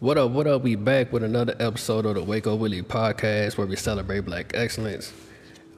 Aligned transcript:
What 0.00 0.16
up, 0.16 0.30
what 0.30 0.46
up? 0.46 0.62
We 0.62 0.76
back 0.76 1.12
with 1.12 1.24
another 1.24 1.56
episode 1.58 2.06
of 2.06 2.14
the 2.14 2.22
Waco 2.22 2.54
Willie 2.54 2.82
podcast 2.82 3.58
where 3.58 3.66
we 3.66 3.74
celebrate 3.74 4.20
black 4.20 4.52
excellence. 4.54 5.12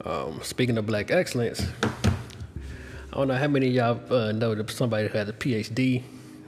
Um, 0.05 0.39
speaking 0.43 0.77
of 0.77 0.85
black 0.85 1.09
excellence, 1.09 1.65
I 1.81 3.15
don't 3.15 3.29
know 3.29 3.35
how 3.35 3.47
many 3.47 3.69
of 3.69 3.73
y'all 3.73 4.13
uh, 4.13 4.31
know 4.31 4.53
that 4.53 4.69
somebody 4.69 5.07
who 5.07 5.17
has 5.17 5.27
a 5.27 5.33
PhD. 5.33 6.03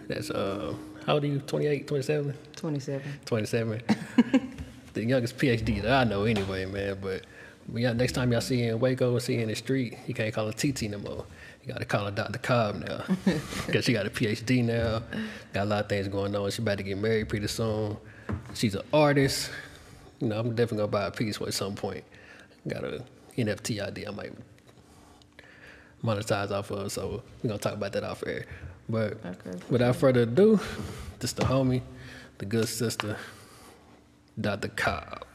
That's, 0.07 0.29
uh, 0.29 0.75
how 1.07 1.15
old 1.15 1.23
are 1.23 1.27
you? 1.27 1.39
28, 1.39 1.87
27? 1.87 2.35
27. 2.55 3.19
27. 3.25 3.81
the 4.93 5.03
youngest 5.03 5.39
PhD 5.39 5.81
that 5.81 5.91
I 5.91 6.03
know 6.03 6.25
anyway, 6.25 6.65
man. 6.65 6.99
But 7.01 7.23
y'all, 7.73 7.95
next 7.95 8.11
time 8.11 8.31
y'all 8.31 8.41
see 8.41 8.61
her 8.67 8.73
in 8.73 8.79
Waco 8.79 9.15
or 9.15 9.19
see 9.19 9.37
her 9.37 9.41
in 9.41 9.49
the 9.49 9.55
street, 9.55 9.97
you 10.05 10.13
can't 10.13 10.31
call 10.31 10.45
her 10.45 10.53
TT 10.53 10.83
no 10.83 10.99
more. 10.99 11.25
You 11.65 11.71
gotta 11.73 11.85
call 11.85 12.05
her 12.05 12.11
Dr. 12.11 12.39
Cobb 12.39 12.75
now. 12.85 13.03
Because 13.65 13.85
she 13.85 13.93
got 13.93 14.05
a 14.05 14.09
PhD 14.09 14.63
now. 14.63 15.01
Got 15.53 15.63
a 15.63 15.69
lot 15.69 15.83
of 15.85 15.89
things 15.89 16.07
going 16.09 16.35
on. 16.35 16.51
She 16.51 16.61
about 16.61 16.77
to 16.77 16.83
get 16.83 16.97
married 16.97 17.29
pretty 17.29 17.47
soon. 17.47 17.97
She's 18.53 18.75
an 18.75 18.81
artist. 18.93 19.49
You 20.19 20.27
know, 20.27 20.39
I'm 20.39 20.49
definitely 20.49 20.77
gonna 20.79 20.87
buy 20.87 21.05
a 21.05 21.11
piece 21.11 21.41
at 21.41 21.53
some 21.53 21.75
point. 21.75 22.03
Got 22.67 22.83
a 22.83 23.03
NFT 23.37 23.81
idea 23.81 24.09
I 24.09 24.11
might 24.11 24.33
monetize 26.03 26.51
off 26.51 26.71
of, 26.71 26.91
so 26.91 27.23
we're 27.41 27.47
gonna 27.49 27.59
talk 27.59 27.73
about 27.73 27.93
that 27.93 28.03
off 28.03 28.23
air. 28.27 28.45
But 28.89 29.13
Okay. 29.25 29.57
without 29.69 29.95
further 29.95 30.21
ado, 30.23 30.59
just 31.19 31.37
the 31.37 31.43
homie, 31.43 31.81
the 32.39 32.45
good 32.45 32.67
sister, 32.67 33.15
Dr. 34.39 34.67
Cobb. 34.69 35.25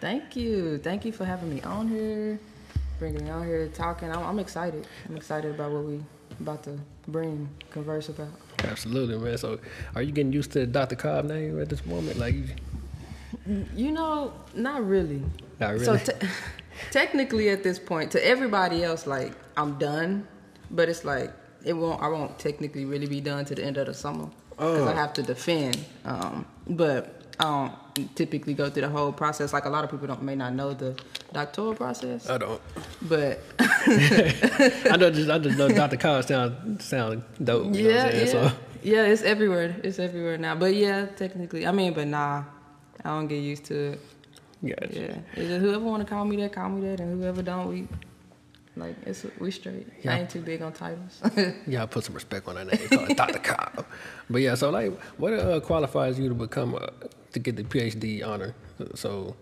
Thank 0.00 0.36
you. 0.36 0.78
Thank 0.78 1.04
you 1.04 1.12
for 1.12 1.24
having 1.24 1.48
me 1.54 1.60
on 1.62 1.88
here, 1.88 2.38
bringing 3.02 3.24
me 3.24 3.30
on 3.32 3.44
here, 3.44 3.66
talking. 3.66 4.12
I'm, 4.12 4.22
I'm 4.22 4.38
excited. 4.38 4.86
I'm 5.08 5.16
excited 5.16 5.52
about 5.56 5.72
what 5.72 5.82
we 5.82 6.00
about 6.40 6.62
to 6.62 6.78
bring, 7.08 7.48
converse 7.72 8.08
about. 8.08 8.28
Absolutely, 8.62 9.18
man. 9.18 9.36
So, 9.38 9.58
are 9.96 10.02
you 10.02 10.12
getting 10.12 10.32
used 10.32 10.52
to 10.52 10.60
the 10.60 10.66
Dr. 10.68 10.94
Cobb 10.94 11.24
name 11.24 11.60
at 11.60 11.68
this 11.68 11.84
moment? 11.84 12.16
Like, 12.16 12.34
you, 12.36 12.44
You 13.74 13.90
know, 13.90 14.32
not 14.54 14.86
really. 14.86 15.20
Not 15.58 15.80
So 15.80 15.94
really? 15.94 16.04
te- 16.04 16.28
technically, 16.92 17.48
at 17.48 17.64
this 17.64 17.80
point, 17.80 18.12
to 18.12 18.24
everybody 18.24 18.84
else, 18.84 19.04
like 19.04 19.32
I'm 19.56 19.78
done, 19.78 20.28
but 20.70 20.88
it's 20.88 21.04
like 21.04 21.32
it 21.64 21.72
won't. 21.72 22.00
I 22.00 22.06
won't 22.06 22.38
technically 22.38 22.84
really 22.84 23.06
be 23.08 23.20
done 23.20 23.44
to 23.46 23.54
the 23.56 23.64
end 23.64 23.78
of 23.78 23.86
the 23.86 23.94
summer 23.94 24.28
because 24.50 24.80
Oh. 24.86 24.88
I 24.88 24.94
have 24.94 25.12
to 25.14 25.24
defend. 25.24 25.76
Um, 26.04 26.46
but 26.68 27.20
I 27.40 27.44
don't 27.44 27.72
typically 28.14 28.54
go 28.54 28.70
through 28.70 28.82
the 28.82 28.88
whole 28.88 29.12
process. 29.12 29.52
Like 29.52 29.64
a 29.64 29.70
lot 29.70 29.84
of 29.84 29.90
people 29.90 30.06
don't 30.06 30.22
may 30.22 30.34
not 30.34 30.54
know 30.54 30.72
the 30.74 30.98
doctoral 31.32 31.74
process, 31.74 32.28
I 32.28 32.38
don't. 32.38 32.60
but 33.02 33.40
I 33.58 34.96
know 34.98 35.10
just 35.10 35.30
I 35.30 35.38
just 35.38 35.58
know 35.58 35.68
Dr. 35.68 35.96
Cobb 35.96 36.24
sound 36.24 36.82
sound 36.82 37.22
dope. 37.42 37.74
You 37.74 37.82
know 37.82 37.88
yeah, 37.90 38.04
what 38.04 38.14
I'm 38.14 38.20
yeah, 38.20 38.26
saying? 38.26 38.48
So, 38.48 38.56
yeah. 38.82 39.04
It's 39.06 39.22
everywhere. 39.22 39.76
It's 39.82 39.98
everywhere 39.98 40.38
now. 40.38 40.54
But 40.54 40.74
yeah, 40.74 41.06
technically, 41.06 41.66
I 41.66 41.72
mean, 41.72 41.92
but 41.92 42.06
nah, 42.08 42.44
I 43.04 43.08
don't 43.10 43.28
get 43.28 43.36
used 43.42 43.64
to 43.66 43.92
it. 43.92 44.00
gotcha. 44.62 45.00
Yeah, 45.00 45.18
it's 45.34 45.48
just 45.48 45.60
whoever 45.60 45.84
want 45.84 46.06
to 46.06 46.08
call 46.08 46.24
me 46.24 46.36
that, 46.36 46.52
call 46.52 46.68
me 46.68 46.88
that, 46.88 47.00
and 47.00 47.20
whoever 47.20 47.42
don't, 47.42 47.68
we 47.68 47.88
like 48.76 48.96
it's 49.04 49.26
we 49.38 49.50
straight. 49.50 49.86
Yeah. 50.02 50.14
I 50.14 50.20
ain't 50.20 50.30
too 50.30 50.40
big 50.40 50.62
on 50.62 50.72
titles. 50.72 51.20
Yeah, 51.66 51.82
I 51.82 51.86
put 51.86 52.04
some 52.04 52.14
respect 52.14 52.48
on 52.48 52.54
that 52.54 52.66
name. 52.66 52.88
Call 52.88 53.10
it 53.10 53.16
Dr. 53.16 53.38
Cobb. 53.38 53.84
But 54.30 54.40
yeah, 54.40 54.54
so 54.54 54.70
like, 54.70 54.98
what 55.18 55.34
uh, 55.34 55.60
qualifies 55.60 56.18
you 56.18 56.28
to 56.28 56.34
become 56.34 56.74
uh, 56.74 56.86
to 57.32 57.38
get 57.38 57.56
the 57.56 57.64
PhD 57.64 58.26
honor? 58.26 58.54
So, 58.94 59.36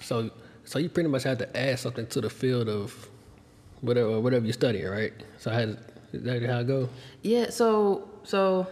so, 0.00 0.30
so 0.64 0.78
you 0.78 0.88
pretty 0.88 1.08
much 1.08 1.22
have 1.24 1.38
to 1.38 1.56
add 1.56 1.78
something 1.78 2.06
to 2.08 2.20
the 2.20 2.30
field 2.30 2.68
of 2.68 3.08
whatever 3.80 4.20
whatever 4.20 4.44
you're 4.44 4.52
studying, 4.52 4.86
right? 4.86 5.12
So 5.38 5.50
how 5.50 5.64
does, 5.64 5.76
is 6.12 6.22
that 6.22 6.42
how 6.42 6.60
it 6.60 6.66
go? 6.66 6.88
yeah, 7.22 7.50
so 7.50 8.08
so 8.24 8.66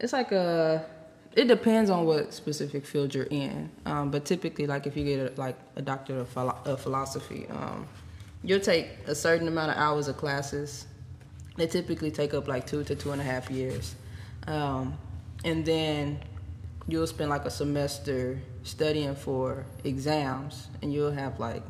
it's 0.00 0.12
like 0.12 0.32
a. 0.32 0.86
It 1.36 1.46
depends 1.46 1.90
on 1.90 2.06
what 2.06 2.34
specific 2.34 2.84
field 2.84 3.14
you're 3.14 3.24
in, 3.30 3.70
um, 3.86 4.10
but 4.10 4.24
typically, 4.24 4.66
like 4.66 4.88
if 4.88 4.96
you 4.96 5.04
get 5.04 5.38
a, 5.38 5.40
like 5.40 5.56
a 5.76 5.82
doctor 5.82 6.18
of, 6.18 6.28
philo- 6.28 6.58
of 6.64 6.80
philosophy, 6.80 7.46
um, 7.50 7.86
you'll 8.42 8.60
take 8.60 8.88
a 9.06 9.14
certain 9.14 9.48
amount 9.48 9.70
of 9.70 9.76
hours 9.76 10.08
of 10.08 10.16
classes. 10.16 10.86
They 11.56 11.66
typically 11.66 12.10
take 12.10 12.32
up 12.34 12.48
like 12.48 12.66
two 12.66 12.84
to 12.84 12.94
two 12.94 13.12
and 13.12 13.20
a 13.20 13.24
half 13.24 13.50
years, 13.50 13.94
um, 14.46 14.96
and 15.44 15.64
then 15.64 16.20
you'll 16.88 17.06
spend 17.06 17.30
like 17.30 17.44
a 17.44 17.50
semester 17.50 18.40
studying 18.62 19.14
for 19.14 19.66
exams, 19.84 20.68
and 20.82 20.92
you'll 20.92 21.12
have 21.12 21.38
like 21.38 21.62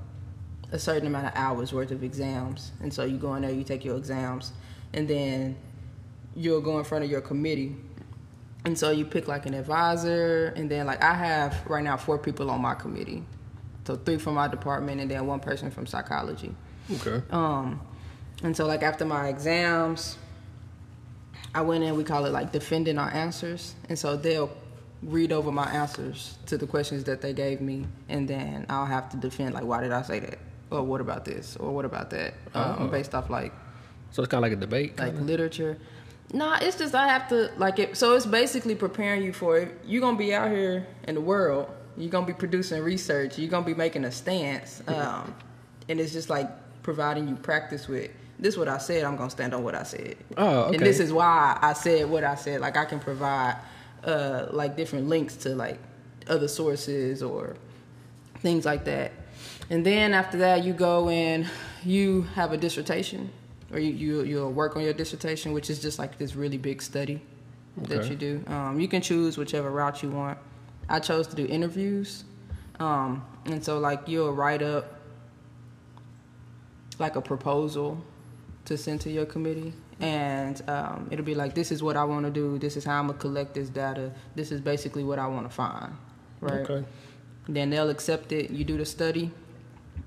a 0.73 0.79
certain 0.79 1.09
amount 1.09 1.27
of 1.27 1.33
hours 1.35 1.73
worth 1.73 1.91
of 1.91 2.05
exams. 2.05 2.71
And 2.81 2.93
so 2.93 3.05
you 3.05 3.17
go 3.17 3.35
in 3.35 3.43
there, 3.43 3.51
you 3.51 3.65
take 3.65 3.85
your 3.85 3.97
exams, 3.97 4.53
and 4.93 5.09
then 5.09 5.57
you'll 6.37 6.61
go 6.61 6.79
in 6.79 6.85
front 6.85 7.05
of 7.05 7.11
your 7.11 7.21
committee. 7.21 7.75
And 8.65 8.79
so 8.79 8.91
you 8.91 9.05
pick 9.05 9.27
like 9.27 9.47
an 9.47 9.55
advisor, 9.55 10.53
and 10.55 10.71
then 10.71 10.87
like 10.87 11.03
I 11.03 11.15
have 11.15 11.67
right 11.69 11.83
now 11.83 11.97
four 11.97 12.19
people 12.19 12.51
on 12.51 12.61
my 12.61 12.75
committee. 12.75 13.25
So 13.85 13.97
three 13.97 14.19
from 14.19 14.35
my 14.35 14.47
department, 14.49 15.01
and 15.01 15.11
then 15.11 15.27
one 15.27 15.41
person 15.41 15.71
from 15.71 15.87
psychology. 15.87 16.55
Okay. 16.93 17.23
Um, 17.31 17.81
and 18.43 18.57
so 18.57 18.67
like 18.67 18.83
after 18.83 19.05
my 19.05 19.29
exams, 19.29 20.17
I 21.55 21.63
went 21.63 21.83
in. 21.85 21.97
We 21.97 22.05
call 22.05 22.27
it 22.27 22.33
like 22.33 22.53
defending 22.53 22.99
our 22.99 23.11
answers, 23.11 23.75
and 23.89 23.99
so 23.99 24.17
they'll 24.17 24.51
read 25.03 25.33
over 25.33 25.51
my 25.51 25.65
answers 25.73 26.37
to 26.47 26.59
the 26.59 26.67
questions 26.67 27.05
that 27.05 27.21
they 27.23 27.33
gave 27.33 27.61
me, 27.61 27.87
and 28.09 28.29
then 28.29 28.67
I'll 28.69 28.87
have 28.87 29.09
to 29.11 29.17
defend 29.17 29.55
like 29.55 29.65
why 29.65 29.81
did 29.83 29.93
I 29.93 30.03
say 30.03 30.21
that, 30.21 30.39
or 30.71 30.83
what 30.83 31.01
about 31.01 31.25
this, 31.25 31.57
or 31.57 31.73
what 31.73 31.85
about 31.85 32.11
that, 32.11 32.35
um, 32.55 32.77
Oh. 32.81 32.87
based 32.89 33.15
off 33.15 33.31
like 33.31 33.53
So 34.13 34.23
it's 34.23 34.31
kind 34.31 34.45
of 34.45 34.51
like 34.51 34.57
a 34.59 34.61
debate. 34.61 34.99
like 34.99 35.13
kinda? 35.13 35.23
literature. 35.25 35.79
Nah, 36.33 36.59
it's 36.61 36.77
just 36.77 36.95
I 36.95 37.09
have 37.09 37.29
to 37.31 37.51
like 37.57 37.79
it. 37.81 37.97
So 37.97 38.15
it's 38.15 38.27
basically 38.27 38.75
preparing 38.77 39.23
you 39.23 39.33
for 39.33 39.57
it. 39.59 39.77
You're 39.85 40.01
gonna 40.03 40.19
be 40.19 40.33
out 40.35 40.51
here 40.51 40.87
in 41.09 41.15
the 41.17 41.21
world. 41.21 41.69
You're 41.97 42.11
gonna 42.11 42.27
be 42.27 42.33
producing 42.33 42.83
research. 42.83 43.39
You're 43.39 43.51
gonna 43.51 43.67
be 43.67 43.75
making 43.75 44.05
a 44.05 44.13
stance, 44.13 44.83
um, 44.87 45.35
and 45.89 46.01
it's 46.01 46.13
just 46.13 46.31
like 46.31 46.49
providing 46.83 47.29
you 47.29 47.37
practice 47.37 47.89
with. 47.89 48.11
This 48.39 48.55
is 48.55 48.59
what 48.59 48.69
I 48.69 48.79
said. 48.79 49.05
I'm 49.05 49.17
gonna 49.17 49.31
stand 49.31 49.53
on 49.55 49.63
what 49.63 49.75
I 49.75 49.83
said. 49.83 50.17
Oh, 50.37 50.63
okay. 50.63 50.77
And 50.77 50.87
this 50.87 50.99
is 50.99 51.13
why 51.13 51.59
I 51.61 51.75
said 51.75 52.09
what 52.09 52.25
I 52.25 52.37
said. 52.37 52.61
Like 52.61 52.77
I 52.77 52.85
can 52.85 53.01
provide 53.01 53.57
uh, 54.05 54.47
like 54.51 54.77
different 54.77 55.09
links 55.09 55.37
to 55.37 55.55
like 55.55 55.79
other 56.27 56.49
sources 56.49 57.23
or 57.23 57.57
things 58.39 58.65
like 58.65 58.85
that. 58.85 59.13
And 59.69 59.85
then 59.85 60.15
after 60.15 60.39
that, 60.39 60.65
you 60.65 60.73
go 60.73 61.09
and 61.09 61.47
you 61.85 62.23
have 62.35 62.53
a 62.53 62.57
dissertation, 62.57 63.31
or 63.73 63.79
you, 63.79 63.93
you 63.93 64.23
you'll 64.23 64.53
work 64.53 64.77
on 64.77 64.83
your 64.83 64.93
dissertation, 64.93 65.53
which 65.53 65.71
is 65.71 65.81
just 65.81 65.99
like 65.99 66.19
this 66.19 66.35
really 66.35 66.59
big 66.59 66.83
study 66.83 67.21
that 67.77 68.09
you 68.11 68.17
do. 68.17 68.43
Um, 68.47 68.81
you 68.81 68.89
can 68.89 69.01
choose 69.01 69.39
whichever 69.39 69.71
route 69.71 70.03
you 70.03 70.11
want. 70.11 70.39
I 70.91 70.99
chose 70.99 71.27
to 71.29 71.37
do 71.37 71.47
interviews, 71.47 72.25
um, 72.81 73.25
and 73.47 73.65
so 73.65 73.79
like 73.79 74.09
you'll 74.09 74.33
write 74.33 74.61
up 74.63 75.01
like 76.99 77.17
a 77.17 77.23
proposal 77.23 78.05
to 78.67 78.77
send 78.77 79.01
to 79.01 79.11
your 79.11 79.25
committee. 79.25 79.73
And 80.01 80.63
um, 80.69 81.09
it'll 81.11 81.25
be 81.25 81.35
like, 81.35 81.55
this 81.55 81.71
is 81.71 81.83
what 81.83 81.97
I 81.97 82.05
want 82.05 82.25
to 82.25 82.31
do. 82.31 82.59
This 82.59 82.77
is 82.77 82.85
how 82.85 82.99
I'm 82.99 83.09
gonna 83.09 83.19
collect 83.19 83.55
this 83.55 83.69
data. 83.69 84.13
This 84.35 84.51
is 84.51 84.61
basically 84.61 85.05
what 85.05 85.19
I 85.19 85.27
want 85.27 85.49
to 85.49 85.55
find, 85.55 85.93
right? 86.41 86.69
Okay. 86.69 86.85
Then 87.49 87.71
they'll 87.71 87.91
accept 87.91 88.33
it. 88.33 88.51
You 88.51 88.65
do 88.65 88.79
the 88.79 88.87
study. 88.87 89.31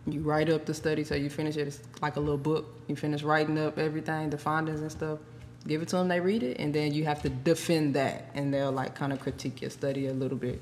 You 0.08 0.22
write 0.22 0.50
up 0.50 0.66
the 0.66 0.74
study, 0.74 1.04
so 1.04 1.16
you 1.16 1.30
finish 1.30 1.58
it. 1.58 1.68
It's 1.68 1.80
like 2.02 2.16
a 2.16 2.20
little 2.20 2.38
book. 2.38 2.66
You 2.88 2.96
finish 2.96 3.24
writing 3.24 3.60
up 3.60 3.78
everything, 3.78 4.32
the 4.32 4.38
findings 4.38 4.82
and 4.82 4.92
stuff. 4.92 5.20
Give 5.68 5.82
it 5.82 5.88
to 5.90 5.98
them. 5.98 6.08
They 6.08 6.20
read 6.20 6.44
it, 6.44 6.60
and 6.60 6.74
then 6.74 6.94
you 6.94 7.06
have 7.06 7.22
to 7.22 7.30
defend 7.30 7.94
that, 7.94 8.32
and 8.34 8.54
they'll 8.54 8.72
like 8.72 8.96
kind 8.96 9.14
of 9.14 9.20
critique 9.20 9.62
your 9.62 9.70
study 9.70 10.08
a 10.08 10.14
little 10.14 10.38
bit 10.38 10.62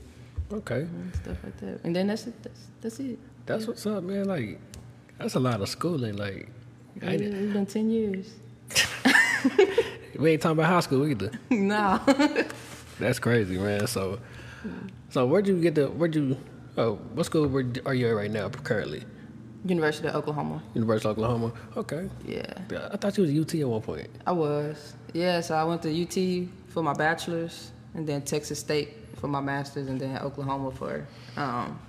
Okay. 0.54 0.82
and 0.82 1.16
stuff 1.16 1.38
like 1.44 1.58
that. 1.60 1.84
And 1.84 1.96
then 1.96 2.08
that's 2.08 2.28
it. 2.28 2.44
That's, 2.44 2.68
that's 2.82 3.00
it. 3.00 3.20
That's 3.46 3.68
what's 3.68 3.86
up, 3.86 4.04
man. 4.04 4.26
Like, 4.26 4.60
that's 5.18 5.36
a 5.36 5.40
lot 5.40 5.62
of 5.62 5.70
schooling. 5.70 6.18
Like, 6.18 6.50
I 7.02 7.12
It's 7.14 7.54
been 7.54 7.66
ten 7.66 7.90
years. 7.90 8.34
we 10.20 10.32
ain't 10.32 10.42
talking 10.42 10.60
about 10.60 10.70
high 10.70 10.80
school 10.82 11.08
either. 11.08 11.32
no. 11.50 12.00
That's 13.00 13.20
crazy, 13.20 13.58
man. 13.58 13.88
So, 13.88 14.20
so 15.10 15.26
where'd 15.26 15.48
you 15.48 15.60
get 15.60 15.76
the? 15.76 15.88
Where'd 15.88 16.16
you? 16.16 16.38
Oh, 16.78 16.96
what 17.14 17.26
school 17.26 17.48
were, 17.48 17.66
are 17.86 17.94
you 17.94 18.08
at 18.08 18.16
right 18.16 18.32
now 18.32 18.50
currently? 18.50 19.04
University 19.66 20.08
of 20.08 20.16
Oklahoma. 20.16 20.62
University 20.74 21.10
of 21.10 21.18
Oklahoma. 21.18 21.52
Okay. 21.78 22.10
Yeah, 22.26 22.54
Yeah, 22.72 22.90
I 22.92 22.98
thought 22.98 23.18
you 23.18 23.24
was 23.24 23.32
UT 23.32 23.54
at 23.56 23.68
one 23.68 23.82
point. 23.82 24.10
I 24.26 24.32
was. 24.32 24.96
Yeah, 25.14 25.42
so 25.42 25.56
I 25.56 25.64
went 25.64 25.82
to 25.84 25.92
UT 25.92 26.50
for 26.70 26.82
my 26.82 26.94
bachelor's, 26.94 27.72
and 27.94 28.08
then 28.08 28.22
Texas 28.24 28.60
State 28.60 29.01
for 29.22 29.28
my 29.28 29.40
master's, 29.40 29.88
and 29.88 30.02
then 30.02 30.18
Oklahoma 30.18 30.72
for 30.72 31.08
um, 31.38 31.80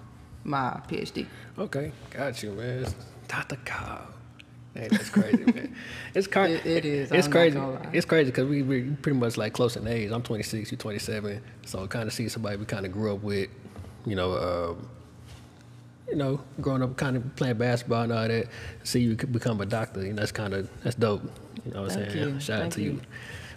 my 0.44 0.80
PhD. 0.88 1.26
Okay, 1.58 1.90
got 2.10 2.40
you, 2.42 2.52
man. 2.52 2.84
It's 2.84 2.94
Dr. 3.26 3.56
Cobb. 3.64 4.12
Hey, 4.74 4.88
that's 4.88 5.08
crazy, 5.10 5.44
man. 5.44 5.74
It's 6.14 6.26
crazy. 6.26 6.54
It- 6.54 6.66
it 6.66 6.84
is. 6.84 7.10
It's 7.12 7.26
I'm 7.26 7.32
crazy. 7.32 7.58
It's 7.92 8.06
crazy 8.06 8.30
because 8.30 8.46
we 8.46 8.62
we 8.62 8.82
pretty 9.02 9.18
much 9.18 9.36
like 9.36 9.52
close 9.54 9.76
in 9.76 9.86
age. 9.88 10.10
I'm 10.10 10.22
26, 10.22 10.70
you're 10.70 10.78
27, 10.78 11.42
so 11.66 11.86
kind 11.88 12.06
of 12.06 12.12
see 12.12 12.28
somebody 12.28 12.56
we 12.58 12.64
kind 12.66 12.84
of 12.86 12.92
grew 12.92 13.14
up 13.14 13.22
with, 13.22 13.48
you 14.06 14.14
know, 14.14 14.36
um, 14.78 14.88
you 16.08 16.16
know, 16.16 16.40
growing 16.60 16.82
up, 16.82 16.96
kind 16.96 17.16
of 17.16 17.34
playing 17.36 17.56
basketball 17.56 18.02
and 18.02 18.12
all 18.12 18.28
that. 18.28 18.46
See 18.84 19.00
you 19.00 19.16
become 19.16 19.60
a 19.60 19.66
doctor, 19.66 20.02
you 20.04 20.10
know, 20.12 20.20
that's 20.20 20.32
kind 20.32 20.52
of 20.54 20.68
that's 20.82 20.96
dope. 20.96 21.22
You 21.64 21.72
know 21.72 21.82
what 21.82 21.92
I'm 21.92 21.98
Thank 21.98 22.10
saying? 22.12 22.34
you. 22.34 22.40
Shout 22.40 22.62
out 22.62 22.72
to 22.72 22.82
you. 22.82 22.90
you. 22.92 23.00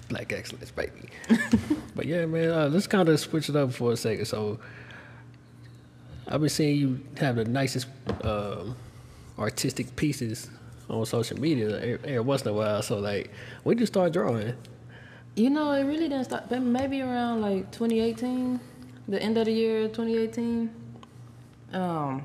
Black 0.10 0.32
excellence, 0.34 0.72
baby. 0.72 1.10
but 1.96 2.06
yeah, 2.06 2.26
man, 2.26 2.50
uh, 2.52 2.70
let's 2.72 2.88
kind 2.88 3.10
of 3.10 3.20
switch 3.20 3.50
it 3.50 3.56
up 3.56 3.74
for 3.74 3.94
a 3.94 3.98
second. 3.98 4.26
So 4.26 4.60
I've 6.28 6.40
been 6.40 6.50
seeing 6.50 6.78
you 6.78 7.02
have 7.18 7.36
the 7.36 7.46
nicest 7.46 7.88
um, 8.24 8.76
artistic 9.38 9.96
pieces 9.96 10.50
on 10.90 11.06
social 11.06 11.40
media 11.40 11.98
every, 12.04 12.20
once 12.20 12.44
in 12.44 12.50
a 12.50 12.54
while. 12.54 12.82
So 12.82 13.00
like, 13.00 13.32
when 13.64 13.78
did 13.78 13.82
you 13.82 13.88
start 13.88 14.14
drawing? 14.14 14.54
You 15.36 15.50
know, 15.50 15.72
it 15.72 15.84
really 15.84 16.08
didn't 16.08 16.26
start. 16.26 16.50
Maybe 16.50 17.02
around 17.02 17.42
like 17.42 17.72
2018, 17.72 18.60
the 19.08 19.22
end 19.22 19.38
of 19.38 19.46
the 19.46 19.52
year 19.52 19.88
2018. 19.88 20.70
Um, 21.74 22.24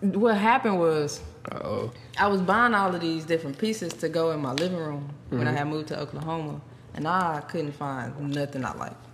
what 0.00 0.36
happened 0.36 0.78
was 0.78 1.20
Oh, 1.52 1.92
I 2.18 2.26
was 2.26 2.40
buying 2.40 2.74
all 2.74 2.94
of 2.94 3.00
these 3.00 3.24
different 3.24 3.58
pieces 3.58 3.92
to 3.94 4.08
go 4.08 4.32
in 4.32 4.40
my 4.40 4.52
living 4.52 4.78
room 4.78 5.08
when 5.28 5.42
I 5.42 5.44
mm-hmm. 5.46 5.56
had 5.56 5.66
moved 5.68 5.88
to 5.88 6.00
Oklahoma, 6.00 6.60
and 6.94 7.06
I 7.06 7.40
couldn't 7.48 7.72
find 7.72 8.34
nothing 8.34 8.64
I 8.64 8.74
liked. 8.74 9.04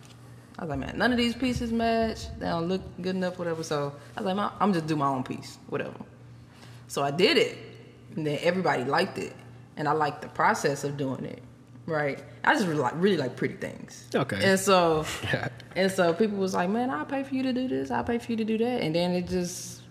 I 0.58 0.62
was 0.62 0.70
like, 0.70 0.78
man, 0.78 0.96
none 0.96 1.10
of 1.10 1.18
these 1.18 1.34
pieces 1.34 1.72
match. 1.72 2.26
They 2.38 2.46
don't 2.46 2.68
look 2.68 2.82
good 3.00 3.16
enough, 3.16 3.38
whatever. 3.38 3.62
So 3.62 3.92
I 4.16 4.20
was 4.20 4.26
like, 4.26 4.36
"Ma, 4.36 4.52
I'm 4.60 4.72
just 4.72 4.86
do 4.86 4.94
my 4.94 5.08
own 5.08 5.24
piece, 5.24 5.58
whatever. 5.68 5.98
So 6.86 7.02
I 7.02 7.10
did 7.10 7.36
it, 7.36 7.58
and 8.14 8.26
then 8.26 8.38
everybody 8.40 8.84
liked 8.84 9.18
it, 9.18 9.34
and 9.76 9.88
I 9.88 9.92
liked 9.92 10.22
the 10.22 10.28
process 10.28 10.84
of 10.84 10.96
doing 10.96 11.24
it. 11.24 11.42
Right? 11.86 12.22
I 12.44 12.54
just 12.54 12.66
really 12.66 12.80
like 12.80 12.94
really 12.96 13.16
like 13.16 13.36
pretty 13.36 13.56
things. 13.56 14.08
Okay. 14.14 14.38
And 14.42 14.58
so 14.58 15.04
and 15.76 15.90
so 15.90 16.14
people 16.14 16.38
was 16.38 16.54
like, 16.54 16.70
man, 16.70 16.90
I'll 16.90 17.04
pay 17.04 17.24
for 17.24 17.34
you 17.34 17.42
to 17.42 17.52
do 17.52 17.68
this. 17.68 17.90
I'll 17.90 18.04
pay 18.04 18.18
for 18.18 18.32
you 18.32 18.36
to 18.36 18.44
do 18.44 18.56
that. 18.58 18.80
And 18.80 18.94
then 18.94 19.12
it 19.12 19.28
just 19.28 19.82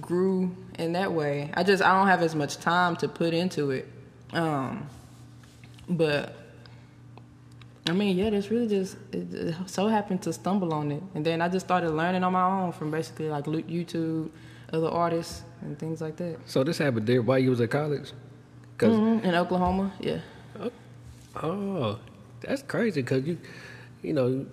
grew 0.00 0.54
in 0.78 0.92
that 0.92 1.12
way. 1.12 1.50
I 1.54 1.62
just 1.62 1.82
I 1.82 1.96
don't 1.96 2.08
have 2.08 2.22
as 2.22 2.34
much 2.34 2.58
time 2.58 2.96
to 2.96 3.08
put 3.08 3.32
into 3.34 3.70
it. 3.70 3.88
Um, 4.32 4.88
but 5.88 6.34
I 7.88 7.92
mean, 7.92 8.16
yeah, 8.16 8.30
that's 8.30 8.50
really 8.50 8.66
just 8.68 8.96
it, 9.12 9.32
it 9.32 9.54
so 9.66 9.86
happened 9.88 10.22
to 10.22 10.32
stumble 10.32 10.74
on 10.74 10.90
it, 10.90 11.02
and 11.14 11.24
then 11.24 11.40
I 11.40 11.48
just 11.48 11.66
started 11.66 11.90
learning 11.90 12.24
on 12.24 12.32
my 12.32 12.42
own 12.44 12.72
from 12.72 12.90
basically 12.90 13.28
like 13.28 13.44
YouTube, 13.44 14.30
other 14.72 14.88
artists, 14.88 15.42
and 15.62 15.78
things 15.78 16.00
like 16.00 16.16
that. 16.16 16.38
so 16.46 16.64
this 16.64 16.78
happened 16.78 17.06
there 17.06 17.22
while 17.22 17.38
you 17.38 17.50
was 17.50 17.60
at 17.60 17.70
college? 17.70 18.12
'Cause- 18.78 18.92
Mhm, 18.96 19.24
In 19.24 19.34
Oklahoma, 19.34 19.92
yeah. 20.00 20.18
Oh, 21.42 21.98
that's 22.40 22.62
crazy 22.62 23.02
because 23.02 23.24
you, 23.26 23.38
you 24.02 24.12
know, 24.12 24.46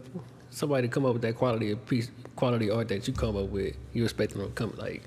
somebody 0.49 0.87
come 0.87 1.05
up 1.05 1.13
with 1.13 1.21
that 1.23 1.35
quality 1.35 1.71
of 1.71 1.85
piece, 1.87 2.11
quality 2.35 2.69
art 2.69 2.87
that 2.89 3.07
you 3.07 3.13
come 3.13 3.35
up 3.37 3.49
with, 3.49 3.75
you 3.93 4.03
expect 4.03 4.33
them 4.33 4.41
to 4.45 4.51
come 4.51 4.73
like, 4.77 5.03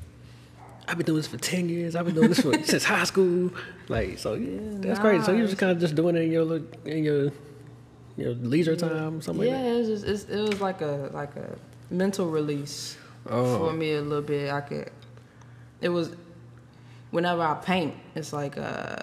I've 0.88 0.96
been 0.96 1.06
doing 1.06 1.16
this 1.18 1.26
for 1.26 1.36
ten 1.38 1.68
years. 1.68 1.96
I've 1.96 2.06
been 2.06 2.14
doing 2.14 2.28
this 2.28 2.40
for 2.40 2.52
since 2.64 2.84
high 2.84 3.04
school. 3.04 3.50
Like, 3.88 4.18
so 4.18 4.34
yeah, 4.34 4.58
that's 4.76 5.00
crazy. 5.00 5.24
So 5.24 5.32
you 5.32 5.38
Nah, 5.42 5.46
just 5.46 5.58
kind 5.58 5.72
of 5.72 5.78
just 5.80 5.94
doing 5.94 6.16
it 6.16 6.22
in 6.22 6.32
your 6.32 6.60
in 6.84 7.04
your 7.04 7.32
your 8.16 8.32
leisure 8.34 8.76
time, 8.76 9.20
something 9.20 9.46
yeah, 9.46 9.56
like 9.56 9.64
it 9.66 9.78
was 9.78 9.88
just 9.88 10.04
it's, 10.06 10.24
it 10.24 10.40
was 10.48 10.60
like 10.60 10.80
a 10.80 11.10
like 11.12 11.34
a 11.36 11.56
mental 11.90 12.28
release 12.30 12.96
Oh. 13.28 13.58
for 13.58 13.72
me 13.72 13.94
a 13.94 14.00
little 14.02 14.22
bit. 14.22 14.50
I 14.52 14.60
could. 14.60 14.90
It 15.80 15.88
was 15.88 16.10
whenever 17.10 17.42
I 17.42 17.54
paint, 17.54 17.94
it's 18.14 18.32
like 18.32 18.56
uh, 18.56 18.96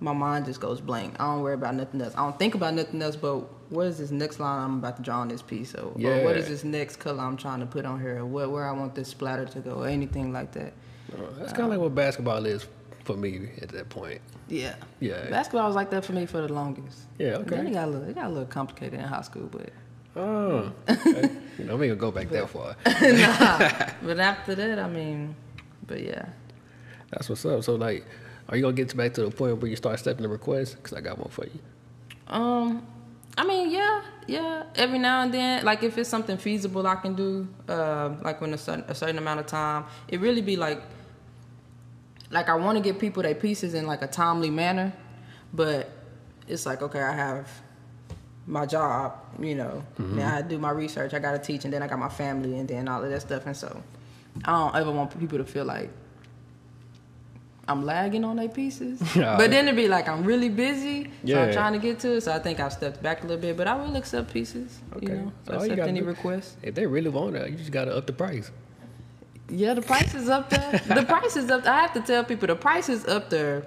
my 0.00 0.12
mind 0.12 0.44
just 0.44 0.60
goes 0.60 0.80
blank. 0.80 1.14
I 1.18 1.24
don't 1.24 1.42
worry 1.42 1.54
about 1.54 1.74
nothing 1.74 2.00
else. 2.02 2.14
I 2.14 2.18
don't 2.18 2.38
think 2.38 2.54
about 2.54 2.74
nothing 2.74 3.00
else. 3.00 3.16
But 3.16 3.38
what 3.70 3.86
is 3.86 3.96
this 3.98 4.10
next 4.10 4.38
line 4.40 4.62
I'm 4.62 4.78
about 4.78 4.96
to 4.98 5.02
draw 5.02 5.20
on 5.20 5.28
this 5.28 5.40
piece? 5.42 5.74
Or, 5.74 5.86
or 5.86 5.88
what 5.92 6.00
Yeah. 6.02 6.28
is 6.32 6.48
this 6.48 6.64
next 6.64 6.96
color 6.96 7.22
I'm 7.22 7.36
trying 7.38 7.60
to 7.60 7.66
put 7.66 7.84
on 7.86 7.98
here? 8.00 8.18
Or 8.18 8.26
what 8.26 8.50
where 8.50 8.68
I 8.68 8.72
want 8.72 8.94
this 8.94 9.08
splatter 9.08 9.46
to 9.46 9.60
go? 9.60 9.82
Or 9.82 9.88
anything 9.88 10.32
like 10.32 10.52
that. 10.52 10.74
That. 11.16 11.38
That's 11.38 11.52
kind 11.52 11.64
of 11.64 11.70
like 11.70 11.80
what 11.80 11.94
basketball 11.94 12.44
is 12.46 12.66
for 13.04 13.16
me 13.16 13.48
at 13.60 13.68
that 13.70 13.88
point. 13.88 14.20
Yeah. 14.48 14.74
Yeah. 15.00 15.28
Basketball 15.30 15.66
was 15.66 15.74
like 15.76 15.90
that 15.90 16.04
for 16.04 16.12
me 16.12 16.26
for 16.26 16.40
the 16.40 16.52
longest. 16.52 16.98
Yeah, 17.18 17.36
Okay. 17.36 17.56
Then 17.56 17.66
it 17.68 17.72
got 17.72 17.88
a 17.88 17.90
little, 17.90 18.08
it 18.08 18.14
got 18.14 18.26
a 18.26 18.28
little 18.28 18.46
complicated 18.46 19.00
in 19.00 19.06
high 19.06 19.22
school, 19.22 19.48
but 19.50 19.70
Oh, 20.14 20.70
okay. 20.88 21.30
you 21.58 21.64
know, 21.64 21.76
we 21.76 21.88
ain't 21.88 21.98
gonna 21.98 22.10
go 22.10 22.10
back 22.10 22.28
that 22.30 22.48
far. 22.50 22.76
nah. 22.86 23.90
But 24.06 24.20
after 24.20 24.54
that, 24.54 24.78
I 24.78 24.86
mean, 24.88 25.34
but 25.86 26.02
yeah. 26.02 26.26
That's 27.10 27.28
what's 27.28 27.44
up. 27.46 27.64
So 27.64 27.74
like, 27.76 28.04
are 28.48 28.56
you 28.56 28.62
gonna 28.62 28.74
get 28.74 28.94
back 28.96 29.14
to 29.14 29.24
the 29.24 29.30
point 29.30 29.56
where 29.60 29.70
you 29.70 29.76
start 29.76 29.98
stepping 29.98 30.22
the 30.22 30.28
request? 30.28 30.82
Cause 30.82 30.92
I 30.92 31.00
got 31.00 31.18
one 31.18 31.30
for 31.30 31.46
you. 31.46 31.58
Um, 32.28 32.86
I 33.38 33.44
mean, 33.46 33.70
yeah, 33.70 34.02
yeah. 34.26 34.64
Every 34.74 34.98
now 34.98 35.22
and 35.22 35.32
then, 35.32 35.64
like 35.64 35.82
if 35.82 35.96
it's 35.96 36.10
something 36.10 36.36
feasible 36.36 36.86
I 36.86 36.96
can 36.96 37.14
do, 37.14 37.48
uh, 37.68 38.10
like 38.22 38.40
when 38.42 38.52
a 38.52 38.58
certain, 38.58 38.84
a 38.88 38.94
certain 38.94 39.16
amount 39.18 39.40
of 39.40 39.46
time, 39.46 39.84
it 40.08 40.20
really 40.20 40.42
be 40.42 40.56
like, 40.56 40.82
like 42.32 42.48
I 42.48 42.54
want 42.54 42.76
to 42.78 42.82
get 42.82 42.98
people 42.98 43.22
their 43.22 43.34
pieces 43.34 43.74
in 43.74 43.86
like 43.86 44.02
a 44.02 44.06
timely 44.08 44.50
manner, 44.50 44.92
but 45.52 45.90
it's 46.48 46.66
like 46.66 46.82
okay, 46.82 47.00
I 47.00 47.12
have 47.12 47.48
my 48.46 48.66
job, 48.66 49.12
you 49.38 49.54
know, 49.54 49.84
mm-hmm. 50.00 50.18
now 50.18 50.36
I 50.36 50.42
do 50.42 50.58
my 50.58 50.70
research, 50.70 51.14
I 51.14 51.20
gotta 51.20 51.38
teach, 51.38 51.64
and 51.64 51.72
then 51.72 51.82
I 51.82 51.86
got 51.86 51.98
my 51.98 52.08
family, 52.08 52.58
and 52.58 52.68
then 52.68 52.88
all 52.88 53.04
of 53.04 53.10
that 53.10 53.20
stuff, 53.20 53.46
and 53.46 53.56
so 53.56 53.82
I 54.44 54.50
don't 54.50 54.74
ever 54.74 54.90
want 54.90 55.16
people 55.18 55.38
to 55.38 55.44
feel 55.44 55.64
like 55.64 55.90
I'm 57.68 57.84
lagging 57.84 58.24
on 58.24 58.36
their 58.36 58.48
pieces. 58.48 59.00
Yeah. 59.14 59.36
but 59.36 59.50
then 59.50 59.68
it'd 59.68 59.76
be 59.76 59.88
like 59.88 60.08
I'm 60.08 60.24
really 60.24 60.48
busy, 60.48 61.10
so 61.26 61.40
I'm 61.40 61.52
trying 61.52 61.74
to 61.74 61.78
get 61.78 62.00
to 62.00 62.16
it. 62.16 62.22
So 62.22 62.32
I 62.32 62.38
think 62.38 62.58
I've 62.58 62.72
stepped 62.72 63.02
back 63.02 63.22
a 63.22 63.26
little 63.26 63.40
bit, 63.40 63.56
but 63.56 63.66
I 63.68 63.74
will 63.74 63.94
accept 63.94 64.32
pieces. 64.32 64.80
Okay. 64.96 65.06
You 65.06 65.12
know, 65.12 65.32
So 65.46 65.54
accept 65.54 65.80
any 65.80 66.00
do- 66.00 66.06
requests. 66.06 66.56
If 66.62 66.74
they 66.74 66.86
really 66.86 67.10
want 67.10 67.36
it, 67.36 67.50
you 67.50 67.56
just 67.56 67.70
gotta 67.70 67.94
up 67.96 68.06
the 68.06 68.12
price. 68.12 68.50
Yeah, 69.54 69.74
the 69.74 69.82
price 69.82 70.14
is 70.14 70.28
up 70.28 70.48
there. 70.50 70.72
the 70.86 71.04
price 71.14 71.36
is 71.36 71.50
up. 71.50 71.66
I 71.66 71.80
have 71.82 71.92
to 71.94 72.00
tell 72.00 72.24
people 72.24 72.46
the 72.48 72.56
price 72.56 72.88
is 72.88 73.04
up 73.06 73.28
there. 73.30 73.64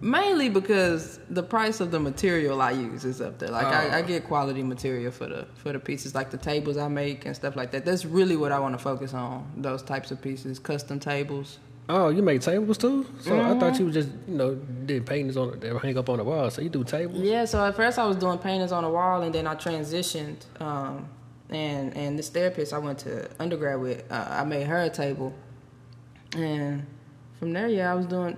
Mainly 0.00 0.48
because 0.48 1.18
the 1.30 1.42
price 1.42 1.80
of 1.80 1.90
the 1.90 2.00
material 2.00 2.60
I 2.60 2.72
use 2.72 3.04
is 3.04 3.20
up 3.20 3.38
there. 3.38 3.48
Like 3.50 3.68
I, 3.68 3.98
I 3.98 4.02
Oh. 4.02 4.06
get 4.06 4.24
quality 4.24 4.62
material 4.62 5.12
for 5.12 5.26
the 5.28 5.46
for 5.56 5.72
the 5.72 5.78
pieces, 5.78 6.14
like 6.14 6.30
the 6.30 6.36
tables 6.36 6.76
I 6.76 6.88
make 6.88 7.26
and 7.26 7.34
stuff 7.34 7.54
like 7.56 7.70
that. 7.72 7.84
That's 7.84 8.04
really 8.04 8.36
what 8.36 8.50
I 8.52 8.58
want 8.58 8.74
to 8.74 8.78
focus 8.78 9.14
on. 9.14 9.50
Those 9.56 9.82
types 9.82 10.10
of 10.10 10.20
pieces, 10.20 10.58
custom 10.58 10.98
tables. 11.00 11.58
Oh, 11.88 12.08
you 12.08 12.22
make 12.22 12.40
tables 12.40 12.76
too? 12.78 13.06
So 13.20 13.34
I 13.38 13.42
Mm-hmm. 13.42 13.58
thought 13.60 13.78
you 13.78 13.84
were 13.86 13.92
just, 13.92 14.08
you 14.26 14.34
know, 14.34 14.54
did 14.86 15.06
paintings 15.06 15.36
on 15.36 15.58
that 15.60 15.78
hang 15.78 15.96
up 15.96 16.08
on 16.08 16.16
the 16.18 16.24
wall. 16.24 16.50
So 16.50 16.60
you 16.62 16.70
do 16.70 16.82
tables? 16.82 17.20
Yeah, 17.22 17.44
so 17.44 17.64
at 17.64 17.74
first 17.76 17.98
I 17.98 18.06
was 18.06 18.16
doing 18.16 18.38
paintings 18.38 18.72
on 18.72 18.82
the 18.84 18.90
wall, 18.90 19.22
and 19.22 19.34
then 19.34 19.46
I 19.46 19.54
transitioned. 19.54 20.38
Um, 20.60 21.08
and 21.50 21.96
and 21.96 22.18
this 22.18 22.28
therapist 22.30 22.72
I 22.72 22.78
went 22.78 22.98
to 23.00 23.28
undergrad 23.38 23.80
with, 23.80 24.10
uh, 24.10 24.26
I 24.30 24.44
made 24.44 24.66
her 24.66 24.82
a 24.82 24.90
table, 24.90 25.32
and 26.36 26.86
from 27.38 27.52
there, 27.52 27.68
yeah, 27.68 27.90
I 27.90 27.94
was 27.94 28.06
doing, 28.06 28.36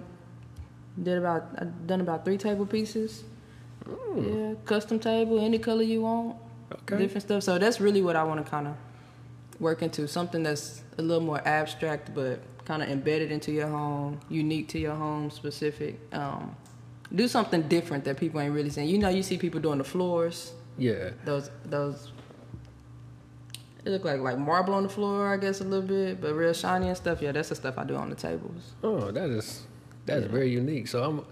did 1.02 1.18
about, 1.18 1.44
I 1.58 1.64
done 1.64 2.00
about 2.00 2.24
three 2.24 2.38
table 2.38 2.66
pieces. 2.66 3.24
Yeah, 4.16 4.54
custom 4.64 4.98
table, 4.98 5.38
any 5.38 5.58
color 5.58 5.82
you 5.82 6.02
want, 6.02 6.36
Okay. 6.72 6.98
different 6.98 7.22
stuff. 7.22 7.42
So 7.44 7.58
that's 7.58 7.80
really 7.80 8.02
what 8.02 8.16
I 8.16 8.24
want 8.24 8.44
to 8.44 8.50
kind 8.50 8.66
of 8.66 8.74
work 9.60 9.82
into, 9.82 10.08
something 10.08 10.42
that's 10.42 10.82
a 10.98 11.02
little 11.02 11.22
more 11.22 11.40
abstract, 11.46 12.12
but 12.14 12.40
kind 12.64 12.82
of 12.82 12.88
embedded 12.88 13.30
into 13.30 13.52
your 13.52 13.68
home, 13.68 14.18
unique 14.28 14.66
to 14.68 14.78
your 14.78 14.94
home, 14.94 15.30
specific. 15.30 16.00
Um, 16.12 16.56
do 17.14 17.28
something 17.28 17.62
different 17.68 18.04
that 18.04 18.16
people 18.16 18.40
ain't 18.40 18.52
really 18.52 18.70
seeing. 18.70 18.88
You 18.88 18.98
know, 18.98 19.08
you 19.08 19.22
see 19.22 19.38
people 19.38 19.60
doing 19.60 19.78
the 19.78 19.84
floors. 19.84 20.52
Yeah. 20.76 21.10
Those 21.24 21.50
those. 21.64 22.10
It 23.86 23.90
look 23.90 24.04
like 24.04 24.20
like 24.20 24.36
marble 24.36 24.74
on 24.74 24.82
the 24.82 24.88
floor, 24.88 25.32
I 25.32 25.36
guess 25.36 25.60
a 25.60 25.64
little 25.64 25.86
bit, 25.86 26.20
but 26.20 26.34
real 26.34 26.52
shiny 26.52 26.88
and 26.88 26.96
stuff. 26.96 27.22
Yeah, 27.22 27.30
that's 27.30 27.50
the 27.50 27.54
stuff 27.54 27.78
I 27.78 27.84
do 27.84 27.94
on 27.94 28.10
the 28.10 28.16
tables. 28.16 28.74
Oh, 28.82 29.12
that 29.12 29.30
is 29.30 29.62
that's 30.06 30.22
Yeah. 30.26 30.28
very 30.32 30.50
unique. 30.50 30.88
So 30.88 31.04
I'm 31.04 31.24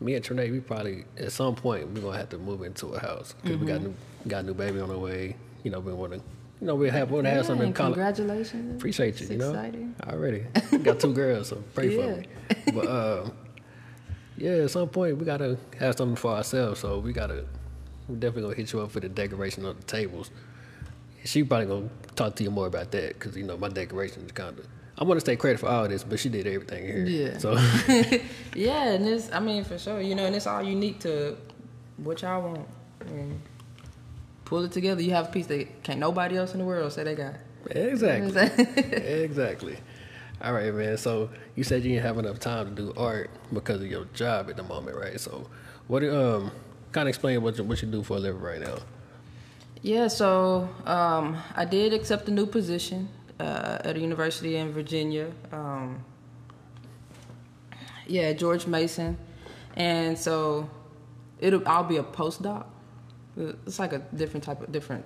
me 0.00 0.14
and 0.14 0.24
Trinae, 0.24 0.50
we 0.50 0.60
probably 0.60 1.04
at 1.18 1.32
some 1.32 1.54
point 1.54 1.88
we're 1.90 2.00
gonna 2.00 2.16
have 2.16 2.30
to 2.30 2.38
move 2.38 2.62
into 2.62 2.86
a 2.88 2.98
house 2.98 3.34
because 3.42 3.58
we 3.58 3.66
got 3.66 3.82
new 3.82 3.94
got 4.26 4.44
a 4.44 4.46
new 4.46 4.54
baby 4.54 4.80
on 4.80 4.88
the 4.88 4.98
way. 4.98 5.36
You 5.64 5.70
know, 5.70 5.80
we 5.80 5.92
want 5.92 6.12
to, 6.14 6.18
you 6.60 6.66
know, 6.66 6.76
we 6.76 6.88
have 6.88 7.10
want 7.10 7.24
to 7.24 7.30
have 7.30 7.38
Yeah, 7.40 7.42
something 7.42 7.66
in 7.68 7.72
common. 7.74 7.92
congratulations. 7.94 8.76
Appreciate 8.76 9.20
you. 9.20 9.24
It's 9.24 9.30
you 9.32 9.36
know, 9.38 9.50
exciting. 9.50 9.94
already 10.06 10.46
got 10.82 11.00
two 11.00 11.12
girls, 11.12 11.48
so 11.48 11.62
pray 11.74 11.90
for 11.90 12.16
me. 12.16 12.24
But 12.72 12.86
uh, 12.86 13.30
yeah, 14.38 14.52
at 14.52 14.70
some 14.70 14.88
point 14.88 15.18
we 15.18 15.26
gotta 15.26 15.58
have 15.78 15.96
something 15.98 16.16
for 16.16 16.30
ourselves. 16.32 16.80
So 16.80 17.00
we 17.00 17.12
gotta 17.12 17.44
we 18.08 18.14
definitely 18.16 18.42
gonna 18.44 18.54
hit 18.54 18.72
you 18.72 18.80
up 18.80 18.92
for 18.92 19.00
the 19.00 19.08
decoration 19.10 19.66
of 19.66 19.76
the 19.76 19.84
tables. 19.84 20.30
She 21.24 21.42
probably 21.44 21.66
gonna 21.66 21.88
talk 22.16 22.36
to 22.36 22.44
you 22.44 22.50
more 22.50 22.66
about 22.66 22.90
that 22.92 23.14
because 23.14 23.36
you 23.36 23.44
know 23.44 23.56
my 23.56 23.68
decoration 23.68 24.24
is 24.24 24.32
kind 24.32 24.58
of. 24.58 24.66
I 25.00 25.04
want 25.04 25.20
to 25.20 25.24
take 25.24 25.38
credit 25.38 25.60
for 25.60 25.68
all 25.68 25.86
this, 25.86 26.02
but 26.02 26.18
she 26.18 26.28
did 26.28 26.46
everything 26.46 26.84
here. 26.84 27.04
Yeah. 27.06 27.38
So 27.38 27.52
yeah, 28.54 28.88
and 28.88 29.06
it's 29.06 29.30
I 29.32 29.40
mean 29.40 29.64
for 29.64 29.78
sure, 29.78 30.00
you 30.00 30.14
know, 30.14 30.26
and 30.26 30.34
it's 30.34 30.46
all 30.46 30.62
unique 30.62 31.00
to 31.00 31.36
what 31.98 32.22
y'all 32.22 32.42
want. 32.42 32.68
And 33.06 33.40
pull 34.44 34.64
it 34.64 34.72
together. 34.72 35.02
You 35.02 35.12
have 35.12 35.28
a 35.28 35.32
piece 35.32 35.46
that 35.46 35.82
can't 35.82 36.00
nobody 36.00 36.36
else 36.36 36.52
in 36.52 36.58
the 36.58 36.64
world 36.64 36.92
say 36.92 37.04
they 37.04 37.14
got. 37.14 37.34
exactly, 37.70 38.64
exactly. 39.22 39.76
All 40.40 40.52
right, 40.52 40.72
man. 40.72 40.96
So 40.96 41.30
you 41.54 41.64
said 41.64 41.82
you 41.82 41.90
didn't 41.90 42.04
have 42.04 42.18
enough 42.18 42.38
time 42.38 42.74
to 42.74 42.82
do 42.82 42.94
art 42.96 43.30
because 43.52 43.80
of 43.80 43.88
your 43.88 44.04
job 44.14 44.48
at 44.48 44.56
the 44.56 44.62
moment, 44.62 44.96
right? 44.96 45.20
So 45.20 45.48
what 45.86 46.02
um 46.04 46.50
kind 46.92 47.06
of 47.06 47.10
explain 47.10 47.42
what 47.42 47.58
you, 47.58 47.64
what 47.64 47.82
you 47.82 47.88
do 47.88 48.02
for 48.02 48.16
a 48.16 48.20
living 48.20 48.40
right 48.40 48.60
now? 48.60 48.78
Yeah, 49.82 50.08
so 50.08 50.68
um, 50.86 51.36
I 51.54 51.64
did 51.64 51.92
accept 51.92 52.28
a 52.28 52.32
new 52.32 52.46
position 52.46 53.08
uh, 53.38 53.78
at 53.84 53.96
a 53.96 54.00
university 54.00 54.56
in 54.56 54.72
Virginia. 54.72 55.30
Um, 55.52 56.04
yeah, 58.06 58.32
George 58.32 58.66
Mason, 58.66 59.16
and 59.76 60.18
so 60.18 60.68
it'll 61.38 61.66
I'll 61.68 61.84
be 61.84 61.98
a 61.98 62.02
postdoc. 62.02 62.66
It's 63.36 63.78
like 63.78 63.92
a 63.92 64.00
different 64.16 64.42
type 64.42 64.62
of 64.62 64.72
different 64.72 65.04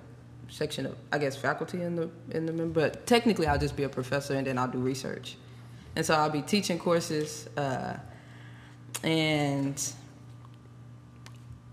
section 0.49 0.87
of 0.87 0.97
I 1.11 1.19
guess 1.19 1.35
faculty 1.35 1.83
in 1.83 1.95
the 1.95 2.09
in 2.31 2.47
the 2.47 2.53
but 2.65 3.05
technically 3.05 3.45
I'll 3.45 3.59
just 3.59 3.75
be 3.75 3.83
a 3.83 3.89
professor 3.89 4.33
and 4.33 4.47
then 4.47 4.57
I'll 4.57 4.67
do 4.67 4.79
research, 4.79 5.37
and 5.95 6.03
so 6.03 6.15
I'll 6.15 6.31
be 6.31 6.41
teaching 6.41 6.79
courses 6.79 7.47
uh, 7.57 7.97
and 9.03 9.93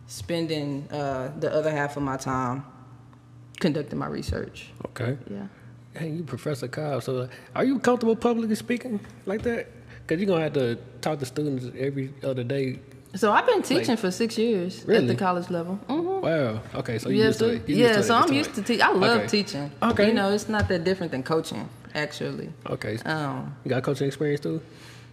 spending 0.06 0.86
uh, 0.90 1.32
the 1.38 1.50
other 1.50 1.70
half 1.70 1.96
of 1.96 2.02
my 2.02 2.18
time 2.18 2.64
conducting 3.60 3.98
my 3.98 4.06
research. 4.08 4.70
Okay. 4.86 5.16
Yeah. 5.30 5.46
Hey, 5.94 6.10
you 6.10 6.22
Professor 6.24 6.68
Cobb. 6.68 7.02
So, 7.02 7.28
are 7.54 7.64
you 7.64 7.78
comfortable 7.78 8.16
publicly 8.16 8.54
speaking 8.56 8.98
like 9.26 9.42
that? 9.42 9.68
Because 10.02 10.20
you're 10.20 10.28
gonna 10.28 10.42
have 10.42 10.52
to 10.54 10.76
talk 11.00 11.18
to 11.20 11.26
students 11.26 11.66
every 11.78 12.12
other 12.24 12.42
day. 12.42 12.80
So 13.16 13.32
I've 13.32 13.46
been 13.46 13.62
teaching 13.62 13.96
for 13.96 14.10
six 14.12 14.38
years 14.38 14.88
at 14.88 15.06
the 15.08 15.14
college 15.16 15.50
level. 15.50 15.74
hmm 15.88 16.20
Wow. 16.20 16.60
Okay. 16.76 16.98
So 16.98 17.08
you 17.08 17.24
used 17.24 17.38
to. 17.40 17.56
You 17.66 17.76
yeah. 17.76 17.96
used 17.96 18.08
so 18.08 18.14
I'm 18.14 18.32
used 18.32 18.54
to 18.54 18.62
teach. 18.62 18.80
I 18.80 18.92
love 18.92 19.20
Okay. 19.22 19.26
teaching. 19.28 19.70
Okay. 19.82 20.08
You 20.08 20.14
know, 20.14 20.32
it's 20.32 20.48
not 20.48 20.68
that 20.68 20.84
different 20.84 21.10
than 21.12 21.22
coaching, 21.22 21.68
actually. 21.94 22.50
Okay. 22.66 22.98
Um, 23.04 23.54
You 23.64 23.70
got 23.70 23.82
coaching 23.82 24.06
experience 24.06 24.40
too? 24.40 24.60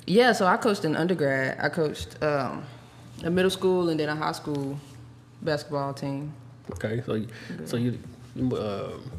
yeah. 0.05 0.31
So 0.33 0.45
I 0.45 0.57
coached 0.57 0.85
in 0.85 0.95
undergrad. 0.95 1.57
I 1.59 1.69
coached 1.69 2.21
um, 2.23 2.63
a 3.23 3.29
middle 3.31 3.49
school 3.51 3.89
and 3.89 3.99
then 3.99 4.09
a 4.09 4.15
high 4.15 4.33
school 4.33 4.79
basketball 5.41 5.93
team. 5.93 6.33
Okay. 6.73 7.01
So, 7.05 7.25
so 7.65 7.77
you, 7.77 7.97
um, 8.39 9.11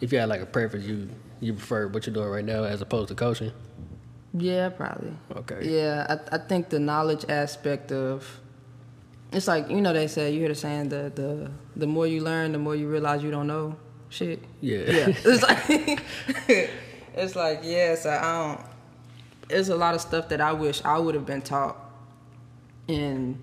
if 0.00 0.12
you 0.12 0.18
had 0.18 0.28
like 0.28 0.40
a 0.40 0.46
preference, 0.46 0.86
you 0.86 1.08
you 1.40 1.52
prefer 1.52 1.88
what 1.88 2.06
you're 2.06 2.14
doing 2.14 2.28
right 2.28 2.44
now 2.44 2.64
as 2.64 2.80
opposed 2.80 3.08
to 3.08 3.14
coaching? 3.14 3.52
Yeah, 4.32 4.68
probably. 4.68 5.14
Okay. 5.34 5.76
Yeah, 5.76 6.18
I, 6.30 6.36
I 6.36 6.38
think 6.38 6.68
the 6.68 6.78
knowledge 6.78 7.24
aspect 7.28 7.92
of 7.92 8.40
it's 9.32 9.48
like 9.48 9.70
you 9.70 9.80
know 9.80 9.92
they 9.92 10.06
say 10.06 10.32
you 10.32 10.40
hear 10.40 10.48
the 10.48 10.54
saying 10.54 10.88
the 10.88 11.12
the 11.14 11.50
the 11.76 11.86
more 11.86 12.06
you 12.06 12.22
learn, 12.22 12.52
the 12.52 12.58
more 12.58 12.76
you 12.76 12.88
realize 12.88 13.22
you 13.22 13.30
don't 13.30 13.46
know 13.46 13.76
shit. 14.08 14.42
Yeah. 14.60 14.78
Yeah, 14.78 15.06
it's 15.24 15.42
like 15.42 16.02
it's 17.14 17.36
like 17.36 17.60
yes, 17.62 18.06
I 18.06 18.20
don't. 18.22 18.60
There's 19.48 19.68
a 19.68 19.76
lot 19.76 19.94
of 19.94 20.00
stuff 20.00 20.28
that 20.30 20.40
I 20.40 20.52
wish 20.52 20.84
I 20.84 20.98
would 20.98 21.14
have 21.14 21.24
been 21.26 21.42
taught 21.42 21.76
in 22.88 23.40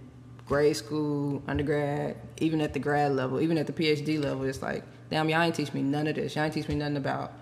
grade 0.48 0.75
school, 0.75 1.41
undergrad, 1.48 2.17
even 2.38 2.62
at 2.62 2.74
the 2.74 2.79
grad 2.79 3.13
level, 3.13 3.39
even 3.41 3.58
at 3.58 3.67
the 3.67 3.74
PhD 3.74 4.22
level. 4.22 4.43
It's 4.43 4.62
like, 4.62 4.84
damn, 5.13 5.29
y'all 5.29 5.43
ain't 5.43 5.53
teach 5.53 5.72
me 5.75 5.84
none 5.84 6.08
of 6.08 6.15
this. 6.15 6.36
Y'all 6.36 6.46
ain't 6.46 6.55
teach 6.55 6.67
me 6.67 6.74
nothing 6.74 6.98
about 6.98 7.34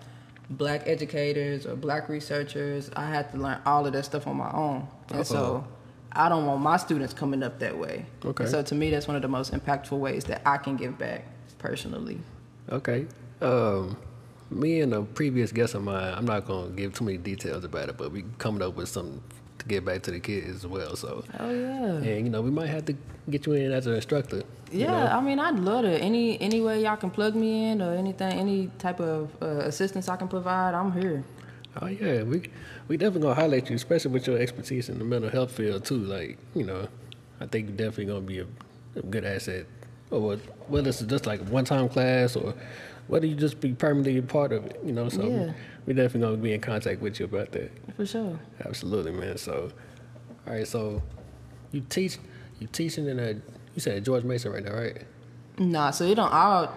black 0.50 0.82
educators 0.86 1.64
or 1.66 1.74
black 1.74 2.10
researchers. 2.10 2.90
I 2.94 3.06
had 3.08 3.32
to 3.32 3.38
learn 3.38 3.62
all 3.64 3.86
of 3.86 3.94
that 3.94 4.04
stuff 4.04 4.26
on 4.26 4.36
my 4.36 4.50
own, 4.52 4.86
and 5.08 5.20
Uh-oh. 5.20 5.22
so 5.22 5.66
I 6.12 6.28
don't 6.28 6.44
want 6.44 6.60
my 6.60 6.76
students 6.76 7.14
coming 7.14 7.42
up 7.42 7.58
that 7.60 7.78
way. 7.78 8.04
Okay. 8.26 8.44
So 8.44 8.62
to 8.62 8.74
me, 8.74 8.90
that's 8.90 9.08
one 9.08 9.16
of 9.16 9.22
the 9.22 9.28
most 9.28 9.54
impactful 9.54 9.98
ways 9.98 10.24
that 10.24 10.42
I 10.44 10.58
can 10.58 10.76
give 10.76 10.98
back 10.98 11.24
personally. 11.58 12.20
Okay. 12.68 13.06
Um, 13.40 13.96
me 14.50 14.82
and 14.82 14.92
a 14.92 15.00
previous 15.00 15.50
guest 15.50 15.74
of 15.74 15.82
mine, 15.82 16.12
I'm 16.14 16.26
not 16.26 16.44
gonna 16.44 16.68
give 16.72 16.92
too 16.92 17.04
many 17.04 17.16
details 17.16 17.64
about 17.64 17.88
it, 17.88 17.96
but 17.96 18.12
we 18.12 18.24
coming 18.36 18.60
up 18.60 18.76
with 18.76 18.90
something 18.90 19.22
to 19.62 19.68
get 19.68 19.84
back 19.84 20.02
to 20.02 20.10
the 20.10 20.20
kids 20.20 20.48
as 20.48 20.66
well. 20.66 20.96
So, 20.96 21.24
Oh 21.38 21.50
yeah. 21.50 21.96
and 21.96 22.26
you 22.26 22.30
know, 22.30 22.42
we 22.42 22.50
might 22.50 22.68
have 22.68 22.84
to 22.86 22.94
get 23.30 23.46
you 23.46 23.52
in 23.54 23.72
as 23.72 23.86
an 23.86 23.94
instructor. 23.94 24.42
you 24.70 24.80
Yeah, 24.80 24.86
know? 25.04 25.06
I 25.18 25.20
mean, 25.20 25.38
I'd 25.38 25.58
love 25.58 25.84
to. 25.84 25.98
Any 25.98 26.40
any 26.40 26.60
way 26.60 26.82
y'all 26.82 26.96
can 26.96 27.10
plug 27.10 27.34
me 27.34 27.70
in 27.70 27.80
or 27.80 27.94
anything, 27.94 28.32
any 28.38 28.68
type 28.78 29.00
of 29.00 29.30
uh, 29.40 29.46
assistance 29.70 30.08
I 30.08 30.16
can 30.16 30.28
provide, 30.28 30.74
I'm 30.74 30.92
here. 30.92 31.22
Oh 31.80 31.86
yeah, 31.86 32.22
we 32.22 32.42
we 32.88 32.96
definitely 32.96 33.22
gonna 33.22 33.34
highlight 33.34 33.70
you, 33.70 33.76
especially 33.76 34.10
with 34.10 34.26
your 34.26 34.38
expertise 34.38 34.88
in 34.88 34.98
the 34.98 35.04
mental 35.04 35.30
health 35.30 35.52
field 35.52 35.84
too. 35.84 35.96
Like 35.98 36.38
you 36.54 36.64
know, 36.64 36.88
I 37.40 37.46
think 37.46 37.68
you're 37.68 37.76
definitely 37.76 38.06
gonna 38.06 38.20
be 38.20 38.40
a, 38.40 38.46
a 38.96 39.02
good 39.02 39.24
asset. 39.24 39.66
Or 40.10 40.36
whether 40.68 40.90
it's 40.90 41.00
just 41.00 41.24
like 41.24 41.40
a 41.40 41.44
one-time 41.44 41.88
class 41.88 42.36
or 42.36 42.52
whether 43.08 43.26
you 43.26 43.34
just 43.34 43.60
be 43.60 43.72
permanently 43.72 44.18
a 44.18 44.22
part 44.22 44.52
of 44.52 44.64
it. 44.66 44.80
You 44.84 44.92
know, 44.92 45.08
so 45.08 45.22
Yeah. 45.22 45.52
we 45.86 45.94
definitely 45.94 46.20
gonna 46.20 46.36
be 46.42 46.52
in 46.52 46.60
contact 46.60 47.00
with 47.00 47.18
you 47.20 47.26
about 47.26 47.52
that. 47.52 47.70
For 47.96 48.06
sure. 48.06 48.38
Absolutely, 48.64 49.12
man. 49.12 49.36
So, 49.38 49.70
all 50.46 50.52
right, 50.54 50.66
so 50.66 51.02
you 51.72 51.80
teach 51.88 52.18
you 52.58 52.66
teaching 52.68 53.06
in 53.06 53.18
a 53.18 53.34
you 53.74 53.80
said 53.80 54.04
George 54.04 54.24
Mason 54.24 54.52
right 54.52 54.64
now, 54.64 54.74
right? 54.74 55.02
Nah, 55.58 55.90
so 55.90 56.04
it 56.04 56.14
don't. 56.14 56.32
I 56.32 56.68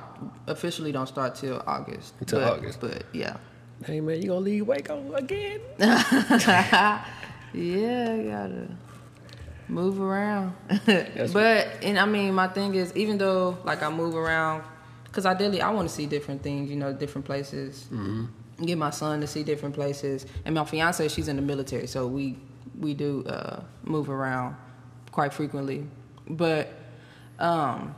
officially 0.48 0.92
don't 0.92 1.08
start 1.08 1.36
till 1.36 1.62
August. 1.66 2.14
Until 2.20 2.40
but, 2.40 2.54
August. 2.54 2.80
But 2.82 3.04
yeah, 3.14 3.38
Hey 3.84 4.00
man, 4.02 4.22
you 4.22 4.30
gonna 4.30 4.40
leave 4.40 4.66
Waco 4.66 5.14
again? 5.14 5.60
yeah, 5.80 7.04
I 7.54 8.24
gotta 8.24 8.68
move 9.68 10.00
around. 10.00 10.54
but 10.86 11.68
and 11.84 12.00
I 12.00 12.06
mean, 12.06 12.34
my 12.34 12.48
thing 12.48 12.74
is, 12.76 12.96
even 12.96 13.18
though 13.18 13.58
like 13.64 13.84
I 13.84 13.90
move 13.90 14.16
around, 14.16 14.64
cause 15.16 15.26
ideally 15.26 15.62
I 15.62 15.72
want 15.72 15.88
to 15.88 15.96
see 15.96 16.06
different 16.06 16.44
things, 16.44 16.70
you 16.70 16.76
know, 16.76 16.92
different 16.92 17.26
places. 17.26 17.86
Mm-hmm. 17.86 18.66
Get 18.66 18.78
my 18.78 18.90
son 18.90 19.22
to 19.22 19.28
see 19.28 19.44
different 19.44 19.74
places, 19.74 20.26
and 20.44 20.56
my 20.56 20.66
fiance, 20.66 21.08
she's 21.08 21.28
in 21.28 21.38
the 21.38 21.42
military, 21.42 21.88
so 21.88 22.06
we 22.08 22.38
we 22.80 22.94
do 22.94 23.24
uh, 23.26 23.62
move 23.84 24.10
around 24.10 24.56
quite 25.12 25.34
frequently. 25.34 25.88
But 26.28 26.70
um, 27.40 27.96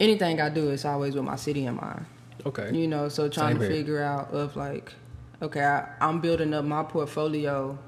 anything 0.00 0.40
I 0.40 0.48
do 0.48 0.70
is 0.70 0.84
always 0.84 1.14
with 1.14 1.24
my 1.24 1.36
city 1.36 1.66
in 1.66 1.76
mind. 1.76 2.06
Okay. 2.44 2.70
You 2.72 2.86
know, 2.86 3.08
so 3.08 3.28
trying 3.28 3.54
Same 3.54 3.60
to 3.60 3.66
here. 3.66 3.76
figure 3.76 4.02
out 4.02 4.30
of 4.32 4.56
like, 4.56 4.92
okay, 5.42 5.64
I, 5.64 5.88
I'm 6.00 6.20
building 6.20 6.54
up 6.54 6.64
my 6.64 6.82
portfolio, 6.84 7.78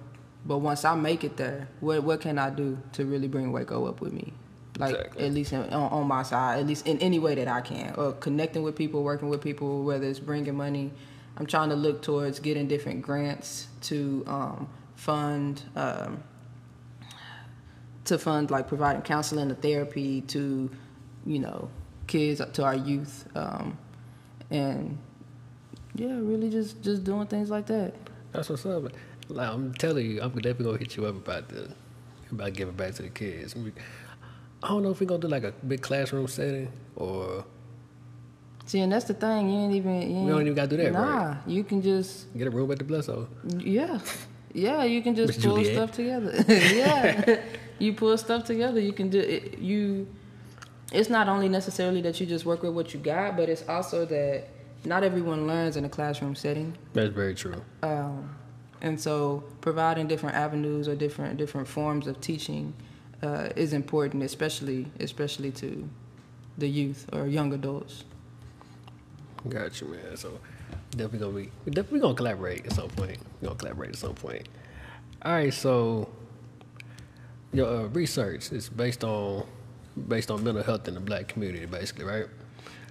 but 0.46 0.58
once 0.58 0.84
I 0.84 0.94
make 0.94 1.22
it 1.24 1.36
there, 1.36 1.68
what 1.80 2.02
what 2.02 2.20
can 2.20 2.38
I 2.38 2.50
do 2.50 2.78
to 2.94 3.04
really 3.04 3.28
bring 3.28 3.52
Waco 3.52 3.86
up 3.86 4.00
with 4.00 4.12
me? 4.12 4.32
Like 4.78 4.94
Exactly. 4.94 5.26
at 5.26 5.32
least 5.32 5.52
in, 5.52 5.60
on, 5.64 5.92
on 5.92 6.06
my 6.06 6.22
side, 6.22 6.60
at 6.60 6.66
least 6.66 6.86
in 6.86 6.98
any 7.00 7.18
way 7.18 7.34
that 7.34 7.48
I 7.48 7.60
can, 7.60 7.94
or 7.96 8.12
connecting 8.12 8.62
with 8.62 8.76
people, 8.76 9.02
working 9.02 9.28
with 9.28 9.42
people, 9.42 9.84
whether 9.84 10.06
it's 10.06 10.20
bringing 10.20 10.54
money. 10.54 10.92
I'm 11.36 11.46
trying 11.46 11.68
to 11.70 11.76
look 11.76 12.02
towards 12.02 12.40
getting 12.40 12.68
different 12.68 13.02
grants 13.02 13.68
to 13.82 14.24
um, 14.26 14.68
fund. 14.94 15.62
Um, 15.76 16.22
to 18.08 18.18
fund 18.18 18.50
like 18.50 18.66
providing 18.66 19.02
counseling 19.02 19.50
and 19.50 19.60
therapy 19.62 20.22
to, 20.22 20.70
you 21.26 21.38
know, 21.38 21.68
kids 22.06 22.40
to 22.54 22.64
our 22.64 22.74
youth, 22.74 23.28
um, 23.34 23.76
and 24.50 24.98
yeah, 25.94 26.14
really 26.14 26.48
just 26.48 26.82
just 26.82 27.04
doing 27.04 27.26
things 27.26 27.50
like 27.50 27.66
that. 27.66 27.94
That's 28.32 28.48
what's 28.48 28.64
up. 28.64 28.84
Like, 29.28 29.48
I'm 29.48 29.74
telling 29.74 30.10
you, 30.10 30.22
I'm 30.22 30.30
definitely 30.30 30.64
gonna 30.64 30.78
hit 30.78 30.96
you 30.96 31.04
up 31.04 31.16
about 31.16 31.48
the 31.48 31.70
about 32.32 32.54
giving 32.54 32.74
back 32.74 32.94
to 32.94 33.02
the 33.02 33.10
kids. 33.10 33.54
We- 34.62 34.68
I 34.68 34.72
don't 34.72 34.82
know 34.82 34.90
if 34.90 35.00
we're 35.00 35.06
gonna 35.06 35.20
do 35.20 35.28
like 35.28 35.44
a 35.44 35.52
big 35.66 35.82
classroom 35.82 36.26
setting 36.28 36.70
or 36.96 37.44
See, 38.66 38.80
and 38.80 38.92
that's 38.92 39.06
the 39.06 39.14
thing. 39.14 39.48
You 39.48 39.58
ain't 39.60 39.74
even. 39.74 40.02
You 40.02 40.16
ain't, 40.18 40.28
don't 40.28 40.40
even 40.42 40.54
gotta 40.54 40.68
do 40.68 40.76
that, 40.76 40.92
Nah, 40.92 41.28
right? 41.28 41.36
you 41.46 41.64
can 41.64 41.80
just 41.80 42.26
get 42.36 42.46
a 42.48 42.50
room 42.50 42.70
at 42.70 42.78
the 42.78 42.84
Blesso. 42.84 43.26
yeah, 43.58 43.98
yeah. 44.52 44.84
You 44.84 45.00
can 45.02 45.14
just 45.14 45.40
pull 45.40 45.56
Juliet. 45.56 45.72
stuff 45.74 45.92
together. 45.92 46.44
yeah, 46.48 47.40
you 47.78 47.94
pull 47.94 48.18
stuff 48.18 48.44
together. 48.44 48.78
You 48.78 48.92
can 48.92 49.08
do 49.08 49.20
it. 49.20 49.58
You. 49.58 50.06
It's 50.92 51.08
not 51.08 51.28
only 51.28 51.48
necessarily 51.48 52.00
that 52.02 52.18
you 52.20 52.26
just 52.26 52.44
work 52.44 52.62
with 52.62 52.72
what 52.74 52.92
you 52.92 53.00
got, 53.00 53.36
but 53.38 53.48
it's 53.48 53.66
also 53.68 54.04
that 54.06 54.48
not 54.84 55.02
everyone 55.02 55.46
learns 55.46 55.76
in 55.78 55.84
a 55.86 55.88
classroom 55.88 56.34
setting. 56.34 56.76
That's 56.92 57.12
very 57.14 57.34
true. 57.34 57.62
um, 57.82 58.34
and 58.82 59.00
so 59.00 59.44
providing 59.62 60.06
different 60.08 60.36
avenues 60.36 60.88
or 60.88 60.94
different 60.94 61.36
different 61.38 61.66
forms 61.68 62.06
of 62.06 62.20
teaching 62.20 62.74
uh, 63.22 63.48
is 63.56 63.72
important, 63.72 64.22
especially 64.22 64.86
especially 65.00 65.50
to 65.52 65.88
the 66.56 66.68
youth 66.68 67.06
or 67.12 67.26
young 67.26 67.52
adults. 67.52 68.04
Got 69.48 69.80
you, 69.80 69.88
man. 69.88 70.16
So 70.16 70.38
definitely 70.90 71.18
gonna 71.18 71.32
be 71.32 71.50
we 71.64 71.72
definitely 71.72 72.00
gonna 72.00 72.14
collaborate 72.14 72.66
at 72.66 72.72
some 72.72 72.88
point. 72.90 73.18
We're 73.40 73.48
gonna 73.48 73.58
collaborate 73.58 73.90
at 73.90 73.96
some 73.96 74.14
point. 74.14 74.48
All 75.22 75.32
right, 75.32 75.52
so 75.52 76.08
your 77.52 77.66
uh, 77.66 77.82
research 77.88 78.52
is 78.52 78.68
based 78.68 79.04
on 79.04 79.46
based 80.08 80.30
on 80.30 80.44
mental 80.44 80.62
health 80.62 80.86
in 80.88 80.94
the 80.94 81.00
black 81.00 81.28
community, 81.28 81.66
basically, 81.66 82.04
right? 82.04 82.26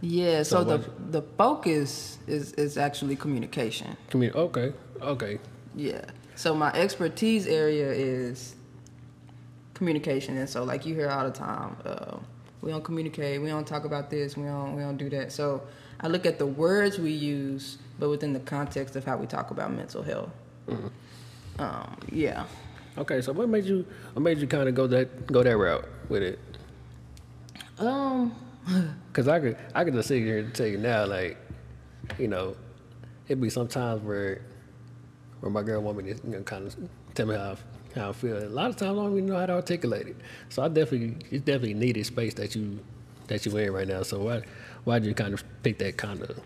Yeah. 0.01 0.43
So, 0.43 0.57
So 0.57 0.63
the 0.63 0.77
what- 0.77 1.11
the 1.11 1.21
focus 1.37 2.17
is 2.27 2.53
is 2.53 2.77
actually 2.77 3.15
communication. 3.15 3.95
Community. 4.09 4.37
Okay, 4.39 4.73
okay. 5.01 5.39
Yeah. 5.75 6.01
So 6.35 6.53
my 6.53 6.71
expertise 6.73 7.47
area 7.47 7.91
is 7.91 8.55
communication, 9.77 10.37
and 10.37 10.49
so 10.49 10.63
like 10.63 10.85
you 10.85 10.95
hear 10.95 11.09
all 11.09 11.23
the 11.23 11.31
time, 11.31 11.77
uh, 11.85 12.17
we 12.61 12.71
don't 12.71 12.83
communicate, 12.83 13.41
we 13.41 13.47
don't 13.47 13.67
talk 13.67 13.85
about 13.85 14.09
this, 14.09 14.35
we 14.35 14.43
don't 14.43 14.75
we 14.75 14.81
don't 14.81 14.97
do 14.97 15.09
that. 15.11 15.31
So 15.31 15.61
I 15.99 16.07
look 16.07 16.25
at 16.25 16.39
the 16.39 16.45
words 16.45 16.99
we 16.99 17.11
use, 17.11 17.77
but 17.99 18.09
within 18.09 18.33
the 18.33 18.39
context 18.39 18.95
of 18.95 19.05
how 19.05 19.17
we 19.17 19.27
talk 19.27 19.51
about 19.51 19.71
mental 19.71 20.03
health. 20.03 20.29
Um, 21.59 21.97
yeah. 22.11 22.45
Okay, 22.97 23.21
so 23.21 23.31
what 23.31 23.47
made 23.47 23.65
you 23.65 23.85
what 24.13 24.21
made 24.21 24.39
you 24.39 24.47
kind 24.47 24.67
of 24.67 24.75
go 24.75 24.87
that 24.87 25.27
go 25.27 25.43
that 25.43 25.57
route 25.57 25.87
with 26.09 26.23
it? 26.23 26.39
Um. 27.79 28.35
Cause 29.13 29.29
I 29.29 29.39
could 29.39 29.57
I 29.73 29.83
could 29.85 29.93
just 29.93 30.09
sit 30.09 30.21
here 30.21 30.39
and 30.39 30.53
tell 30.53 30.67
you 30.67 30.77
now, 30.77 31.05
like, 31.05 31.37
you 32.19 32.27
know, 32.27 32.55
it'd 33.27 33.41
be 33.41 33.49
some 33.49 33.67
times 33.67 34.01
where 34.01 34.41
where 35.39 35.51
my 35.51 35.63
girl 35.63 35.81
want 35.81 35.97
me 35.97 36.13
to 36.13 36.19
you 36.23 36.31
know 36.31 36.41
kind 36.41 36.67
of 36.67 36.75
tell 37.13 37.27
me 37.27 37.35
how 37.35 37.57
how 37.97 38.09
I 38.09 38.13
feel. 38.13 38.37
A 38.37 38.45
lot 38.45 38.69
of 38.69 38.75
times 38.75 38.97
I 38.97 39.01
don't 39.01 39.11
even 39.11 39.25
know 39.27 39.37
how 39.37 39.45
to 39.45 39.53
articulate 39.53 40.07
it. 40.07 40.15
So 40.49 40.63
I 40.63 40.67
definitely 40.67 41.17
it's 41.31 41.43
definitely 41.43 41.73
needed 41.73 42.05
space 42.05 42.33
that 42.35 42.55
you 42.55 42.79
that 43.27 43.45
you're 43.45 43.59
in 43.59 43.71
right 43.71 43.87
now. 43.87 44.03
So 44.03 44.19
why 44.19 44.43
why 44.83 44.99
did 44.99 45.07
you 45.07 45.13
kind 45.13 45.33
of 45.33 45.43
pick 45.63 45.79
that 45.79 45.97
kind 45.97 46.21
of 46.21 46.39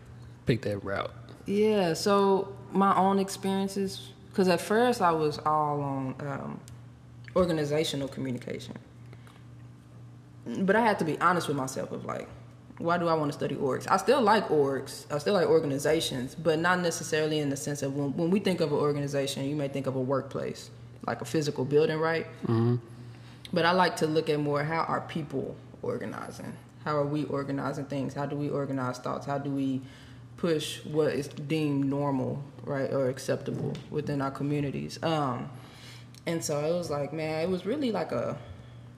pick 0.45 0.61
that 0.63 0.83
route? 0.83 1.11
Yeah, 1.45 1.93
so 1.93 2.55
my 2.71 2.95
own 2.95 3.19
experiences, 3.19 4.09
because 4.29 4.47
at 4.47 4.61
first 4.61 5.01
I 5.01 5.11
was 5.11 5.39
all 5.39 5.81
on 5.81 6.15
um, 6.19 6.59
organizational 7.35 8.07
communication, 8.07 8.75
but 10.45 10.75
I 10.75 10.81
had 10.81 10.99
to 10.99 11.05
be 11.05 11.19
honest 11.19 11.47
with 11.47 11.57
myself 11.57 11.91
of 11.91 12.05
like, 12.05 12.27
why 12.77 12.97
do 12.97 13.07
I 13.07 13.13
want 13.13 13.31
to 13.31 13.37
study 13.37 13.55
orgs? 13.55 13.87
I 13.89 13.97
still 13.97 14.21
like 14.21 14.47
orgs, 14.49 15.11
I 15.11 15.17
still 15.17 15.33
like 15.33 15.47
organizations, 15.47 16.35
but 16.35 16.59
not 16.59 16.79
necessarily 16.79 17.39
in 17.39 17.49
the 17.49 17.57
sense 17.57 17.81
of 17.81 17.95
when, 17.95 18.15
when 18.15 18.29
we 18.29 18.39
think 18.39 18.61
of 18.61 18.71
an 18.71 18.77
organization, 18.77 19.45
you 19.45 19.55
may 19.55 19.67
think 19.67 19.87
of 19.87 19.95
a 19.95 20.01
workplace, 20.01 20.69
like 21.05 21.21
a 21.21 21.25
physical 21.25 21.65
building, 21.65 21.97
right? 21.97 22.27
Mm-hmm. 22.43 22.75
But 23.53 23.65
I 23.65 23.71
like 23.71 23.97
to 23.97 24.07
look 24.07 24.29
at 24.29 24.39
more 24.39 24.63
how 24.63 24.81
are 24.81 25.01
people 25.01 25.55
organizing? 25.81 26.53
How 26.85 26.95
are 26.97 27.05
we 27.05 27.25
organizing 27.25 27.85
things? 27.85 28.13
How 28.13 28.25
do 28.25 28.35
we 28.35 28.49
organize 28.49 28.97
thoughts? 28.97 29.25
How 29.25 29.37
do 29.37 29.49
we 29.49 29.81
push 30.41 30.83
what 30.85 31.13
is 31.13 31.27
deemed 31.27 31.85
normal, 31.85 32.43
right, 32.63 32.91
or 32.91 33.09
acceptable 33.09 33.73
within 33.91 34.23
our 34.23 34.31
communities. 34.31 34.97
Um, 35.03 35.51
and 36.25 36.43
so 36.43 36.65
it 36.65 36.73
was 36.73 36.89
like, 36.89 37.13
man, 37.13 37.43
it 37.43 37.49
was 37.49 37.63
really 37.63 37.91
like 37.91 38.11
a, 38.11 38.35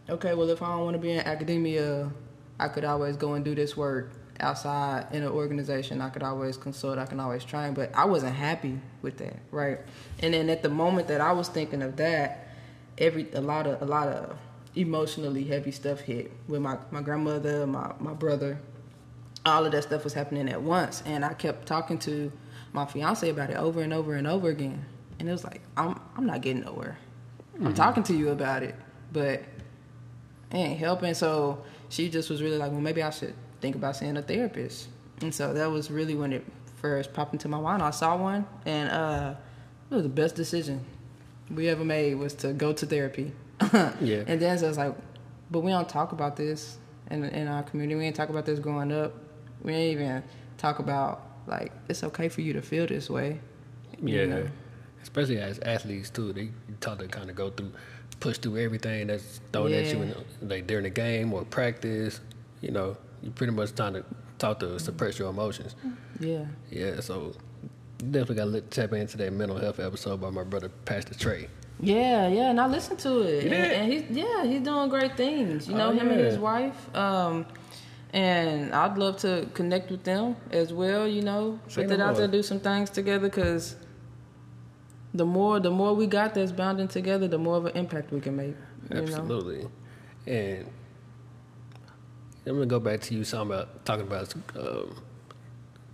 okay, 0.10 0.36
well, 0.36 0.50
if 0.50 0.62
I 0.62 0.70
don't 0.70 0.86
want 0.86 0.94
to 0.96 1.02
be 1.02 1.12
in 1.12 1.20
academia, 1.20 2.10
I 2.62 2.70
could 2.70 2.86
always 2.86 3.18
go 3.18 3.34
and 3.34 3.44
do 3.44 3.56
this 3.56 3.76
work 3.76 4.14
outside 4.40 5.08
in 5.12 5.24
an 5.24 5.30
organization. 5.30 6.02
I 6.02 6.10
could 6.10 6.24
always 6.24 6.58
consult. 6.58 6.98
I 6.98 7.06
can 7.06 7.20
always 7.20 7.44
train, 7.44 7.74
but 7.74 7.94
I 7.96 8.06
wasn't 8.06 8.36
happy 8.36 8.80
with 9.02 9.18
that, 9.18 9.38
right? 9.52 9.80
And 10.20 10.34
then 10.34 10.50
at 10.50 10.64
the 10.64 10.70
moment 10.70 11.08
that 11.08 11.22
I 11.22 11.32
was 11.32 11.50
thinking 11.50 11.82
of 11.82 11.98
that, 11.98 12.48
every 12.98 13.32
a 13.34 13.42
lot 13.42 13.68
of 13.68 13.82
a 13.82 13.86
lot 13.86 14.08
of 14.08 14.38
emotionally 14.76 15.44
heavy 15.44 15.72
stuff 15.72 16.02
hit 16.02 16.32
with 16.48 16.62
my 16.62 16.78
my 16.92 17.02
grandmother, 17.02 17.66
my 17.68 17.94
my 18.00 18.14
brother, 18.14 18.60
all 19.46 19.66
of 19.66 19.72
that 19.72 19.84
stuff 19.84 20.04
was 20.04 20.14
happening 20.14 20.50
at 20.50 20.62
once 20.62 21.04
and 21.06 21.26
i 21.26 21.34
kept 21.34 21.66
talking 21.66 21.98
to 21.98 22.32
my 22.72 22.86
fiance 22.86 23.30
about 23.30 23.50
it 23.50 23.58
over 23.58 23.82
and 23.82 23.94
over 23.94 24.16
and 24.16 24.26
over 24.26 24.50
again 24.50 24.86
and 25.20 25.28
it 25.28 25.32
was 25.32 25.44
like 25.44 25.62
i'm 25.76 26.00
i'm 26.16 26.26
not 26.26 26.42
getting 26.42 26.64
nowhere 26.64 26.98
mm-hmm. 27.54 27.68
i'm 27.68 27.74
talking 27.74 28.04
to 28.04 28.14
you 28.14 28.30
about 28.30 28.64
it 28.64 28.76
but 29.12 29.26
it 29.26 29.46
ain't 30.52 30.80
helping 30.80 31.14
so 31.14 31.62
she 31.90 32.10
just 32.10 32.30
was 32.30 32.42
really 32.42 32.58
like 32.58 32.72
well 32.72 32.82
maybe 32.82 33.04
i 33.04 33.10
should 33.10 33.34
think 33.64 33.76
about 33.76 33.96
seeing 33.96 34.16
a 34.18 34.22
therapist 34.22 34.90
and 35.22 35.34
so 35.34 35.54
that 35.54 35.72
was 35.72 35.90
really 35.90 36.14
when 36.14 36.32
it 36.32 36.46
first 36.76 37.14
popped 37.14 37.34
into 37.34 37.48
my 37.48 37.60
mind 37.60 37.82
i 37.82 37.90
saw 37.90 38.16
one 38.16 38.46
and 38.66 38.90
uh 38.90 39.34
it 39.90 39.96
was 39.96 40.04
the 40.04 40.10
best 40.10 40.36
decision 40.36 40.80
we 41.50 41.68
ever 41.68 41.84
made 41.84 42.14
was 42.16 42.34
to 42.34 42.54
go 42.54 42.72
to 42.72 42.86
therapy 42.86 43.32
yeah 44.00 44.24
and 44.28 44.40
then 44.40 44.58
so 44.60 44.66
I 44.66 44.70
was 44.70 44.78
like 44.78 44.96
but 45.50 45.62
we 45.62 45.72
don't 45.72 45.90
talk 45.90 46.12
about 46.12 46.36
this 46.36 46.78
in, 47.10 47.24
in 47.24 47.48
our 47.48 47.64
community 47.64 47.96
we 47.96 48.04
didn't 48.04 48.16
talk 48.16 48.30
about 48.30 48.46
this 48.46 48.60
growing 48.60 48.92
up 48.92 49.14
we 49.64 49.72
didn't 49.72 49.92
even 49.92 50.24
talk 50.58 50.80
about 50.80 51.34
like 51.48 51.72
it's 51.90 52.04
okay 52.04 52.30
for 52.30 52.42
you 52.42 52.54
to 52.54 52.62
feel 52.62 52.88
this 52.88 53.10
way. 53.10 53.40
Yeah, 54.02 54.26
know? 54.26 54.48
especially 55.02 55.40
as 55.40 55.60
athletes 55.60 56.10
too. 56.10 56.34
They 56.34 56.50
taught 56.80 57.00
to 57.00 57.08
kind 57.08 57.30
of 57.30 57.36
go 57.36 57.50
through, 57.50 57.72
push 58.20 58.38
through 58.38 58.58
everything 58.58 59.08
that's 59.08 59.42
thrown 59.52 59.72
yeah. 59.72 59.78
at 59.78 59.94
you, 59.94 60.02
in, 60.02 60.50
like 60.50 60.68
during 60.68 60.84
the 60.84 60.90
game 60.90 61.34
or 61.34 61.44
practice. 61.46 62.20
You 62.62 62.72
know, 62.72 62.98
you 63.24 63.32
pretty 63.32 63.54
much 63.54 63.74
trying 63.74 63.94
to 63.94 64.06
talk 64.38 64.60
to 64.60 64.80
suppress 64.80 65.18
your 65.18 65.30
emotions. 65.30 65.76
Yeah. 66.20 66.46
Yeah. 66.70 67.00
So 67.00 67.34
definitely 68.12 68.36
got 68.36 68.52
to 68.52 68.62
tap 68.62 68.94
into 68.94 69.18
that 69.18 69.34
mental 69.34 69.58
health 69.58 69.80
episode 69.80 70.22
by 70.22 70.30
my 70.30 70.44
brother 70.44 70.70
Pastor 70.70 71.16
Trey. 71.16 71.48
Yeah, 71.80 72.28
yeah, 72.28 72.50
and 72.50 72.62
I 72.62 72.68
listened 72.68 73.00
to 73.00 73.22
it, 73.22 73.46
and, 73.46 73.54
and, 73.54 73.92
he's 73.92 74.04
yeah, 74.10 74.46
he's 74.46 74.62
doing 74.62 74.90
great 74.90 75.18
things. 75.18 75.68
You 75.68 75.74
know, 75.74 75.90
oh, 75.90 75.92
him 75.92 76.08
yeah. 76.08 76.14
and 76.14 76.22
his 76.22 76.38
wife. 76.38 76.96
Um, 76.96 77.46
and 78.14 78.74
I'd 78.74 78.98
love 78.98 79.18
to 79.18 79.50
connect 79.54 79.90
with 79.90 80.04
them 80.04 80.36
as 80.52 80.72
well. 80.72 81.08
You 81.08 81.24
know, 81.24 81.60
put 81.74 81.92
it 81.92 82.00
out 82.00 82.16
there, 82.16 82.28
do 82.28 82.44
some 82.44 82.60
things 82.60 82.90
together, 82.90 83.28
because 83.28 83.76
the 85.14 85.26
more 85.26 85.60
the 85.60 85.72
more 85.72 85.94
we 85.94 86.08
got 86.08 86.36
that's 86.36 86.52
bounding 86.52 86.88
together, 86.88 87.28
the 87.28 87.40
more 87.40 87.58
of 87.58 87.66
an 87.66 87.76
impact 87.76 88.12
we 88.12 88.22
can 88.22 88.36
make. 88.36 88.56
Absolutely, 88.92 89.64
know? 89.64 89.72
and 90.28 90.68
I'm 92.46 92.54
gonna 92.54 92.66
go 92.66 92.80
back 92.80 93.02
to 93.02 93.14
you 93.14 93.24
talking 93.24 93.52
about 93.52 93.86
talking 93.86 94.08
about 94.08 94.34
um, 94.56 95.02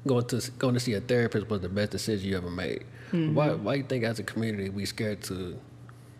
going 0.07 0.25
to 0.25 0.51
going 0.57 0.73
to 0.73 0.79
see 0.79 0.93
a 0.93 1.01
therapist 1.01 1.49
was 1.49 1.61
the 1.61 1.69
best 1.69 1.91
decision 1.91 2.29
you 2.29 2.37
ever 2.37 2.49
made. 2.49 2.83
Mm-hmm. 3.11 3.35
Why 3.35 3.51
why 3.51 3.75
you 3.75 3.83
think 3.83 4.03
as 4.03 4.19
a 4.19 4.23
community 4.23 4.69
we 4.69 4.85
scared 4.85 5.21
to 5.23 5.59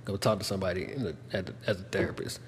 go 0.06 0.18
talk 0.18 0.39
to 0.39 0.46
somebody 0.46 0.86
the, 0.86 1.15
as 1.65 1.80
a 1.80 1.84
therapist? 1.84 2.39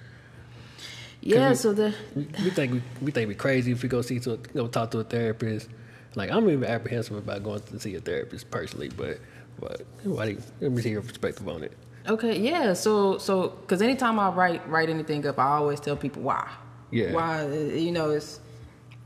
Yeah, 1.21 1.53
so 1.53 1.73
the 1.73 1.93
we 2.15 2.49
think 2.49 2.73
we, 2.73 2.81
we 3.01 3.11
think 3.11 3.27
we 3.27 3.35
crazy 3.35 3.71
if 3.71 3.83
we 3.83 3.89
go 3.89 4.01
see 4.01 4.19
to 4.21 4.37
go 4.53 4.67
talk 4.67 4.91
to 4.91 4.99
a 4.99 5.03
therapist. 5.03 5.69
Like 6.15 6.31
I'm 6.31 6.49
even 6.49 6.65
apprehensive 6.65 7.15
about 7.15 7.43
going 7.43 7.61
to 7.61 7.79
see 7.79 7.95
a 7.95 8.01
therapist 8.01 8.51
personally, 8.51 8.89
but 8.89 9.19
but 9.59 9.85
why 10.03 10.25
do 10.25 10.31
you, 10.31 10.41
let 10.59 10.71
me 10.71 10.81
see 10.81 10.89
your 10.89 11.01
perspective 11.01 11.47
on 11.47 11.63
it. 11.63 11.73
Okay, 12.07 12.39
yeah. 12.39 12.73
So 12.73 13.17
so 13.19 13.49
because 13.49 13.81
anytime 13.81 14.19
I 14.19 14.29
write 14.29 14.67
write 14.67 14.89
anything 14.89 15.25
up, 15.27 15.39
I 15.39 15.57
always 15.57 15.79
tell 15.79 15.95
people 15.95 16.23
why. 16.23 16.49
Yeah. 16.91 17.13
Why 17.13 17.47
you 17.47 17.91
know 17.91 18.11
it's 18.11 18.39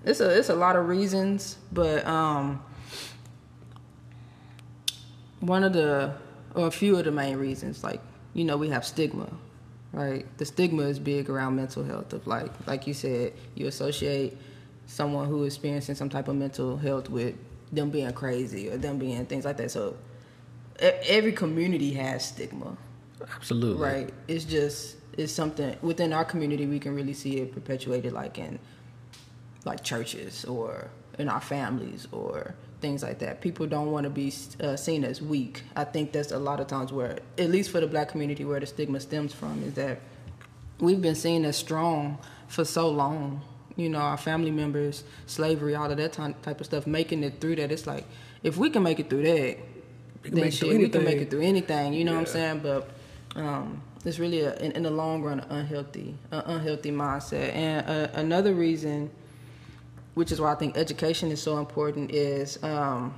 it's 0.04 0.20
a 0.20 0.38
it's 0.38 0.50
a 0.50 0.56
lot 0.56 0.76
of 0.76 0.88
reasons, 0.88 1.58
but 1.72 2.06
um 2.06 2.64
one 5.40 5.64
of 5.64 5.74
the 5.74 6.14
or 6.54 6.68
a 6.68 6.72
few 6.72 6.98
of 6.98 7.06
the 7.06 7.12
main 7.12 7.38
reasons, 7.38 7.84
like 7.84 8.02
you 8.34 8.44
know 8.44 8.58
we 8.58 8.70
have 8.70 8.86
stigma 8.86 9.30
right? 9.96 10.26
The 10.38 10.46
stigma 10.46 10.84
is 10.84 11.00
big 11.00 11.30
around 11.30 11.56
mental 11.56 11.84
health. 11.84 12.14
Of 12.14 12.28
like, 12.28 12.52
like 12.68 12.86
you 12.86 12.94
said, 12.94 13.34
you 13.56 13.68
associate 13.68 14.38
someone 14.86 15.28
who 15.28 15.44
is 15.46 15.56
experiencing 15.56 15.96
some 15.96 16.10
type 16.10 16.28
of 16.28 16.36
mental 16.36 16.78
health 16.78 17.10
with 17.10 17.36
them 17.72 17.90
being 17.90 18.12
crazy 18.14 18.70
or 18.70 18.78
them 18.78 19.00
being 19.00 19.26
things 19.26 19.46
like 19.46 19.58
that. 19.58 19.72
So 19.72 19.96
every 20.80 21.32
community 21.32 21.94
has 21.94 22.26
stigma. 22.26 22.78
Absolutely. 23.36 23.84
Right. 23.84 24.14
It's 24.28 24.46
just 24.46 24.98
it's 25.18 25.32
something 25.32 25.78
within 25.82 26.12
our 26.12 26.26
community 26.26 26.66
we 26.66 26.80
can 26.80 26.94
really 26.94 27.14
see 27.14 27.38
it 27.38 27.54
perpetuated 27.54 28.12
like 28.12 28.38
in 28.38 28.60
like 29.64 29.84
churches 29.84 30.46
or 30.46 30.90
in 31.18 31.30
our 31.30 31.42
families 31.42 32.08
or 32.12 32.56
things 32.82 33.04
like 33.04 33.20
that. 33.20 33.42
People 33.42 33.66
don't 33.66 33.92
want 33.92 34.04
to 34.04 34.10
be 34.10 34.32
uh, 34.62 34.76
seen 34.76 35.04
as 35.04 35.22
weak. 35.22 35.64
I 35.76 35.86
think 35.86 36.12
that's 36.12 36.32
a 36.32 36.38
lot 36.38 36.60
of 36.60 36.68
times 36.68 36.92
where, 36.92 37.20
at 37.38 37.50
least 37.50 37.72
for 37.72 37.80
the 37.80 37.88
black 37.88 38.10
community, 38.10 38.46
where 38.46 38.60
the 38.60 38.66
stigma 38.66 39.00
stems 39.00 39.34
from 39.34 39.64
is 39.64 39.74
that 39.74 40.00
we've 40.80 41.02
been 41.02 41.16
seen 41.16 41.46
as 41.46 41.56
strong 41.58 42.20
for 42.48 42.66
so 42.66 42.90
long. 42.90 43.42
You 43.76 43.90
know, 43.90 44.00
our 44.00 44.18
family 44.18 44.52
members, 44.52 45.04
slavery, 45.26 45.76
all 45.76 45.90
of 45.90 45.98
that 45.98 46.14
type 46.14 46.60
of 46.62 46.66
stuff, 46.66 46.88
making 46.88 47.24
it 47.24 47.42
through 47.42 47.58
that. 47.58 47.72
It's 47.72 47.88
like, 47.88 48.06
if 48.44 48.56
we 48.56 48.70
can 48.70 48.84
make 48.84 49.00
it 49.00 49.10
through 49.10 49.24
that, 49.24 49.58
then 50.24 50.52
shit, 50.52 50.78
we 50.78 50.88
can 50.90 51.04
make 51.04 51.18
it 51.18 51.30
through 51.30 51.42
anything. 51.42 51.94
You 51.94 52.06
know 52.06 52.12
yeah. 52.12 52.18
what 52.18 52.28
I'm 52.28 52.34
saying? 52.34 52.60
But 52.60 52.90
um, 53.36 53.82
it's 54.04 54.20
really, 54.20 54.42
a, 54.42 54.56
in, 54.58 54.72
in, 54.74 54.84
the 54.84 54.92
long 54.92 55.22
run, 55.22 55.40
an 55.40 55.50
unhealthy, 55.50 56.16
an 56.32 56.44
unhealthy 56.46 56.92
mindset. 56.92 57.54
And 57.54 57.90
uh, 57.90 58.08
another 58.14 58.54
reason 58.54 59.12
which 60.16 60.32
is 60.32 60.42
why 60.42 60.52
I 60.52 60.56
think 60.56 60.78
education 60.78 61.30
is 61.30 61.42
so 61.42 61.60
important, 61.60 62.12
is 62.12 62.62
um, 62.64 63.14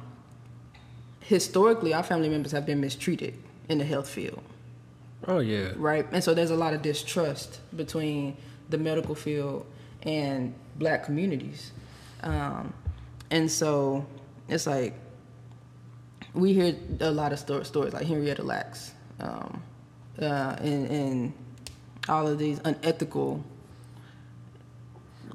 historically 1.21 1.93
our 1.93 2.03
family 2.03 2.27
members 2.27 2.51
have 2.51 2.65
been 2.65 2.81
mistreated 2.81 3.35
in 3.69 3.77
the 3.77 3.85
health 3.85 4.09
field. 4.09 4.41
Oh 5.27 5.39
yeah. 5.39 5.71
Right, 5.77 6.05
and 6.11 6.23
so 6.23 6.33
there's 6.33 6.51
a 6.51 6.55
lot 6.55 6.73
of 6.73 6.81
distrust 6.81 7.59
between 7.75 8.35
the 8.69 8.77
medical 8.77 9.15
field 9.15 9.65
and 10.03 10.53
black 10.75 11.05
communities, 11.05 11.71
um, 12.23 12.73
and 13.31 13.49
so 13.49 14.05
it's 14.49 14.67
like 14.67 14.93
we 16.33 16.53
hear 16.53 16.75
a 16.99 17.11
lot 17.11 17.31
of 17.31 17.39
stories, 17.39 17.67
stories 17.67 17.93
like 17.93 18.05
Henrietta 18.05 18.43
Lacks, 18.43 18.91
um, 19.19 19.61
uh, 20.21 20.55
and, 20.59 20.87
and 20.87 21.33
all 22.09 22.27
of 22.27 22.37
these 22.37 22.59
unethical 22.63 23.43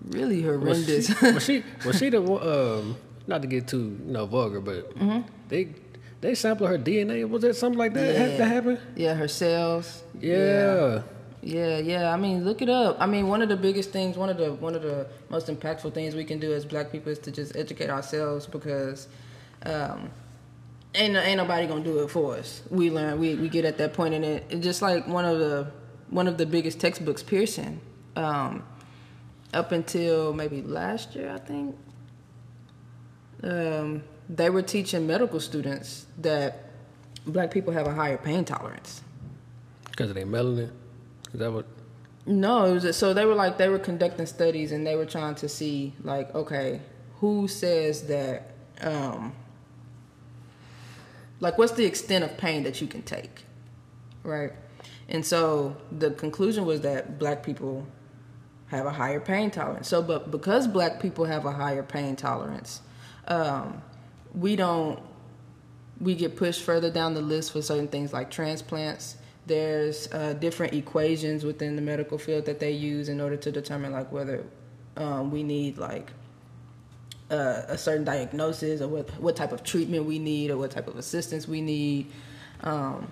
really 0.09 0.43
horrendous. 0.43 1.09
Was 1.09 1.19
she, 1.19 1.33
was 1.33 1.45
she, 1.45 1.65
was 1.87 1.99
she 1.99 2.09
the 2.11 2.23
um, 2.23 2.97
not 3.27 3.43
to 3.43 3.49
get 3.49 3.69
too 3.69 3.99
you 4.05 4.13
know 4.13 4.27
vulgar, 4.27 4.61
but 4.61 4.95
mm-hmm. 4.97 5.21
they 5.49 5.69
they 6.21 6.35
sampled 6.35 6.71
her 6.71 6.79
DNA. 6.79 7.29
Was 7.29 7.43
that 7.43 7.57
something 7.57 7.79
like 7.79 7.95
that 7.95 8.15
yeah. 8.15 8.37
that 8.37 8.49
happened? 8.49 8.81
Yeah, 8.97 9.15
her 9.15 9.29
cells. 9.29 10.03
Yeah. 10.21 10.37
yeah. 10.37 11.03
Yeah, 11.45 11.79
yeah. 11.79 12.13
I 12.13 12.17
mean, 12.17 12.45
look 12.45 12.63
it 12.63 12.69
up. 12.69 12.99
I 13.01 13.07
mean, 13.07 13.27
one 13.27 13.43
of 13.43 13.49
the 13.49 13.57
biggest 13.57 13.91
things, 13.91 14.17
one 14.17 14.29
of 14.29 14.37
the 14.37 14.53
one 14.53 14.77
of 14.77 14.83
the 14.83 15.09
most 15.29 15.49
impactful 15.49 15.93
things 15.93 16.15
we 16.15 16.25
can 16.25 16.39
do 16.39 16.53
as 16.53 16.65
Black 16.65 16.93
people 16.93 17.11
is 17.11 17.19
to 17.21 17.33
just 17.33 17.57
educate 17.57 17.91
ourselves 17.91 18.47
because 18.47 19.09
um, 19.67 20.09
ain't 20.95 21.17
ain't 21.17 21.37
nobody 21.37 21.67
gonna 21.67 21.85
do 21.85 22.01
it 22.01 22.11
for 22.11 22.37
us. 22.37 22.63
We 22.71 22.91
learn, 22.91 23.19
we 23.19 23.35
we 23.35 23.49
get 23.49 23.65
at 23.65 23.79
that 23.79 23.93
point, 23.93 24.15
and 24.15 24.25
it, 24.25 24.61
just 24.61 24.83
like 24.83 25.07
one 25.07 25.25
of 25.25 25.39
the 25.39 25.71
one 26.11 26.29
of 26.29 26.39
the 26.39 26.47
biggest 26.47 26.81
textbooks, 26.81 27.23
Pearson. 27.23 27.81
Um, 28.17 28.65
up 29.55 29.73
until 29.73 30.33
maybe 30.33 30.63
last 30.63 31.15
year, 31.15 31.31
I 31.31 31.39
think, 31.39 31.77
um, 33.43 34.03
they 34.29 34.51
were 34.51 34.63
teaching 34.63 35.07
medical 35.07 35.41
students 35.41 36.07
that 36.19 36.71
black 37.27 37.51
people 37.51 37.73
have 37.73 37.87
a 37.87 37.95
higher 37.95 38.19
pain 38.19 38.45
tolerance. 38.45 39.03
Because 39.91 40.11
of 40.11 40.17
their 40.17 40.27
melanin? 40.27 40.71
Is 41.33 41.41
that 41.41 41.53
what? 41.53 41.67
No, 42.25 42.67
it 42.67 42.73
was 42.73 42.97
so 42.97 43.13
they 43.15 43.25
were 43.25 43.35
like 43.35 43.59
they 43.59 43.69
were 43.69 43.79
conducting 43.79 44.27
studies 44.27 44.73
and 44.73 44.87
they 44.87 44.97
were 44.97 45.07
trying 45.07 45.35
to 45.37 45.49
see 45.49 45.93
like 46.03 46.35
okay, 46.35 46.81
who 47.17 47.49
says 47.49 48.07
that 48.07 48.53
um 48.81 49.33
like 51.43 51.59
what's 51.59 51.73
the 51.73 51.85
extent 51.85 52.23
of 52.23 52.39
pain 52.39 52.63
that 52.63 52.81
you 52.81 52.87
can 52.87 53.03
take, 53.03 53.45
right? 54.23 54.53
And 55.09 55.27
so 55.27 55.77
the 55.91 56.13
conclusion 56.13 56.65
was 56.65 56.83
that 56.83 57.19
black 57.19 57.43
people 57.43 57.85
have 58.69 58.87
a 58.87 58.93
higher 58.93 59.21
pain 59.21 59.51
tolerance. 59.51 59.89
So, 59.89 60.01
but 60.01 60.31
because 60.31 60.69
black 60.69 61.01
people 61.01 61.25
have 61.25 61.45
a 61.45 61.51
higher 61.51 61.83
pain 61.83 62.15
tolerance, 62.15 62.81
um, 63.27 63.83
we 64.33 64.55
don't 64.55 65.01
we 66.01 66.15
get 66.15 66.37
pushed 66.37 66.63
further 66.63 66.91
down 66.91 67.15
the 67.15 67.21
list 67.21 67.53
for 67.53 67.61
certain 67.61 67.89
things 67.89 68.13
like 68.13 68.31
transplants 68.31 69.17
there's 69.47 70.11
uh, 70.13 70.35
different 70.35 70.73
equations 70.73 71.45
within 71.45 71.77
the 71.77 71.83
medical 71.83 72.17
field 72.17 72.45
that 72.45 72.61
they 72.61 72.71
use 72.71 73.09
in 73.09 73.21
order 73.21 73.37
to 73.37 73.51
determine 73.51 73.93
like 73.93 74.11
whether 74.13 74.45
um, 74.97 75.31
we 75.31 75.43
need 75.43 75.79
like 75.79 76.13
uh, 77.31 77.63
a 77.69 77.79
certain 77.79 78.05
diagnosis 78.05 78.81
or 78.81 78.89
what 78.89 79.11
what 79.21 79.37
type 79.37 79.53
of 79.53 79.63
treatment 79.63 80.05
we 80.05 80.19
need 80.19 80.51
or 80.51 80.57
what 80.57 80.71
type 80.71 80.89
of 80.89 80.97
assistance 80.97 81.49
we 81.49 81.61
need. 81.61 82.11
Um, 82.63 83.11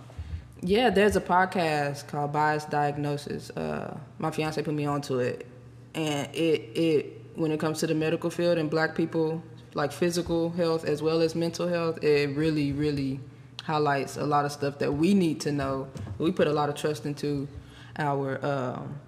yeah, 0.62 0.90
there's 0.90 1.16
a 1.16 1.20
podcast 1.20 2.07
called 2.07 2.33
Bias 2.33 2.64
Diagnosis. 2.66 3.51
Uh, 3.51 3.96
my 4.18 4.31
fiance 4.31 4.62
put 4.62 4.75
me 4.75 4.85
onto 4.85 5.18
it, 5.18 5.46
and 5.94 6.35
it 6.35 6.61
it 6.77 7.25
when 7.35 7.51
it 7.51 7.59
comes 7.59 7.79
to 7.81 7.87
the 7.87 7.94
medical 7.94 8.31
field 8.31 8.59
and 8.59 8.68
Black 8.68 8.94
people 8.94 9.42
like 9.75 9.92
physical 9.92 10.51
health 10.51 10.85
as 10.85 11.01
well 11.03 11.20
as 11.23 11.35
mental 11.35 11.68
health, 11.68 12.03
it 12.05 12.37
really 12.37 12.73
really 12.73 13.20
highlights 13.62 14.16
a 14.16 14.25
lot 14.25 14.44
of 14.44 14.53
stuff 14.53 14.79
that 14.79 14.92
we 14.92 15.14
need 15.14 15.40
to 15.40 15.53
know. 15.53 15.88
We 16.18 16.33
put 16.33 16.46
a 16.46 16.53
lot 16.53 16.68
of 16.68 16.75
trust 16.75 17.07
into 17.07 17.49
our 17.99 18.44
um, 18.44 18.99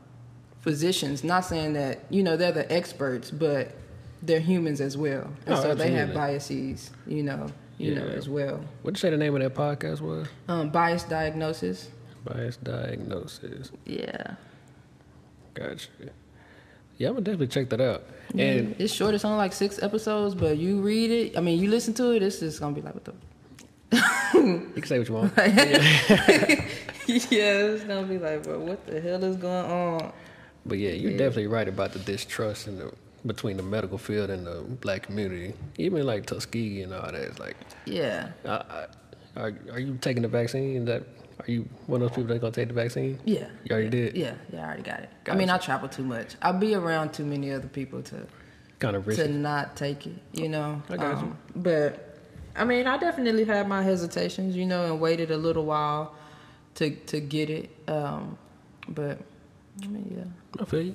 physicians. 0.61 1.25
Not 1.25 1.45
saying 1.45 1.75
that 1.75 2.01
you 2.11 2.23
know 2.23 2.37
they're 2.37 2.53
the 2.53 2.71
experts, 2.73 3.31
but 3.31 3.77
they're 4.23 4.41
humans 4.41 4.81
as 4.81 4.97
well, 4.97 5.31
and 5.47 5.55
Oh, 5.57 5.63
so 5.63 5.75
they 5.75 5.91
have 5.93 6.15
biases. 6.15 6.91
You 7.07 7.23
know, 7.23 7.47
you 7.79 7.95
know 7.95 8.07
as 8.07 8.29
well. 8.29 8.65
What'd 8.83 8.97
you 8.97 9.01
say 9.01 9.11
the 9.11 9.17
name 9.17 9.35
of 9.35 9.43
that 9.43 9.55
podcast 9.55 10.01
was? 10.01 10.29
Um, 10.49 10.71
bias 10.71 11.05
diagnosis. 11.05 11.89
Bias 12.25 12.57
Diagnosis. 12.59 13.73
Yeah. 13.85 14.35
Gotcha. 15.55 15.89
Yeah, 16.97 17.09
I'm 17.09 17.15
gonna 17.15 17.25
definitely 17.25 17.49
check 17.49 17.69
that 17.71 17.81
out. 17.81 18.05
And 18.39 18.77
it's 18.79 18.93
short. 18.93 19.15
It's 19.15 19.25
only 19.25 19.39
like 19.39 19.53
six 19.53 19.83
episodes, 19.83 20.35
but 20.37 20.57
you 20.57 20.81
read 20.81 21.11
it. 21.11 21.37
I 21.37 21.41
mean, 21.41 21.59
you 21.61 21.69
listen 21.69 21.93
to 21.95 22.13
it. 22.15 22.23
It's 22.23 22.39
just 22.39 22.61
gonna 22.61 22.75
be 22.75 22.81
like 22.81 22.95
what 22.95 23.05
the. 23.05 23.13
you 24.35 24.71
can 24.75 24.85
say 24.85 24.99
what 25.01 25.09
you 25.09 25.15
want. 25.15 25.33
yeah, 25.37 26.65
it's 27.07 27.85
gonna 27.85 28.07
be 28.07 28.19
like, 28.19 28.45
bro, 28.45 28.59
what 28.61 28.87
the 28.87 29.01
hell 29.01 29.23
is 29.25 29.37
going 29.37 29.67
on? 29.71 30.13
But 30.65 30.79
yeah, 30.79 30.91
you're 30.93 31.11
Yeah. 31.11 31.19
definitely 31.19 31.49
right 31.49 31.69
about 31.69 31.93
the 31.93 31.99
distrust 31.99 32.69
and 32.69 32.79
the 32.79 32.93
between 33.27 33.57
the 33.57 33.63
medical 33.63 33.99
field 33.99 34.31
and 34.31 34.47
the 34.47 34.63
black 34.81 35.05
community. 35.05 35.55
Even 35.79 36.05
like 36.07 36.27
Tuskegee 36.27 36.83
and 36.83 36.93
all 36.93 37.03
that. 37.03 37.15
It's 37.15 37.39
like, 37.39 37.57
Yeah. 37.87 38.31
I, 38.45 38.49
I, 38.49 38.87
are 39.37 39.55
are 39.73 39.79
you 39.81 39.97
taking 40.01 40.23
the 40.23 40.29
vaccine? 40.29 40.85
That 40.85 41.05
are 41.41 41.51
you 41.51 41.69
one 41.87 42.03
of 42.03 42.09
those 42.09 42.17
people 42.17 42.29
that's 42.29 42.41
gonna 42.41 42.53
take 42.53 42.69
the 42.69 42.75
vaccine? 42.75 43.19
Yeah. 43.25 43.47
You 43.65 43.73
already 43.75 43.89
did. 43.91 44.17
Yeah, 44.17 44.35
yeah, 44.53 44.61
I 44.61 44.67
already 44.67 44.83
got 44.83 45.01
it. 45.01 45.11
I 45.29 45.35
mean, 45.35 45.49
I 45.51 45.59
travel 45.59 45.89
too 45.89 46.05
much. 46.05 46.35
I'll 46.43 46.59
be 46.59 46.75
around 46.75 47.13
too 47.15 47.25
many 47.25 47.51
other 47.53 47.69
people 47.69 48.03
to 48.03 48.27
Kind 48.79 48.97
of 48.97 49.07
risk 49.07 49.19
to 49.21 49.25
risky. 49.27 49.39
not 49.39 49.77
take 49.77 50.07
it, 50.07 50.17
you 50.33 50.49
know. 50.49 50.65
Um, 50.65 50.83
I 50.91 50.97
got 50.97 51.23
you. 51.23 51.37
But 51.57 52.19
I 52.57 52.65
mean, 52.65 52.87
I 52.87 52.99
definitely 52.99 53.45
had 53.45 53.67
my 53.69 53.83
hesitations, 53.83 54.55
you 54.57 54.67
know, 54.67 54.85
and 54.93 55.01
waited 55.01 55.31
a 55.31 55.37
little 55.37 55.65
while 55.65 56.15
to 56.75 56.91
to 56.91 57.21
get 57.21 57.49
it. 57.49 57.71
Um, 57.89 58.37
but 58.89 59.19
I 59.83 59.87
mean, 59.87 60.13
yeah. 60.17 60.63
I 60.63 60.65
feel 60.67 60.83
you. 60.83 60.95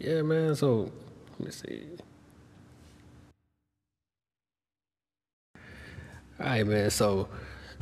Yeah, 0.00 0.22
man. 0.22 0.54
So 0.56 0.90
let 1.40 1.46
me 1.46 1.50
see. 1.52 1.86
All 6.38 6.46
right, 6.46 6.66
man. 6.66 6.90
So, 6.90 7.28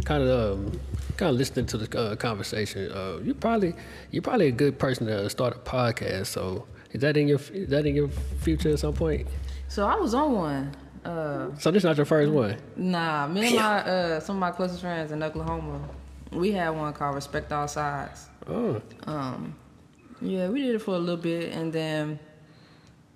kind 0.05 0.23
of, 0.23 0.59
um, 0.59 0.81
kind 1.17 1.31
of 1.31 1.37
listening 1.37 1.67
to 1.67 1.79
the 1.79 1.99
uh, 1.99 2.17
conversation. 2.17 2.91
Uh, 2.91 3.19
you 3.23 3.35
probably, 3.35 3.75
you're 4.11 4.23
probably 4.23 4.49
a 4.49 4.53
good 4.53 4.79
person 4.79 5.07
to 5.07 5.29
start 5.31 5.55
a 5.57 5.59
podcast. 5.59 6.27
So, 6.27 6.67
is 6.93 7.01
that 7.03 7.17
in 7.17 7.29
your, 7.29 7.39
is 7.53 7.69
that 7.71 7.87
in 7.87 7.95
your 7.95 8.09
future 8.41 8.71
at 8.71 8.79
some 8.81 8.95
point? 8.95 9.27
So 9.69 9.87
I 9.87 9.97
was 9.97 10.15
on 10.15 10.33
one. 10.33 10.77
Uh, 11.05 11.55
So 11.59 11.71
this 11.71 11.85
not 11.85 11.97
your 11.97 12.07
first 12.07 12.33
one. 12.33 12.57
nah, 12.77 13.29
me 13.29 13.47
and 13.49 13.57
my 13.65 13.79
uh, 13.83 14.21
some 14.21 14.37
of 14.37 14.41
my 14.41 14.51
closest 14.51 14.81
friends 14.81 15.13
in 15.13 15.23
Oklahoma, 15.23 15.81
we 16.33 16.53
had 16.53 16.71
one 16.71 16.93
called 16.93 17.15
Respect 17.15 17.53
All 17.53 17.69
Sides. 17.69 18.29
Oh, 18.49 18.81
Um, 19.07 19.55
yeah, 20.21 20.49
we 20.49 20.63
did 20.63 20.75
it 20.77 20.79
for 20.81 20.95
a 20.95 20.99
little 20.99 21.21
bit, 21.23 21.53
and 21.55 21.73
then 21.73 22.19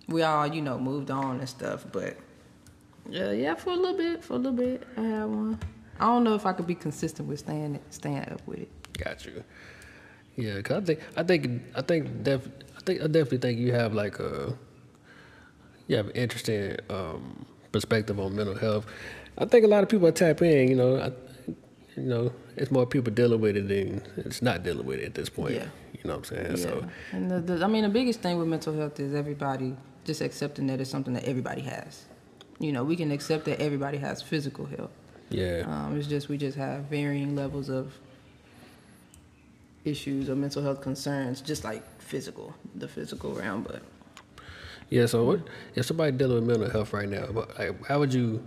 we 0.09 0.23
all, 0.23 0.47
you 0.47 0.63
know, 0.63 0.79
moved 0.79 1.11
on 1.11 1.39
and 1.39 1.49
stuff. 1.49 1.87
But 1.91 2.17
yeah, 3.09 3.33
yeah, 3.33 3.55
for 3.55 3.71
a 3.71 3.77
little 3.77 3.97
bit, 3.97 4.23
for 4.25 4.35
a 4.35 4.37
little 4.37 4.53
bit, 4.53 4.87
I 4.97 5.01
had 5.03 5.25
one. 5.25 5.59
I 5.99 6.07
don't 6.07 6.25
know 6.25 6.35
if 6.35 6.47
I 6.47 6.53
could 6.53 6.67
be 6.67 6.75
consistent 6.75 7.29
with 7.29 7.41
staying 7.41 7.79
staying 7.91 8.19
up 8.31 8.47
with 8.47 8.61
it. 8.61 8.99
got 8.99 9.25
you. 9.25 9.45
Yeah, 10.37 10.61
cause 10.63 10.83
I 10.83 10.85
think, 10.85 11.01
I 11.17 11.23
think, 11.23 11.63
I 11.77 11.83
think, 11.83 12.23
def, 12.23 12.49
I 12.77 12.81
think, 12.81 13.03
I 13.03 13.07
definitely 13.07 13.39
think 13.39 13.59
you 13.59 13.73
have 13.73 13.93
like 13.93 14.19
a, 14.19 14.57
you 15.89 15.97
have 15.97 16.07
an 16.07 16.13
interesting 16.13 16.77
um, 16.89 17.45
perspective 17.71 18.19
on 18.19 18.35
mental 18.35 18.55
health. 18.55 18.87
I 19.37 19.45
think 19.45 19.65
a 19.65 19.69
lot 19.69 19.83
of 19.83 19.91
people 19.91 20.11
tap 20.11 20.41
in. 20.41 20.69
You 20.69 20.77
know, 20.77 20.97
I, 20.97 21.13
you 21.97 22.05
know, 22.05 22.33
it's 22.57 22.71
more 22.71 22.87
people 22.87 23.13
dealing 23.13 23.41
with 23.41 23.57
it 23.59 23.69
than 23.69 24.03
it's 24.17 24.41
not 24.41 24.63
dealing 24.63 24.87
with 24.87 25.01
it 25.01 25.05
at 25.05 25.15
this 25.15 25.29
point. 25.29 25.55
Yeah. 25.55 25.67
You 25.93 26.01
know 26.09 26.17
what 26.17 26.31
I'm 26.31 26.37
saying? 26.37 26.57
Yeah, 26.57 26.57
So 26.57 26.89
and 27.13 27.31
the, 27.31 27.41
the, 27.41 27.65
I 27.65 27.69
mean, 27.69 27.83
the 27.83 27.91
biggest 27.91 28.21
thing 28.21 28.39
with 28.39 28.49
mental 28.49 28.75
health 28.75 28.99
is 28.99 29.15
everybody 29.15 29.77
just 30.05 30.21
accepting 30.21 30.67
that 30.69 30.81
it's 30.81 30.91
something 30.91 31.15
that 31.15 31.25
everybody 31.25 31.63
has. 31.63 32.05
You 32.59 32.73
know, 32.73 32.85
we 32.85 32.97
can 32.97 33.11
accept 33.11 33.45
that 33.47 33.61
everybody 33.61 33.99
has 33.99 34.23
physical 34.23 34.67
health. 34.67 34.91
yeah, 35.31 35.65
Um, 35.67 35.97
it's 35.99 36.07
just 36.07 36.29
we 36.29 36.37
just 36.39 36.57
have 36.57 36.85
varying 36.85 37.35
levels 37.35 37.69
of 37.69 37.93
issues 39.85 40.29
or 40.29 40.37
mental 40.37 40.63
health 40.63 40.81
concerns, 40.81 41.41
just 41.41 41.65
like 41.65 41.83
physical, 42.01 42.55
the 42.77 42.87
physical 42.89 43.33
realm. 43.35 43.63
But 43.63 43.83
yeah. 44.91 45.07
So 45.07 45.25
what 45.25 45.41
if 45.75 45.87
somebody 45.87 46.13
dealing 46.13 46.47
with 46.47 46.59
mental 46.59 46.71
health 46.71 46.93
right 46.93 47.09
now? 47.09 47.27
Like, 47.59 47.85
how 47.87 47.99
would 47.99 48.15
you? 48.15 48.43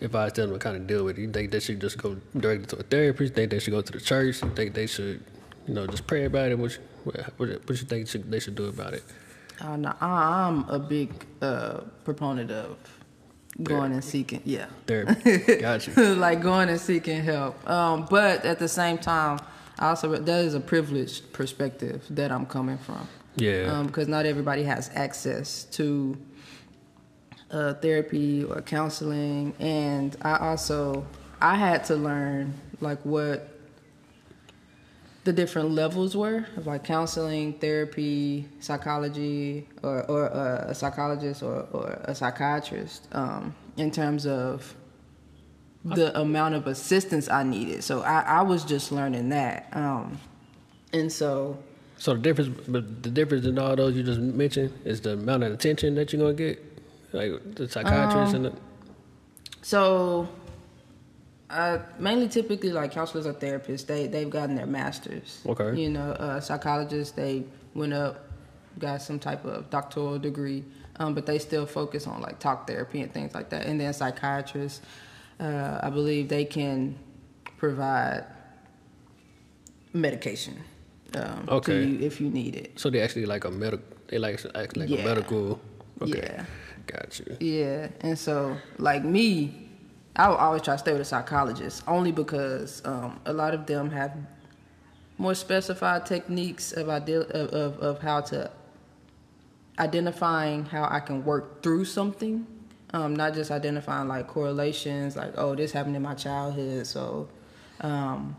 If 0.00 0.14
I 0.14 0.24
was 0.24 0.32
telling 0.32 0.50
them 0.50 0.58
to 0.58 0.62
kind 0.64 0.76
of 0.76 0.86
deal 0.86 1.04
with 1.04 1.16
it, 1.18 1.22
you 1.22 1.30
think 1.30 1.50
they 1.52 1.60
should 1.60 1.80
just 1.80 1.96
go 1.96 2.16
directly 2.36 2.66
to 2.66 2.76
a 2.76 2.82
therapist? 2.82 3.34
Think 3.34 3.50
they 3.50 3.58
should 3.60 3.70
go 3.70 3.80
to 3.80 3.92
the 3.92 4.00
church? 4.00 4.42
You 4.42 4.50
think 4.50 4.74
they 4.74 4.86
should, 4.86 5.22
you 5.66 5.74
know, 5.74 5.86
just 5.86 6.06
pray 6.06 6.24
about 6.24 6.50
it? 6.50 6.58
What 6.58 6.72
you, 6.72 6.78
what, 7.04 7.16
what 7.38 7.48
what 7.68 7.80
you 7.80 7.86
think 7.86 8.08
should, 8.08 8.30
they 8.30 8.40
should 8.40 8.56
do 8.56 8.66
about 8.66 8.94
it? 8.94 9.04
Uh, 9.60 9.76
no, 9.76 9.94
I, 10.00 10.46
I'm 10.46 10.68
a 10.68 10.78
big 10.78 11.10
uh, 11.40 11.80
proponent 12.04 12.50
of 12.50 12.76
going 13.62 13.92
and 13.92 14.02
seeking, 14.02 14.42
yeah, 14.44 14.66
Therapy. 14.86 15.38
Got 15.60 15.86
you. 15.86 16.14
like 16.14 16.42
going 16.42 16.68
and 16.68 16.80
seeking 16.80 17.22
help. 17.22 17.68
Um, 17.68 18.06
but 18.10 18.44
at 18.44 18.58
the 18.58 18.68
same 18.68 18.98
time, 18.98 19.38
I 19.78 19.88
also 19.88 20.16
that 20.16 20.44
is 20.44 20.54
a 20.54 20.60
privileged 20.60 21.32
perspective 21.32 22.04
that 22.10 22.30
I'm 22.30 22.46
coming 22.46 22.78
from. 22.78 23.08
Yeah. 23.36 23.72
Um, 23.72 23.86
because 23.86 24.08
not 24.08 24.26
everybody 24.26 24.62
has 24.64 24.90
access 24.94 25.64
to 25.64 26.16
uh, 27.50 27.74
therapy 27.74 28.44
or 28.44 28.60
counseling, 28.62 29.54
and 29.58 30.16
I 30.22 30.36
also 30.36 31.06
I 31.40 31.56
had 31.56 31.84
to 31.86 31.96
learn 31.96 32.54
like 32.80 33.04
what 33.04 33.53
the 35.24 35.32
different 35.32 35.70
levels 35.70 36.16
were 36.16 36.46
of 36.56 36.66
like 36.66 36.84
counseling, 36.84 37.54
therapy, 37.54 38.46
psychology, 38.60 39.66
or, 39.82 40.04
or 40.04 40.32
uh, 40.32 40.66
a 40.68 40.74
psychologist 40.74 41.42
or, 41.42 41.66
or 41.72 41.98
a 42.04 42.14
psychiatrist 42.14 43.08
um, 43.12 43.54
in 43.76 43.90
terms 43.90 44.26
of 44.26 44.74
the 45.84 46.18
amount 46.18 46.54
of 46.54 46.66
assistance 46.66 47.28
I 47.28 47.42
needed. 47.42 47.84
So 47.84 48.02
I, 48.02 48.20
I 48.20 48.42
was 48.42 48.64
just 48.64 48.92
learning 48.92 49.30
that. 49.30 49.68
Um, 49.72 50.18
and 50.92 51.12
so, 51.12 51.58
So 51.98 52.14
the 52.14 52.20
difference, 52.20 52.56
but 52.68 53.02
the 53.02 53.10
difference 53.10 53.46
in 53.46 53.58
all 53.58 53.74
those 53.76 53.96
you 53.96 54.02
just 54.02 54.20
mentioned 54.20 54.72
is 54.84 55.00
the 55.00 55.12
amount 55.12 55.42
of 55.42 55.52
attention 55.52 55.94
that 55.96 56.12
you're 56.12 56.22
gonna 56.22 56.34
get, 56.34 56.62
like 57.12 57.54
the 57.54 57.68
psychiatrist 57.68 58.34
and 58.34 58.44
the. 58.46 58.52
so 59.62 60.28
uh, 61.54 61.78
mainly 61.98 62.28
typically 62.28 62.72
like 62.72 62.90
counselors 62.92 63.26
or 63.26 63.32
therapists, 63.32 63.86
they, 63.86 64.06
they've 64.06 64.28
gotten 64.30 64.56
their 64.56 64.66
masters. 64.66 65.40
Okay. 65.46 65.80
You 65.80 65.90
know, 65.90 66.10
uh, 66.12 66.40
psychologists, 66.40 67.14
they 67.14 67.44
went 67.74 67.92
up, 67.92 68.28
got 68.78 69.00
some 69.00 69.18
type 69.18 69.44
of 69.44 69.70
doctoral 69.70 70.18
degree, 70.18 70.64
um, 70.96 71.14
but 71.14 71.26
they 71.26 71.38
still 71.38 71.64
focus 71.66 72.06
on 72.06 72.20
like 72.20 72.38
talk 72.40 72.66
therapy 72.66 73.00
and 73.02 73.12
things 73.12 73.34
like 73.34 73.50
that. 73.50 73.66
And 73.66 73.80
then 73.80 73.92
psychiatrists, 73.92 74.80
uh, 75.40 75.78
I 75.82 75.90
believe 75.90 76.28
they 76.28 76.44
can 76.44 76.98
provide 77.56 78.24
medication 79.92 80.58
um, 81.14 81.44
Okay. 81.48 81.72
to 81.72 81.86
you 81.86 82.06
if 82.06 82.20
you 82.20 82.30
need 82.30 82.56
it. 82.56 82.78
So 82.78 82.90
they 82.90 83.00
actually 83.00 83.26
like 83.26 83.44
a 83.44 83.50
medical. 83.50 83.86
They 84.08 84.18
like 84.18 84.44
act 84.54 84.76
like 84.76 84.88
Yeah. 84.88 85.02
a 85.02 85.04
medical. 85.04 85.60
Okay. 86.02 86.18
Yeah. 86.18 86.44
Got 86.86 87.20
you. 87.20 87.36
Yeah, 87.40 87.88
and 88.00 88.18
so 88.18 88.56
like 88.78 89.04
me, 89.04 89.63
I 90.16 90.28
would 90.28 90.36
always 90.36 90.62
try 90.62 90.74
to 90.74 90.78
stay 90.78 90.92
with 90.92 91.02
a 91.02 91.04
psychologist 91.04 91.82
only 91.88 92.12
because 92.12 92.82
um, 92.84 93.20
a 93.26 93.32
lot 93.32 93.52
of 93.52 93.66
them 93.66 93.90
have 93.90 94.16
more 95.18 95.34
specified 95.34 96.06
techniques 96.06 96.72
of, 96.72 96.88
of, 96.88 97.08
of, 97.10 97.78
of 97.80 98.00
how 98.00 98.20
to 98.20 98.50
identifying 99.78 100.64
how 100.66 100.86
I 100.88 101.00
can 101.00 101.24
work 101.24 101.62
through 101.62 101.84
something. 101.84 102.46
Um, 102.92 103.16
not 103.16 103.34
just 103.34 103.50
identifying 103.50 104.06
like 104.06 104.28
correlations, 104.28 105.16
like, 105.16 105.32
oh, 105.36 105.56
this 105.56 105.72
happened 105.72 105.96
in 105.96 106.02
my 106.02 106.14
childhood, 106.14 106.86
so 106.86 107.28
um, 107.80 108.36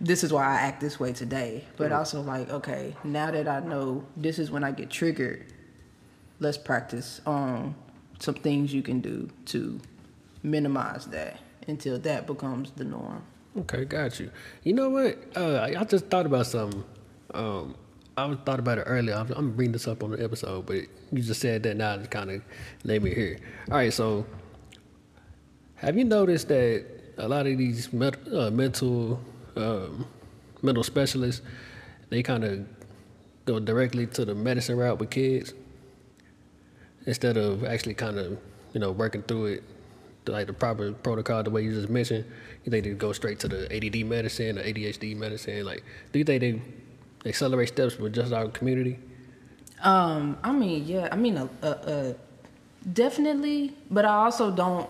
this 0.00 0.24
is 0.24 0.32
why 0.32 0.44
I 0.44 0.54
act 0.54 0.80
this 0.80 0.98
way 0.98 1.12
today. 1.12 1.64
But 1.76 1.92
also 1.92 2.22
like, 2.22 2.50
okay, 2.50 2.96
now 3.04 3.30
that 3.30 3.46
I 3.46 3.60
know 3.60 4.04
this 4.16 4.40
is 4.40 4.50
when 4.50 4.64
I 4.64 4.72
get 4.72 4.90
triggered, 4.90 5.46
let's 6.40 6.58
practice 6.58 7.20
on 7.24 7.76
some 8.18 8.34
things 8.34 8.74
you 8.74 8.82
can 8.82 9.00
do 9.00 9.30
to 9.46 9.80
minimize 10.42 11.06
that 11.06 11.38
until 11.68 11.98
that 11.98 12.26
becomes 12.26 12.70
the 12.72 12.84
norm. 12.84 13.22
Okay, 13.56 13.84
got 13.84 14.18
you. 14.18 14.30
You 14.62 14.72
know 14.72 14.90
what? 14.90 15.18
Uh, 15.36 15.60
I 15.76 15.84
just 15.84 16.06
thought 16.06 16.26
about 16.26 16.46
something. 16.46 16.84
Um, 17.34 17.74
I 18.16 18.34
thought 18.34 18.58
about 18.58 18.78
it 18.78 18.82
earlier. 18.82 19.14
I'm, 19.14 19.26
I'm 19.28 19.34
gonna 19.34 19.48
bring 19.48 19.72
this 19.72 19.86
up 19.86 20.02
on 20.02 20.10
the 20.12 20.22
episode, 20.22 20.66
but 20.66 20.76
you 21.10 21.22
just 21.22 21.40
said 21.40 21.62
that 21.64 21.76
now. 21.76 21.94
It 21.94 22.10
kind 22.10 22.30
of 22.30 22.42
made 22.84 23.02
me 23.02 23.14
hear. 23.14 23.38
All 23.70 23.76
right, 23.76 23.92
so 23.92 24.26
have 25.76 25.96
you 25.96 26.04
noticed 26.04 26.48
that 26.48 26.84
a 27.18 27.28
lot 27.28 27.46
of 27.46 27.58
these 27.58 27.92
uh, 27.92 28.50
mental 28.52 29.20
um, 29.56 30.06
mental 30.62 30.84
specialists 30.84 31.42
they 32.08 32.22
kind 32.22 32.44
of 32.44 32.66
go 33.44 33.58
directly 33.58 34.06
to 34.06 34.24
the 34.24 34.34
medicine 34.34 34.76
route 34.76 34.98
with 34.98 35.10
kids 35.10 35.54
instead 37.06 37.36
of 37.36 37.64
actually 37.64 37.94
kind 37.94 38.18
of 38.18 38.38
you 38.72 38.80
know 38.80 38.92
working 38.92 39.22
through 39.22 39.46
it 39.46 39.64
like 40.26 40.46
the 40.46 40.52
proper 40.52 40.92
protocol 40.92 41.42
the 41.42 41.50
way 41.50 41.62
you 41.62 41.72
just 41.72 41.88
mentioned 41.88 42.24
you 42.64 42.70
think 42.70 42.84
they 42.84 42.90
go 42.90 43.12
straight 43.12 43.40
to 43.40 43.48
the 43.48 43.64
ADD 43.74 44.06
medicine 44.06 44.58
or 44.58 44.62
ADHD 44.62 45.16
medicine 45.16 45.64
like 45.64 45.82
do 46.12 46.18
you 46.20 46.24
think 46.24 46.40
they 46.40 46.62
accelerate 47.28 47.68
steps 47.68 47.98
with 47.98 48.12
just 48.14 48.32
our 48.32 48.48
community 48.48 48.98
Um, 49.82 50.38
I 50.44 50.52
mean, 50.52 50.84
yeah, 50.86 51.08
I 51.10 51.16
mean, 51.16 51.36
uh, 51.36 51.48
uh, 51.62 51.66
uh, 51.66 52.12
definitely, 52.92 53.74
but 53.90 54.04
I 54.04 54.14
also 54.24 54.50
don't 54.50 54.88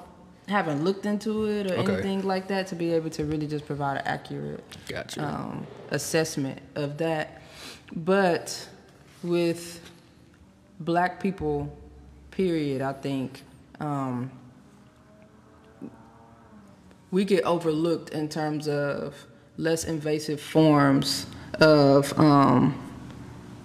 haven't 0.48 0.84
looked 0.84 1.06
into 1.06 1.46
it 1.46 1.66
or 1.70 1.74
Okay. 1.74 1.92
anything 1.94 2.22
like 2.22 2.48
that 2.48 2.66
to 2.66 2.74
be 2.74 2.92
able 2.92 3.08
to 3.10 3.24
really 3.24 3.46
just 3.46 3.64
provide 3.64 3.96
an 3.98 4.06
accurate 4.06 4.62
got 4.88 5.16
you 5.16 5.22
um, 5.22 5.66
assessment 5.90 6.58
of 6.74 6.98
that. 6.98 7.40
But 7.94 8.68
with 9.22 9.80
black 10.80 11.20
people, 11.20 11.74
period, 12.30 12.82
I 12.82 12.92
think 12.92 13.42
um, 13.80 14.30
we 17.12 17.24
get 17.24 17.44
overlooked 17.44 18.10
in 18.10 18.28
terms 18.28 18.66
of 18.66 19.14
less 19.58 19.84
invasive 19.84 20.40
forms 20.40 21.26
of 21.60 22.18
um, 22.18 22.74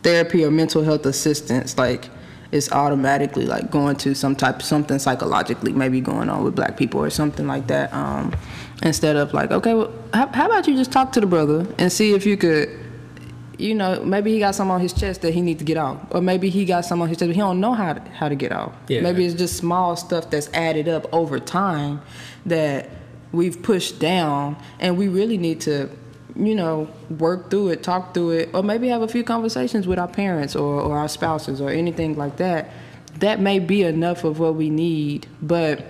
therapy 0.03 0.43
or 0.43 0.51
mental 0.51 0.83
health 0.83 1.05
assistance. 1.05 1.77
Like 1.77 2.09
it's 2.51 2.71
automatically 2.71 3.45
like 3.45 3.71
going 3.71 3.95
to 3.95 4.13
some 4.13 4.35
type 4.35 4.57
of 4.57 4.63
something 4.63 4.99
psychologically 4.99 5.71
maybe 5.71 6.01
going 6.01 6.29
on 6.29 6.43
with 6.43 6.55
black 6.55 6.77
people 6.77 7.01
or 7.01 7.09
something 7.09 7.47
like 7.47 7.67
that. 7.67 7.91
Um, 7.93 8.35
instead 8.83 9.15
of 9.15 9.33
like, 9.33 9.51
okay, 9.51 9.73
well, 9.73 9.93
how, 10.13 10.27
how 10.27 10.45
about 10.45 10.67
you 10.67 10.75
just 10.75 10.91
talk 10.91 11.13
to 11.13 11.21
the 11.21 11.25
brother 11.25 11.65
and 11.79 11.91
see 11.91 12.13
if 12.13 12.25
you 12.25 12.37
could 12.37 12.69
you 13.57 13.73
know, 13.73 14.03
maybe 14.03 14.31
he 14.31 14.37
got 14.37 14.53
something 14.53 14.75
on 14.75 14.81
his 14.81 14.93
chest 14.93 15.23
that 15.23 15.33
he 15.33 15.41
needs 15.41 15.57
to 15.57 15.65
get 15.65 15.77
off, 15.77 15.99
or 16.11 16.21
maybe 16.21 16.47
he 16.47 16.63
got 16.63 16.85
something 16.85 17.01
on 17.01 17.09
his 17.09 17.17
chest 17.17 17.29
but 17.29 17.35
he 17.35 17.41
don't 17.41 17.59
know 17.59 17.73
how 17.73 17.93
to, 17.93 18.01
how 18.11 18.29
to 18.29 18.35
get 18.35 18.51
off. 18.51 18.71
Yeah. 18.87 19.01
Maybe 19.01 19.25
it's 19.25 19.33
just 19.33 19.57
small 19.57 19.95
stuff 19.95 20.29
that's 20.29 20.47
added 20.53 20.87
up 20.87 21.11
over 21.11 21.39
time 21.39 21.99
that 22.45 22.87
we've 23.31 23.61
pushed 23.61 23.99
down, 23.99 24.57
and 24.79 24.97
we 24.97 25.07
really 25.07 25.37
need 25.37 25.61
to, 25.61 25.89
you 26.35 26.55
know, 26.55 26.89
work 27.09 27.49
through 27.49 27.69
it, 27.69 27.83
talk 27.83 28.13
through 28.13 28.31
it, 28.31 28.49
or 28.53 28.63
maybe 28.63 28.87
have 28.87 29.01
a 29.01 29.07
few 29.07 29.23
conversations 29.23 29.87
with 29.87 29.99
our 29.99 30.07
parents 30.07 30.55
or, 30.55 30.81
or 30.81 30.97
our 30.97 31.09
spouses 31.09 31.61
or 31.61 31.69
anything 31.69 32.15
like 32.15 32.37
that. 32.37 32.69
That 33.19 33.39
may 33.39 33.59
be 33.59 33.83
enough 33.83 34.23
of 34.23 34.39
what 34.39 34.55
we 34.55 34.69
need, 34.69 35.27
but 35.41 35.85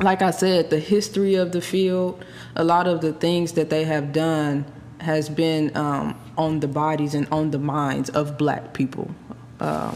like 0.00 0.22
I 0.22 0.32
said, 0.32 0.70
the 0.70 0.80
history 0.80 1.36
of 1.36 1.52
the 1.52 1.60
field, 1.60 2.24
a 2.56 2.64
lot 2.64 2.86
of 2.86 3.00
the 3.00 3.12
things 3.12 3.52
that 3.52 3.70
they 3.70 3.84
have 3.84 4.12
done 4.12 4.64
has 4.98 5.28
been 5.28 5.76
um, 5.76 6.18
on 6.36 6.60
the 6.60 6.68
bodies 6.68 7.14
and 7.14 7.28
on 7.30 7.50
the 7.50 7.58
minds 7.58 8.10
of 8.10 8.36
black 8.36 8.72
people. 8.74 9.14
Uh, 9.60 9.94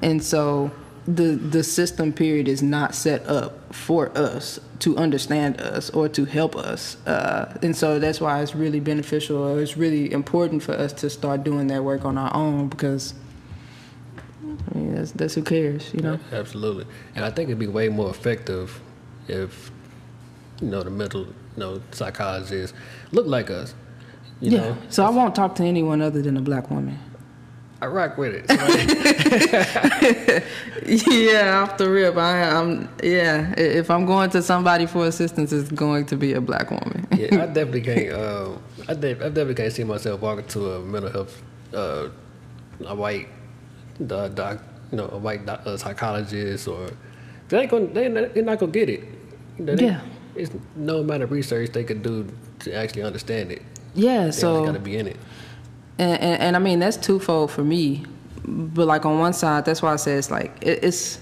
and 0.00 0.22
so 0.22 0.70
the 1.08 1.36
the 1.36 1.64
system 1.64 2.12
period 2.12 2.48
is 2.48 2.62
not 2.62 2.94
set 2.94 3.26
up 3.26 3.74
for 3.74 4.16
us 4.16 4.60
to 4.80 4.96
understand 4.98 5.58
us 5.60 5.88
or 5.90 6.08
to 6.08 6.26
help 6.26 6.54
us. 6.54 6.98
Uh, 7.06 7.56
and 7.62 7.74
so 7.74 7.98
that's 7.98 8.20
why 8.20 8.42
it's 8.42 8.54
really 8.54 8.78
beneficial 8.78 9.38
or 9.38 9.60
it's 9.60 9.76
really 9.76 10.12
important 10.12 10.62
for 10.62 10.72
us 10.72 10.92
to 10.92 11.08
start 11.08 11.42
doing 11.44 11.66
that 11.68 11.82
work 11.82 12.04
on 12.04 12.18
our 12.18 12.32
own 12.34 12.68
because 12.68 13.14
I 14.42 14.78
mean, 14.78 14.94
that's, 14.94 15.12
that's 15.12 15.34
who 15.34 15.42
cares, 15.42 15.92
you 15.94 16.00
know? 16.00 16.18
Absolutely. 16.30 16.86
And 17.14 17.24
I 17.24 17.30
think 17.30 17.48
it'd 17.48 17.58
be 17.58 17.66
way 17.66 17.88
more 17.88 18.10
effective 18.10 18.80
if, 19.28 19.70
you 20.60 20.68
know, 20.68 20.82
the 20.82 20.90
mental, 20.90 21.22
you 21.22 21.34
know, 21.56 21.80
psychologists 21.90 22.76
look 23.12 23.26
like 23.26 23.50
us. 23.50 23.74
You 24.40 24.52
yeah. 24.52 24.58
know, 24.58 24.76
So 24.88 25.04
I 25.04 25.10
won't 25.10 25.34
talk 25.34 25.54
to 25.56 25.64
anyone 25.64 26.00
other 26.00 26.22
than 26.22 26.36
a 26.36 26.40
black 26.40 26.70
woman. 26.70 26.98
I 27.80 27.86
rock 27.86 28.18
with 28.18 28.34
it. 28.34 28.48
right? 28.50 30.42
yeah, 30.86 31.62
off 31.62 31.76
the 31.78 31.88
rip, 31.88 32.16
I, 32.16 32.42
I'm. 32.50 32.88
Yeah, 33.02 33.54
if 33.56 33.90
I'm 33.90 34.04
going 34.06 34.30
to 34.30 34.42
somebody 34.42 34.86
for 34.86 35.06
assistance, 35.06 35.52
it's 35.52 35.70
going 35.70 36.06
to 36.06 36.16
be 36.16 36.32
a 36.32 36.40
black 36.40 36.70
woman. 36.70 37.06
yeah, 37.16 37.42
I 37.42 37.46
definitely 37.46 37.82
can't. 37.82 38.12
Uh, 38.12 38.50
I, 38.88 38.94
de- 38.94 39.10
I 39.12 39.28
definitely 39.28 39.54
can't 39.54 39.72
see 39.72 39.84
myself 39.84 40.20
walking 40.20 40.46
to 40.48 40.72
a 40.72 40.80
mental 40.80 41.10
health, 41.12 41.42
uh, 41.72 42.08
a 42.84 42.94
white, 42.94 43.28
uh, 44.10 44.28
doc, 44.28 44.58
you 44.90 44.96
know, 44.98 45.08
a 45.12 45.18
white 45.18 45.46
doc, 45.46 45.60
uh, 45.64 45.76
psychologist, 45.76 46.66
or 46.66 46.90
they 47.48 47.60
ain't 47.60 47.70
gonna, 47.70 47.86
they 47.86 48.08
not, 48.08 48.34
they're 48.34 48.42
not 48.42 48.58
gonna 48.58 48.72
get 48.72 48.88
it. 48.90 49.04
They- 49.58 49.86
Yeah. 49.86 50.00
It's 50.34 50.52
no 50.76 50.98
amount 50.98 51.24
of 51.24 51.32
research 51.32 51.70
they 51.72 51.82
could 51.82 52.02
do 52.02 52.24
to 52.60 52.72
actually 52.72 53.02
understand 53.02 53.50
it. 53.50 53.62
yeah, 53.94 54.26
They 54.26 54.30
so 54.30 54.64
got 54.64 54.72
to 54.74 54.78
be 54.78 54.96
in 54.96 55.08
it. 55.08 55.16
And, 55.98 56.40
and, 56.40 56.56
I 56.56 56.58
mean 56.58 56.78
that's 56.78 56.96
twofold 56.96 57.50
for 57.50 57.64
me, 57.64 58.04
but 58.44 58.86
like 58.86 59.04
on 59.04 59.18
one 59.18 59.32
side, 59.32 59.64
that's 59.64 59.82
why 59.82 59.92
I 59.92 59.96
say 59.96 60.14
it's 60.14 60.30
like 60.30 60.56
it, 60.62 60.84
it's 60.84 61.20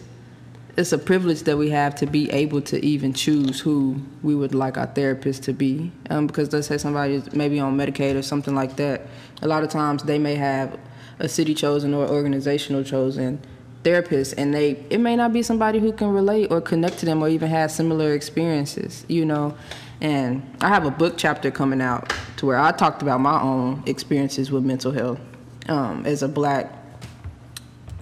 it's 0.76 0.92
a 0.92 0.98
privilege 0.98 1.42
that 1.44 1.56
we 1.56 1.70
have 1.70 1.94
to 1.96 2.06
be 2.06 2.30
able 2.30 2.60
to 2.60 2.84
even 2.84 3.14
choose 3.14 3.60
who 3.60 3.96
we 4.22 4.34
would 4.34 4.54
like 4.54 4.76
our 4.76 4.86
therapist 4.86 5.42
to 5.44 5.54
be. 5.54 5.90
Um, 6.10 6.26
because 6.26 6.52
let's 6.52 6.66
say 6.66 6.76
somebody 6.76 7.14
is 7.14 7.32
maybe 7.32 7.58
on 7.58 7.76
Medicaid 7.76 8.14
or 8.14 8.22
something 8.22 8.54
like 8.54 8.76
that. 8.76 9.06
A 9.40 9.48
lot 9.48 9.62
of 9.62 9.70
times 9.70 10.02
they 10.02 10.18
may 10.18 10.34
have 10.34 10.78
a 11.18 11.28
city 11.28 11.54
chosen 11.54 11.94
or 11.94 12.06
organizational 12.06 12.84
chosen 12.84 13.40
therapist, 13.84 14.34
and 14.36 14.52
they 14.52 14.84
it 14.90 14.98
may 14.98 15.16
not 15.16 15.32
be 15.32 15.42
somebody 15.42 15.78
who 15.78 15.92
can 15.92 16.08
relate 16.08 16.50
or 16.50 16.60
connect 16.60 16.98
to 16.98 17.06
them 17.06 17.22
or 17.22 17.28
even 17.28 17.48
have 17.48 17.70
similar 17.70 18.12
experiences. 18.12 19.06
You 19.08 19.24
know. 19.24 19.56
And 20.00 20.42
I 20.60 20.68
have 20.68 20.84
a 20.84 20.90
book 20.90 21.14
chapter 21.16 21.50
coming 21.50 21.80
out 21.80 22.12
to 22.36 22.46
where 22.46 22.58
I 22.58 22.72
talked 22.72 23.02
about 23.02 23.20
my 23.20 23.40
own 23.40 23.82
experiences 23.86 24.50
with 24.50 24.64
mental 24.64 24.92
health 24.92 25.20
um, 25.68 26.04
as 26.06 26.22
a 26.22 26.28
black 26.28 26.72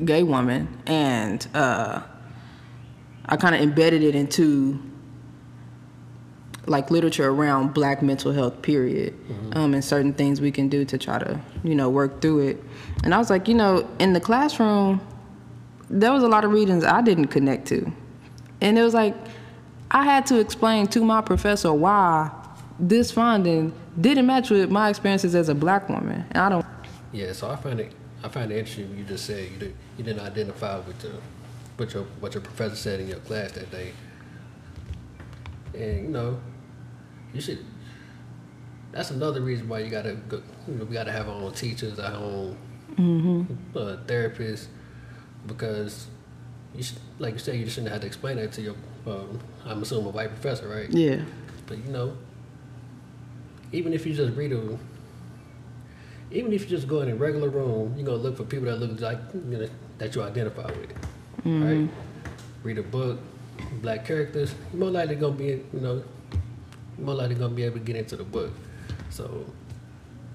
gay 0.04 0.22
woman, 0.22 0.68
and 0.86 1.46
uh, 1.54 2.02
I 3.26 3.36
kind 3.36 3.54
of 3.54 3.60
embedded 3.60 4.02
it 4.02 4.14
into 4.14 4.80
like 6.66 6.90
literature 6.90 7.28
around 7.28 7.74
black 7.74 8.02
mental 8.02 8.32
health 8.32 8.62
period. 8.62 9.14
Um, 9.52 9.74
and 9.74 9.84
certain 9.84 10.12
things 10.14 10.40
we 10.40 10.50
can 10.50 10.68
do 10.68 10.84
to 10.86 10.98
try 10.98 11.18
to 11.18 11.40
you 11.62 11.74
know 11.74 11.90
work 11.90 12.20
through 12.20 12.48
it. 12.48 12.62
And 13.02 13.14
i 13.14 13.18
was 13.18 13.30
like 13.30 13.48
you 13.48 13.54
know 13.54 13.88
in 13.98 14.14
the 14.14 14.20
classroom 14.20 15.00
there 15.90 16.10
was 16.10 16.22
a 16.22 16.28
lot 16.28 16.44
of 16.44 16.50
readings 16.50 16.82
i 16.82 17.02
didn't 17.02 17.28
connect 17.28 17.66
to. 17.68 17.92
And 18.60 18.78
it 18.78 18.82
was 18.82 18.94
like 18.94 19.14
i 19.90 20.04
had 20.04 20.26
to 20.26 20.40
explain 20.40 20.86
to 20.88 21.04
my 21.04 21.20
professor 21.20 21.72
why 21.72 22.30
this 22.78 23.10
finding 23.12 23.72
didn't 24.00 24.26
match 24.26 24.50
with 24.50 24.70
my 24.70 24.88
experiences 24.88 25.34
as 25.34 25.48
a 25.48 25.54
black 25.54 25.88
woman 25.88 26.24
and 26.32 26.38
i 26.38 26.48
don't 26.48 26.66
Yeah, 27.12 27.32
so 27.32 27.48
I 27.48 27.56
find 27.56 27.78
it 27.78 27.92
I 28.24 28.28
find 28.28 28.50
it 28.50 28.58
interesting 28.58 28.96
you 28.98 29.04
just 29.04 29.24
said 29.26 29.48
you 29.52 29.58
did, 29.58 29.74
you 29.96 30.02
didn't 30.04 30.24
identify 30.26 30.78
with 30.78 30.98
the 31.00 31.12
what 31.76 31.92
your 31.94 32.04
what 32.20 32.34
your 32.34 32.40
professor 32.42 32.74
said 32.76 32.98
in 33.00 33.08
your 33.08 33.18
class 33.20 33.52
that 33.52 33.70
day. 33.70 33.92
And 35.74 36.02
you 36.04 36.08
know, 36.08 36.40
you 37.32 37.40
should 37.40 37.64
that's 38.92 39.10
another 39.10 39.40
reason 39.40 39.68
why 39.68 39.80
you 39.80 39.90
gotta 39.90 40.14
go 40.14 40.42
you 40.66 40.74
know, 40.74 40.84
we 40.84 40.94
gotta 40.94 41.12
have 41.12 41.28
our 41.28 41.34
own 41.34 41.52
teachers, 41.52 41.98
our 42.00 42.14
own 42.14 42.56
uh, 43.76 43.96
therapists 44.06 44.66
because 45.46 46.06
you 46.74 46.82
should 46.82 46.98
like 47.18 47.34
you 47.34 47.38
said 47.38 47.56
you 47.56 47.68
shouldn't 47.68 47.92
have 47.92 48.00
to 48.00 48.06
explain 48.06 48.36
that 48.36 48.52
to 48.52 48.62
your 48.62 48.74
um, 49.06 49.38
I'm 49.64 49.82
assuming 49.82 50.06
a 50.06 50.10
white 50.10 50.30
professor, 50.30 50.66
right? 50.68 50.90
yeah 50.90 51.22
But 51.66 51.78
you 51.78 51.90
know, 51.92 52.16
even 53.72 53.92
if 53.92 54.06
you 54.06 54.14
just 54.14 54.36
read 54.36 54.52
a, 54.52 54.78
even 56.30 56.52
if 56.52 56.62
you 56.62 56.68
just 56.68 56.88
go 56.88 57.00
in 57.00 57.10
a 57.10 57.14
regular 57.14 57.48
room, 57.48 57.94
you're 57.96 58.06
gonna 58.06 58.18
look 58.18 58.36
for 58.36 58.44
people 58.44 58.66
that 58.66 58.76
look 58.76 59.00
like 59.00 59.18
you 59.34 59.40
know 59.40 59.68
that 59.98 60.14
you 60.14 60.22
identify 60.22 60.66
with, 60.66 60.92
right? 60.92 61.44
Mm-hmm. 61.44 61.86
Read 62.62 62.78
a 62.78 62.82
book, 62.82 63.18
black 63.82 64.04
characters. 64.06 64.54
You're 64.72 64.80
more 64.80 64.90
likely 64.90 65.16
gonna 65.16 65.34
be, 65.34 65.46
you 65.46 65.80
know, 65.80 66.02
more 66.98 67.14
likely 67.14 67.34
gonna 67.34 67.54
be 67.54 67.62
able 67.62 67.78
to 67.78 67.84
get 67.84 67.96
into 67.96 68.16
the 68.16 68.24
book. 68.24 68.52
So, 69.10 69.46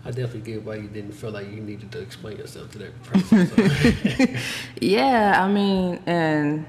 I 0.06 0.10
I 0.10 0.12
definitely 0.12 0.54
get 0.54 0.64
why 0.64 0.76
you 0.76 0.88
didn't 0.88 1.12
feel 1.12 1.32
like 1.32 1.48
you 1.50 1.62
needed 1.62 1.92
to 1.92 2.00
explain 2.00 2.38
yourself 2.38 2.72
to 2.72 2.78
that 2.80 3.04
person. 3.04 3.48
So. 3.48 4.40
Yeah, 4.82 5.44
I 5.44 5.52
mean, 5.52 6.00
and 6.06 6.66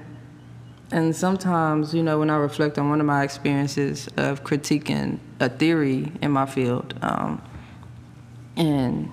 and 0.91 1.15
sometimes, 1.15 1.93
you 1.93 2.03
know, 2.03 2.19
when 2.19 2.29
I 2.29 2.35
reflect 2.35 2.77
on 2.77 2.89
one 2.89 2.99
of 2.99 3.05
my 3.05 3.23
experiences 3.23 4.09
of 4.17 4.43
critiquing 4.43 5.19
a 5.41 5.49
theory 5.49 6.11
in 6.21 6.31
my 6.31 6.45
field, 6.45 6.93
um, 7.01 7.41
and 8.55 9.11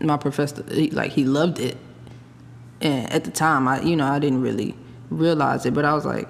my 0.00 0.16
professor, 0.16 0.64
he, 0.70 0.90
like, 0.90 1.12
he 1.12 1.24
loved 1.24 1.58
it, 1.58 1.76
and 2.80 3.10
at 3.12 3.24
the 3.24 3.30
time, 3.30 3.66
I, 3.66 3.80
you 3.80 3.96
know, 3.96 4.06
I 4.06 4.18
didn't 4.18 4.42
really 4.42 4.74
realize 5.10 5.66
it, 5.66 5.74
but 5.74 5.84
I 5.84 5.94
was 5.94 6.04
like, 6.04 6.28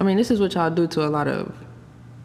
I 0.00 0.04
mean, 0.04 0.16
this 0.16 0.30
is 0.30 0.40
what 0.40 0.54
y'all 0.54 0.70
do 0.70 0.86
to 0.88 1.04
a 1.04 1.08
lot 1.08 1.28
of 1.28 1.54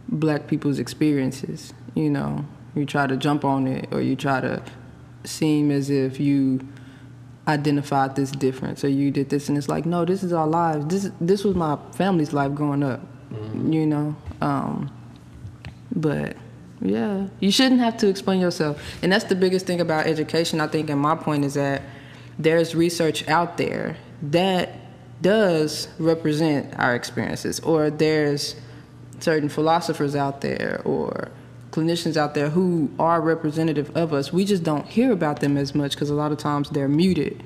black 0.09 0.47
people's 0.47 0.79
experiences. 0.79 1.73
You 1.95 2.09
know, 2.09 2.45
you 2.75 2.85
try 2.85 3.07
to 3.07 3.17
jump 3.17 3.45
on 3.45 3.67
it, 3.67 3.89
or 3.91 4.01
you 4.01 4.15
try 4.15 4.41
to 4.41 4.61
seem 5.23 5.71
as 5.71 5.89
if 5.89 6.19
you 6.19 6.67
identified 7.47 8.15
this 8.15 8.31
difference 8.31 8.83
or 8.83 8.87
you 8.87 9.09
did 9.09 9.29
this 9.29 9.49
and 9.49 9.57
it's 9.57 9.67
like 9.67 9.85
no 9.85 10.05
this 10.05 10.23
is 10.23 10.31
our 10.31 10.47
lives. 10.47 10.85
This 10.85 11.11
this 11.19 11.43
was 11.43 11.55
my 11.55 11.77
family's 11.93 12.33
life 12.33 12.53
growing 12.53 12.83
up 12.83 13.01
you 13.69 13.85
know? 13.85 14.15
Um 14.41 14.91
but 15.95 16.35
yeah 16.81 17.27
you 17.39 17.51
shouldn't 17.51 17.79
have 17.79 17.97
to 17.97 18.07
explain 18.07 18.39
yourself. 18.39 18.81
And 19.01 19.11
that's 19.11 19.25
the 19.25 19.35
biggest 19.35 19.65
thing 19.65 19.81
about 19.81 20.07
education 20.07 20.59
i 20.61 20.67
think 20.67 20.89
and 20.89 20.99
my 20.99 21.15
point 21.15 21.45
is 21.45 21.53
that 21.55 21.81
there's 22.39 22.73
research 22.73 23.27
out 23.27 23.57
there 23.57 23.97
that 24.21 24.73
does 25.21 25.87
represent 25.99 26.73
our 26.79 26.95
experiences 26.95 27.59
or 27.59 27.89
there's 27.89 28.55
certain 29.19 29.49
philosophers 29.49 30.15
out 30.15 30.41
there 30.41 30.81
or 30.83 31.29
clinicians 31.71 32.17
out 32.17 32.33
there 32.33 32.49
who 32.49 32.91
are 32.99 33.21
representative 33.21 33.95
of 33.95 34.13
us. 34.13 34.33
We 34.33 34.45
just 34.45 34.63
don't 34.63 34.85
hear 34.85 35.11
about 35.11 35.39
them 35.39 35.57
as 35.57 35.73
much 35.73 35.93
because 35.93 36.09
a 36.09 36.13
lot 36.13 36.31
of 36.31 36.37
times 36.37 36.69
they're 36.69 36.89
muted. 36.89 37.41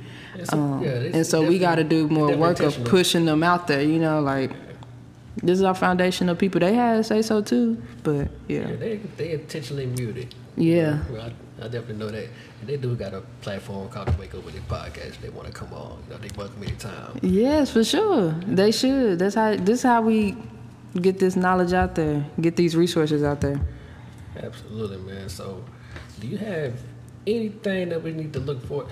Um, 0.50 0.84
yeah, 0.84 0.92
and 0.92 1.26
so 1.26 1.48
we 1.48 1.60
got 1.60 1.76
to 1.76 1.84
do 1.84 2.08
more 2.08 2.36
work 2.36 2.60
of 2.60 2.84
pushing 2.86 3.26
them 3.26 3.42
out 3.42 3.68
there 3.68 3.82
you 3.82 3.98
know 4.00 4.20
like 4.20 4.52
this 5.44 5.58
is 5.60 5.64
our 5.64 5.76
foundation 5.76 6.30
of 6.30 6.38
people 6.38 6.60
they 6.60 6.74
had 6.74 6.96
to 6.98 7.04
say 7.04 7.22
so 7.22 7.42
too 7.42 7.82
but 8.04 8.28
Yeah, 8.48 8.70
yeah 8.70 8.76
they 8.76 8.98
they 9.18 9.32
intentionally 9.34 9.86
muted. 9.86 10.34
Yeah. 10.58 11.04
Well, 11.12 11.22
I, 11.22 11.66
I 11.66 11.68
definitely 11.68 11.96
know 11.98 12.10
that. 12.12 12.30
And 12.62 12.70
they 12.70 12.78
do 12.78 12.96
got 12.96 13.14
a 13.14 13.20
platform 13.42 13.90
called 13.90 14.08
the 14.08 14.14
Wake 14.18 14.34
Up 14.36 14.46
With 14.46 14.56
It 14.56 14.66
podcast. 14.70 15.20
They 15.20 15.28
want 15.28 15.48
to 15.48 15.54
come 15.54 15.74
on. 15.74 16.02
You 16.08 16.14
know, 16.14 16.20
they 16.22 16.30
welcome 16.38 16.64
anytime. 16.64 17.20
yes 17.22 17.72
for 17.72 17.84
sure 17.84 18.32
they 18.48 18.72
should 18.72 19.20
that's 19.20 19.36
how 19.36 19.56
this 19.56 19.80
is 19.80 19.84
how 19.84 20.02
we 20.02 20.38
get 21.02 21.20
this 21.20 21.36
knowledge 21.36 21.74
out 21.74 21.96
there 21.96 22.26
get 22.40 22.56
these 22.56 22.74
resources 22.76 23.22
out 23.24 23.42
there 23.42 23.60
Absolutely, 24.38 24.98
man. 24.98 25.30
So, 25.30 25.64
do 26.20 26.28
you 26.28 26.38
have 26.38 26.74
anything 27.28 27.90
that 27.90 28.02
we 28.04 28.12
need 28.12 28.34
to 28.34 28.40
look 28.40 28.66
for? 28.68 28.88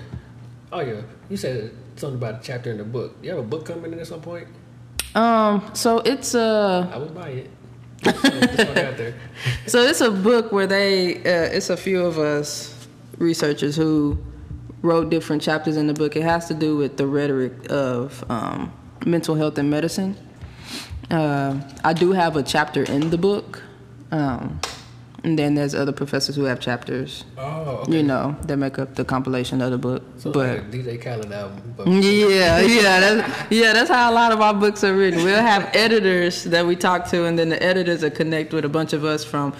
Oh 0.72 0.80
yeah, 0.80 1.02
you 1.28 1.36
said 1.36 1.70
something 1.96 2.16
about 2.16 2.40
a 2.40 2.42
chapter 2.42 2.70
in 2.70 2.78
the 2.78 2.84
book. 2.84 3.16
You 3.22 3.30
have 3.30 3.38
a 3.38 3.42
book 3.42 3.66
coming 3.66 3.92
in 3.92 3.98
at 4.00 4.06
some 4.06 4.20
point? 4.22 4.48
Um 5.14 5.70
so 5.74 5.98
it's 5.98 6.34
uh 6.34 6.90
I 6.92 6.98
would 6.98 7.14
buy 7.14 7.28
it. 7.30 7.50
Just 8.02 8.18
throw 8.20 8.30
it 8.30 8.78
out 8.78 8.96
there. 8.96 9.14
So 9.66 9.80
it's 9.80 10.00
a 10.00 10.10
book 10.10 10.52
where 10.52 10.66
they, 10.66 11.16
uh, 11.18 11.56
it's 11.56 11.70
a 11.70 11.76
few 11.76 12.04
of 12.04 12.18
us 12.18 12.86
researchers 13.18 13.76
who 13.76 14.18
wrote 14.82 15.08
different 15.08 15.40
chapters 15.40 15.76
in 15.76 15.86
the 15.86 15.94
book. 15.94 16.14
It 16.16 16.22
has 16.22 16.46
to 16.48 16.54
do 16.54 16.76
with 16.76 16.96
the 16.98 17.06
rhetoric 17.06 17.52
of 17.70 18.22
um, 18.30 18.72
mental 19.06 19.34
health 19.34 19.56
and 19.56 19.70
medicine. 19.70 20.16
Uh, 21.10 21.60
I 21.82 21.92
do 21.94 22.12
have 22.12 22.36
a 22.36 22.42
chapter 22.42 22.82
in 22.84 23.10
the 23.10 23.18
book, 23.18 23.62
um, 24.10 24.60
and 25.24 25.38
then 25.38 25.54
there's 25.54 25.74
other 25.74 25.90
professors 25.92 26.36
who 26.36 26.44
have 26.44 26.60
chapters, 26.60 27.24
Oh, 27.38 27.80
okay. 27.82 27.96
you 27.96 28.02
know, 28.02 28.36
that 28.42 28.56
make 28.58 28.78
up 28.78 28.94
the 28.94 29.04
compilation 29.04 29.60
of 29.62 29.70
the 29.72 29.78
book. 29.78 30.02
So 30.18 30.30
but 30.30 30.48
like 30.58 30.70
DJ 30.70 31.02
Khaled 31.02 31.32
album. 31.32 31.74
But 31.76 31.86
yeah, 31.88 32.60
yeah, 32.60 33.00
that's, 33.00 33.50
yeah. 33.50 33.72
That's 33.72 33.90
how 33.90 34.12
a 34.12 34.14
lot 34.14 34.30
of 34.32 34.40
our 34.40 34.54
books 34.54 34.84
are 34.84 34.94
written. 34.94 35.24
We'll 35.24 35.40
have 35.40 35.68
editors 35.74 36.44
that 36.44 36.64
we 36.66 36.76
talk 36.76 37.08
to, 37.08 37.24
and 37.24 37.38
then 37.38 37.48
the 37.48 37.60
editors 37.62 38.02
will 38.02 38.10
connect 38.10 38.52
with 38.52 38.64
a 38.64 38.68
bunch 38.68 38.92
of 38.92 39.04
us 39.04 39.24
from 39.24 39.52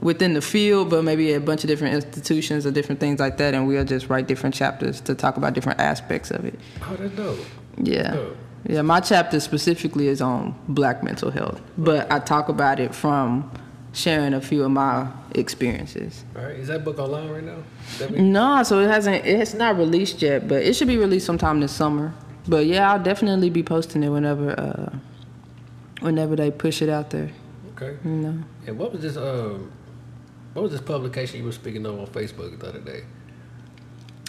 within 0.00 0.32
the 0.34 0.40
field, 0.42 0.90
but 0.90 1.04
maybe 1.04 1.32
a 1.34 1.40
bunch 1.40 1.62
of 1.64 1.68
different 1.68 1.94
institutions 1.94 2.66
or 2.66 2.70
different 2.72 2.98
things 3.00 3.20
like 3.20 3.36
that, 3.36 3.54
and 3.54 3.66
we'll 3.68 3.84
just 3.84 4.08
write 4.08 4.26
different 4.26 4.54
chapters 4.54 5.00
to 5.02 5.14
talk 5.14 5.36
about 5.36 5.52
different 5.54 5.78
aspects 5.80 6.30
of 6.30 6.44
it. 6.44 6.58
oh, 6.82 6.96
that's 6.98 7.14
dope. 7.14 7.38
Yeah, 7.78 8.14
Dope. 8.14 8.36
yeah. 8.68 8.82
My 8.82 9.00
chapter 9.00 9.38
specifically 9.40 10.08
is 10.08 10.20
on 10.20 10.54
Black 10.68 11.02
mental 11.04 11.30
health, 11.30 11.60
but 11.78 12.10
I 12.10 12.18
talk 12.18 12.48
about 12.48 12.80
it 12.80 12.94
from 12.94 13.50
sharing 13.92 14.34
a 14.34 14.40
few 14.40 14.64
of 14.64 14.70
my 14.70 15.08
experiences. 15.34 16.24
All 16.36 16.42
right, 16.42 16.56
is 16.56 16.68
that 16.68 16.84
book 16.84 16.98
online 16.98 17.28
right 17.30 17.44
now? 17.44 17.62
No, 18.10 18.62
so 18.62 18.80
it 18.80 18.88
hasn't. 18.88 19.24
It's 19.26 19.54
not 19.54 19.76
released 19.76 20.22
yet, 20.22 20.48
but 20.48 20.62
it 20.62 20.74
should 20.74 20.88
be 20.88 20.96
released 20.96 21.26
sometime 21.26 21.60
this 21.60 21.72
summer. 21.72 22.14
But 22.48 22.66
yeah, 22.66 22.92
I'll 22.92 23.02
definitely 23.02 23.50
be 23.50 23.62
posting 23.62 24.02
it 24.02 24.08
whenever, 24.08 24.58
uh, 24.58 24.96
whenever 26.00 26.34
they 26.34 26.50
push 26.50 26.82
it 26.82 26.88
out 26.88 27.10
there. 27.10 27.30
Okay. 27.76 27.96
You 28.04 28.10
know. 28.10 28.44
And 28.66 28.78
what 28.78 28.92
was 28.92 29.02
this? 29.02 29.16
Um, 29.16 29.70
what 30.54 30.62
was 30.62 30.72
this 30.72 30.80
publication 30.80 31.38
you 31.38 31.46
were 31.46 31.52
speaking 31.52 31.86
of 31.86 31.98
on 31.98 32.06
Facebook 32.08 32.58
the 32.58 32.68
other 32.68 32.80
day? 32.80 33.04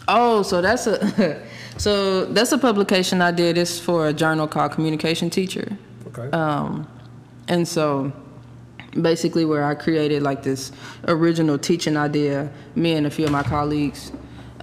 Oh, 0.07 0.41
so 0.41 0.61
that's 0.61 0.85
a, 0.85 1.41
so 1.77 2.25
that's 2.25 2.51
a 2.51 2.57
publication 2.57 3.21
I 3.21 3.31
did. 3.31 3.57
It's 3.57 3.79
for 3.79 4.07
a 4.07 4.13
journal 4.13 4.47
called 4.47 4.73
Communication 4.73 5.29
Teacher. 5.29 5.77
Okay. 6.07 6.29
Um, 6.35 6.87
and 7.47 7.67
so 7.67 8.13
basically 9.01 9.45
where 9.45 9.63
I 9.63 9.75
created 9.75 10.23
like 10.23 10.43
this 10.43 10.71
original 11.07 11.57
teaching 11.57 11.97
idea, 11.97 12.51
me 12.75 12.93
and 12.93 13.05
a 13.05 13.09
few 13.09 13.25
of 13.25 13.31
my 13.31 13.43
colleagues. 13.43 14.11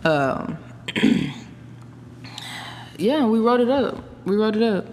Um, 0.04 0.58
yeah, 2.96 3.26
we 3.26 3.38
wrote 3.38 3.60
it 3.60 3.68
up. 3.68 4.02
We 4.24 4.36
wrote 4.36 4.56
it 4.56 4.62
up. 4.62 4.86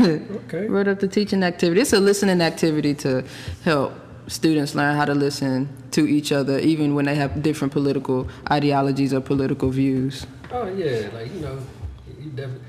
okay. 0.00 0.66
wrote 0.68 0.88
up 0.88 1.00
the 1.00 1.08
teaching 1.08 1.42
activity. 1.42 1.80
It's 1.80 1.92
a 1.92 2.00
listening 2.00 2.40
activity 2.40 2.94
to 2.96 3.24
help 3.64 3.94
students 4.26 4.74
learn 4.74 4.96
how 4.96 5.04
to 5.04 5.14
listen 5.14 5.68
to 5.92 6.06
each 6.06 6.32
other, 6.32 6.58
even 6.58 6.94
when 6.94 7.06
they 7.06 7.14
have 7.14 7.42
different 7.42 7.72
political 7.72 8.28
ideologies 8.50 9.12
or 9.12 9.20
political 9.20 9.70
views. 9.70 10.26
Oh 10.52 10.68
yeah, 10.68 11.08
like 11.14 11.32
you 11.32 11.40
know, 11.40 11.58
you 12.18 12.30
definitely, 12.30 12.66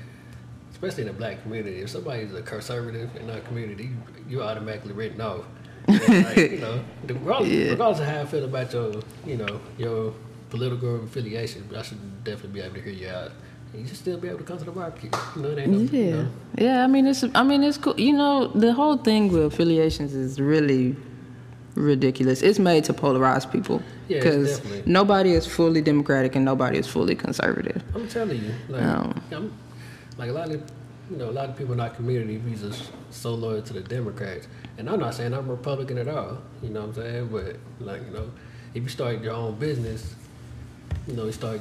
especially 0.72 1.02
in 1.02 1.06
the 1.08 1.14
black 1.14 1.42
community, 1.42 1.80
if 1.80 1.90
somebody's 1.90 2.34
a 2.34 2.42
conservative 2.42 3.14
in 3.16 3.30
our 3.30 3.40
community, 3.40 3.84
you, 3.84 4.24
you 4.28 4.42
automatically 4.42 4.92
written 4.92 5.20
off. 5.20 5.44
You 5.88 5.94
know, 5.98 6.20
like, 6.28 6.36
you 6.36 6.58
know, 6.58 6.80
regardless, 7.08 7.50
Yeah. 7.52 7.70
regardless 7.70 8.00
of 8.00 8.06
how 8.06 8.20
I 8.20 8.24
feel 8.26 8.44
about 8.44 8.72
your, 8.72 8.92
you 9.26 9.36
know, 9.36 9.60
your 9.78 10.14
political 10.50 11.04
affiliation, 11.04 11.68
I 11.76 11.82
should 11.82 12.24
definitely 12.24 12.60
be 12.60 12.66
able 12.66 12.74
to 12.76 12.80
hear 12.82 12.92
you 12.92 13.08
out. 13.08 13.32
You 13.74 13.86
should 13.86 13.96
still 13.96 14.18
be 14.18 14.28
able 14.28 14.38
to 14.38 14.44
come 14.44 14.58
to 14.58 14.64
the 14.64 14.70
barbecue. 14.70 15.10
You 15.34 15.42
know, 15.42 15.48
it 15.48 15.58
ain't 15.58 15.70
no, 15.72 15.78
Yeah, 15.78 16.04
you 16.04 16.10
know, 16.12 16.28
yeah. 16.58 16.84
I 16.84 16.86
mean, 16.86 17.06
it's. 17.06 17.24
I 17.34 17.42
mean, 17.42 17.62
it's 17.62 17.78
cool. 17.78 17.98
You 17.98 18.12
know, 18.12 18.48
the 18.48 18.72
whole 18.74 18.98
thing 18.98 19.32
with 19.32 19.44
affiliations 19.46 20.12
is 20.14 20.38
really 20.38 20.94
ridiculous. 21.74 22.42
It's 22.42 22.58
made 22.58 22.84
to 22.84 22.92
polarize 22.92 23.50
people 23.50 23.82
because 24.08 24.58
definitely. 24.58 24.92
nobody 24.92 25.32
is 25.32 25.46
fully 25.46 25.80
democratic 25.80 26.36
and 26.36 26.44
nobody 26.44 26.78
is 26.78 26.86
fully 26.86 27.14
conservative. 27.14 27.82
I'm 27.94 28.06
telling 28.08 28.42
you, 28.44 28.52
like, 28.68 28.82
Um, 28.82 29.22
I'm, 29.32 29.52
like 30.18 30.28
a 30.28 30.32
lot 30.34 30.50
of, 30.50 30.62
you 31.10 31.16
know, 31.16 31.28
a 31.28 31.32
lot 31.32 31.48
of 31.48 31.56
people 31.56 31.74
in 31.74 31.80
our 31.80 31.90
community 31.90 32.38
we 32.38 32.54
just 32.54 32.90
so 33.10 33.34
loyal 33.34 33.62
to 33.62 33.72
the 33.72 33.80
Democrats, 33.80 34.46
and 34.78 34.88
I'm 34.88 35.00
not 35.00 35.14
saying 35.14 35.34
I'm 35.34 35.48
Republican 35.48 35.98
at 35.98 36.08
all. 36.08 36.38
You 36.62 36.70
know 36.70 36.80
what 36.86 36.88
I'm 36.90 36.94
saying? 36.94 37.28
But 37.28 37.56
like, 37.84 38.02
you 38.06 38.12
know, 38.12 38.30
if 38.74 38.82
you 38.82 38.88
start 38.88 39.20
your 39.20 39.34
own 39.34 39.56
business, 39.58 40.14
you 41.06 41.14
know, 41.14 41.26
you 41.26 41.32
start 41.32 41.60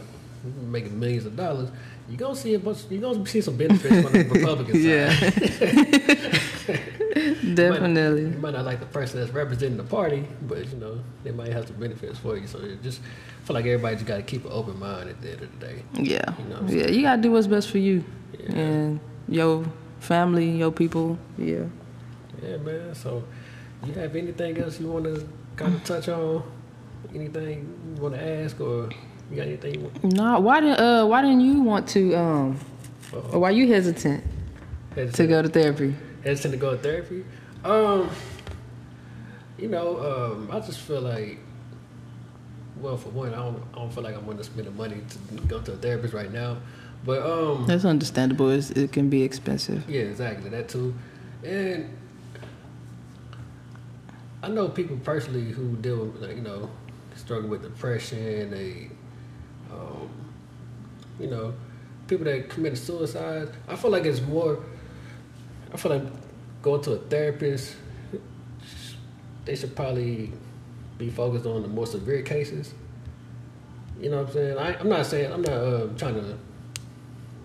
making 0.63 0.99
millions 0.99 1.25
of 1.25 1.35
dollars, 1.35 1.69
you 2.09 2.17
gonna 2.17 2.35
see 2.35 2.53
a 2.53 2.59
bunch. 2.59 2.79
You 2.89 2.99
gonna 2.99 3.25
see 3.25 3.41
some 3.41 3.57
benefits 3.57 4.01
from 4.09 4.13
the 4.13 4.23
Republican 4.39 4.83
side. 4.83 6.37
Yeah. 6.71 6.77
Definitely. 7.55 8.21
You 8.23 8.37
might 8.37 8.53
not 8.53 8.65
like 8.65 8.79
the 8.79 8.85
person 8.85 9.19
that's 9.19 9.31
representing 9.33 9.77
the 9.77 9.83
party, 9.83 10.25
but 10.43 10.59
you 10.71 10.77
know 10.77 10.99
they 11.23 11.31
might 11.31 11.51
have 11.51 11.67
some 11.67 11.75
benefits 11.77 12.17
for 12.19 12.37
you. 12.37 12.47
So 12.47 12.59
it 12.59 12.81
just 12.81 13.01
I 13.01 13.45
feel 13.45 13.53
like 13.55 13.65
everybody 13.65 13.95
just 13.95 14.07
got 14.07 14.17
to 14.17 14.21
keep 14.23 14.45
an 14.45 14.51
open 14.53 14.79
mind 14.79 15.09
at 15.09 15.21
the 15.21 15.31
end 15.31 15.41
of 15.41 15.59
the 15.59 15.65
day. 15.65 15.83
Yeah. 15.95 16.33
You 16.39 16.45
know 16.45 16.61
Yeah. 16.67 16.87
You 16.87 17.01
gotta 17.01 17.21
do 17.21 17.31
what's 17.31 17.47
best 17.47 17.69
for 17.69 17.79
you 17.79 18.03
Yeah. 18.39 18.51
and 18.55 18.99
your 19.27 19.65
family, 19.99 20.49
your 20.49 20.71
people. 20.71 21.17
Yeah. 21.37 21.65
Yeah, 22.41 22.57
man. 22.57 22.95
So, 22.95 23.23
you 23.85 23.93
have 23.93 24.15
anything 24.15 24.57
else 24.57 24.79
you 24.79 24.87
want 24.87 25.05
to 25.05 25.27
kind 25.55 25.75
of 25.75 25.83
touch 25.83 26.09
on? 26.09 26.43
Anything 27.13 27.67
you 27.95 28.01
want 28.01 28.15
to 28.15 28.21
ask, 28.43 28.59
or 28.59 28.89
you 29.29 29.35
got 29.37 29.47
anything? 29.47 29.75
You 29.75 29.81
want, 29.81 30.13
No. 30.13 30.39
Why 30.39 30.59
didn't 30.61 30.79
uh 30.79 31.05
Why 31.05 31.21
didn't 31.21 31.41
you 31.41 31.61
want 31.61 31.87
to 31.89 32.13
um 32.15 32.59
or 33.13 33.39
why 33.39 33.49
you 33.49 33.67
hesitant 33.67 34.23
hesitant 34.95 35.15
to 35.15 35.27
go 35.27 35.41
to 35.41 35.49
therapy? 35.49 35.95
hesitant 36.23 36.53
to 36.53 36.57
go 36.57 36.71
to 36.71 36.77
therapy? 36.77 37.25
Um, 37.63 38.09
you 39.57 39.67
know, 39.67 39.99
um, 39.99 40.49
I 40.51 40.59
just 40.59 40.79
feel 40.79 41.01
like, 41.01 41.39
well, 42.79 42.97
for 42.97 43.09
one, 43.09 43.33
I 43.33 43.37
don't, 43.37 43.63
I 43.73 43.77
don't 43.77 43.93
feel 43.93 44.03
like 44.03 44.15
I'm 44.15 44.25
going 44.25 44.37
to 44.37 44.43
spend 44.43 44.67
the 44.67 44.71
money 44.71 45.01
to 45.09 45.47
go 45.47 45.59
to 45.61 45.73
a 45.73 45.75
therapist 45.75 46.13
right 46.13 46.31
now. 46.31 46.57
But 47.03 47.23
um, 47.23 47.65
That's 47.65 47.85
understandable. 47.85 48.49
It's, 48.49 48.69
it 48.71 48.91
can 48.91 49.09
be 49.09 49.23
expensive. 49.23 49.89
Yeah, 49.89 50.01
exactly. 50.01 50.49
That 50.49 50.69
too. 50.69 50.93
And 51.43 51.97
I 54.43 54.49
know 54.49 54.69
people 54.69 54.97
personally 54.97 55.51
who 55.51 55.75
deal 55.77 56.05
with, 56.05 56.21
like, 56.21 56.35
you 56.35 56.41
know, 56.41 56.69
struggle 57.15 57.49
with 57.49 57.63
depression, 57.63 58.51
they, 58.51 58.89
um, 59.71 60.09
you 61.19 61.27
know, 61.27 61.53
people 62.07 62.25
that 62.25 62.49
commit 62.49 62.77
suicide. 62.77 63.49
I 63.67 63.75
feel 63.75 63.91
like 63.91 64.05
it's 64.05 64.21
more. 64.21 64.63
I 65.73 65.77
feel 65.77 65.91
like 65.91 66.03
going 66.61 66.81
to 66.83 66.93
a 66.93 66.97
therapist. 66.97 67.75
They 69.45 69.55
should 69.55 69.75
probably 69.75 70.31
be 70.97 71.09
focused 71.09 71.47
on 71.47 71.63
the 71.63 71.67
more 71.67 71.87
severe 71.87 72.21
cases. 72.21 72.73
You 73.99 74.11
know 74.11 74.19
what 74.19 74.27
I'm 74.27 74.33
saying? 74.33 74.57
I, 74.57 74.79
I'm 74.79 74.89
not 74.89 75.05
saying 75.05 75.31
I'm 75.31 75.41
not 75.41 75.53
uh, 75.53 75.87
trying 75.97 76.15
to, 76.15 76.37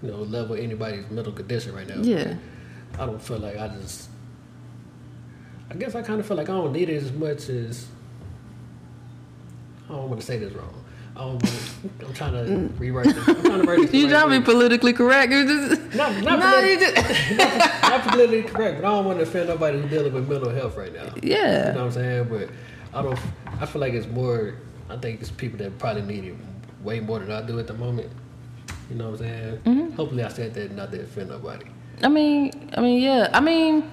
you 0.02 0.10
know, 0.10 0.22
level 0.22 0.56
anybody's 0.56 1.08
mental 1.10 1.32
condition 1.32 1.74
right 1.74 1.88
now. 1.88 2.00
Yeah. 2.00 2.34
I 2.98 3.06
don't 3.06 3.22
feel 3.22 3.38
like 3.38 3.56
I 3.56 3.68
just. 3.68 4.08
I 5.70 5.74
guess 5.74 5.94
I 5.94 6.02
kind 6.02 6.20
of 6.20 6.26
feel 6.26 6.36
like 6.36 6.48
I 6.48 6.52
don't 6.52 6.72
need 6.72 6.88
it 6.88 7.02
as 7.02 7.12
much 7.12 7.48
as. 7.48 7.86
I 9.86 9.92
don't 9.92 10.08
want 10.08 10.20
to 10.20 10.26
say 10.26 10.38
this 10.38 10.52
wrong. 10.52 10.84
I 11.16 11.20
don't 11.20 11.28
want 11.28 11.44
to, 11.44 12.06
I'm 12.06 12.12
trying 12.12 12.32
to 12.32 12.38
mm. 12.50 12.78
rewrite 12.80 13.06
this. 13.06 13.28
I'm 13.28 13.42
trying 13.42 13.62
to 13.62 13.66
write 13.66 13.80
this. 13.80 13.92
You 13.94 14.08
trying 14.08 14.30
to 14.30 14.38
be 14.38 14.44
politically 14.44 14.92
correct? 14.92 15.32
You 15.32 15.46
just 15.46 15.94
Not, 15.94 16.22
not, 16.22 16.38
no, 16.40 16.46
politi- 16.46 16.94
just 16.94 17.82
not 17.82 18.02
politically 18.02 18.42
correct, 18.42 18.82
but 18.82 18.86
I 18.86 18.90
don't 18.90 19.04
want 19.06 19.18
to 19.18 19.22
offend 19.22 19.48
nobody 19.48 19.80
who's 19.80 19.90
dealing 19.90 20.12
with 20.12 20.28
mental 20.28 20.50
health 20.50 20.76
right 20.76 20.92
now. 20.92 21.14
yeah. 21.22 21.68
You 21.68 21.72
know 21.72 21.78
what 21.78 21.86
I'm 21.86 21.92
saying? 21.92 22.28
But 22.28 22.50
I 22.92 23.02
don't. 23.02 23.18
I 23.60 23.66
feel 23.66 23.80
like 23.80 23.94
it's 23.94 24.06
more. 24.06 24.56
I 24.90 24.96
think 24.96 25.20
it's 25.20 25.30
people 25.30 25.58
that 25.58 25.78
probably 25.78 26.02
need 26.02 26.24
it 26.24 26.34
way 26.82 27.00
more 27.00 27.18
than 27.18 27.30
I 27.32 27.40
do 27.42 27.58
at 27.58 27.66
the 27.66 27.74
moment. 27.74 28.10
You 28.90 28.96
know 28.96 29.10
what 29.10 29.20
I'm 29.20 29.26
saying? 29.26 29.58
Mm-hmm. 29.64 29.90
Hopefully, 29.92 30.22
I 30.22 30.28
said 30.28 30.54
that 30.54 30.72
not 30.72 30.92
to 30.92 31.02
offend 31.02 31.30
nobody. 31.30 31.66
I 32.02 32.08
mean, 32.08 32.70
I 32.76 32.80
mean, 32.80 33.02
yeah. 33.02 33.30
I 33.32 33.40
mean, 33.40 33.90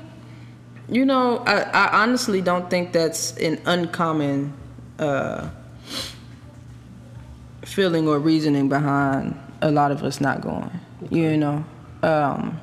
you 0.89 1.05
know, 1.05 1.39
I, 1.39 1.61
I 1.61 2.01
honestly 2.03 2.41
don't 2.41 2.69
think 2.69 2.91
that's 2.91 3.35
an 3.37 3.59
uncommon 3.65 4.53
uh, 4.99 5.49
feeling 7.63 8.07
or 8.07 8.19
reasoning 8.19 8.69
behind 8.69 9.39
a 9.61 9.71
lot 9.71 9.91
of 9.91 10.03
us 10.03 10.21
not 10.21 10.41
going. 10.41 10.69
You 11.09 11.37
know, 11.37 11.65
um, 12.03 12.59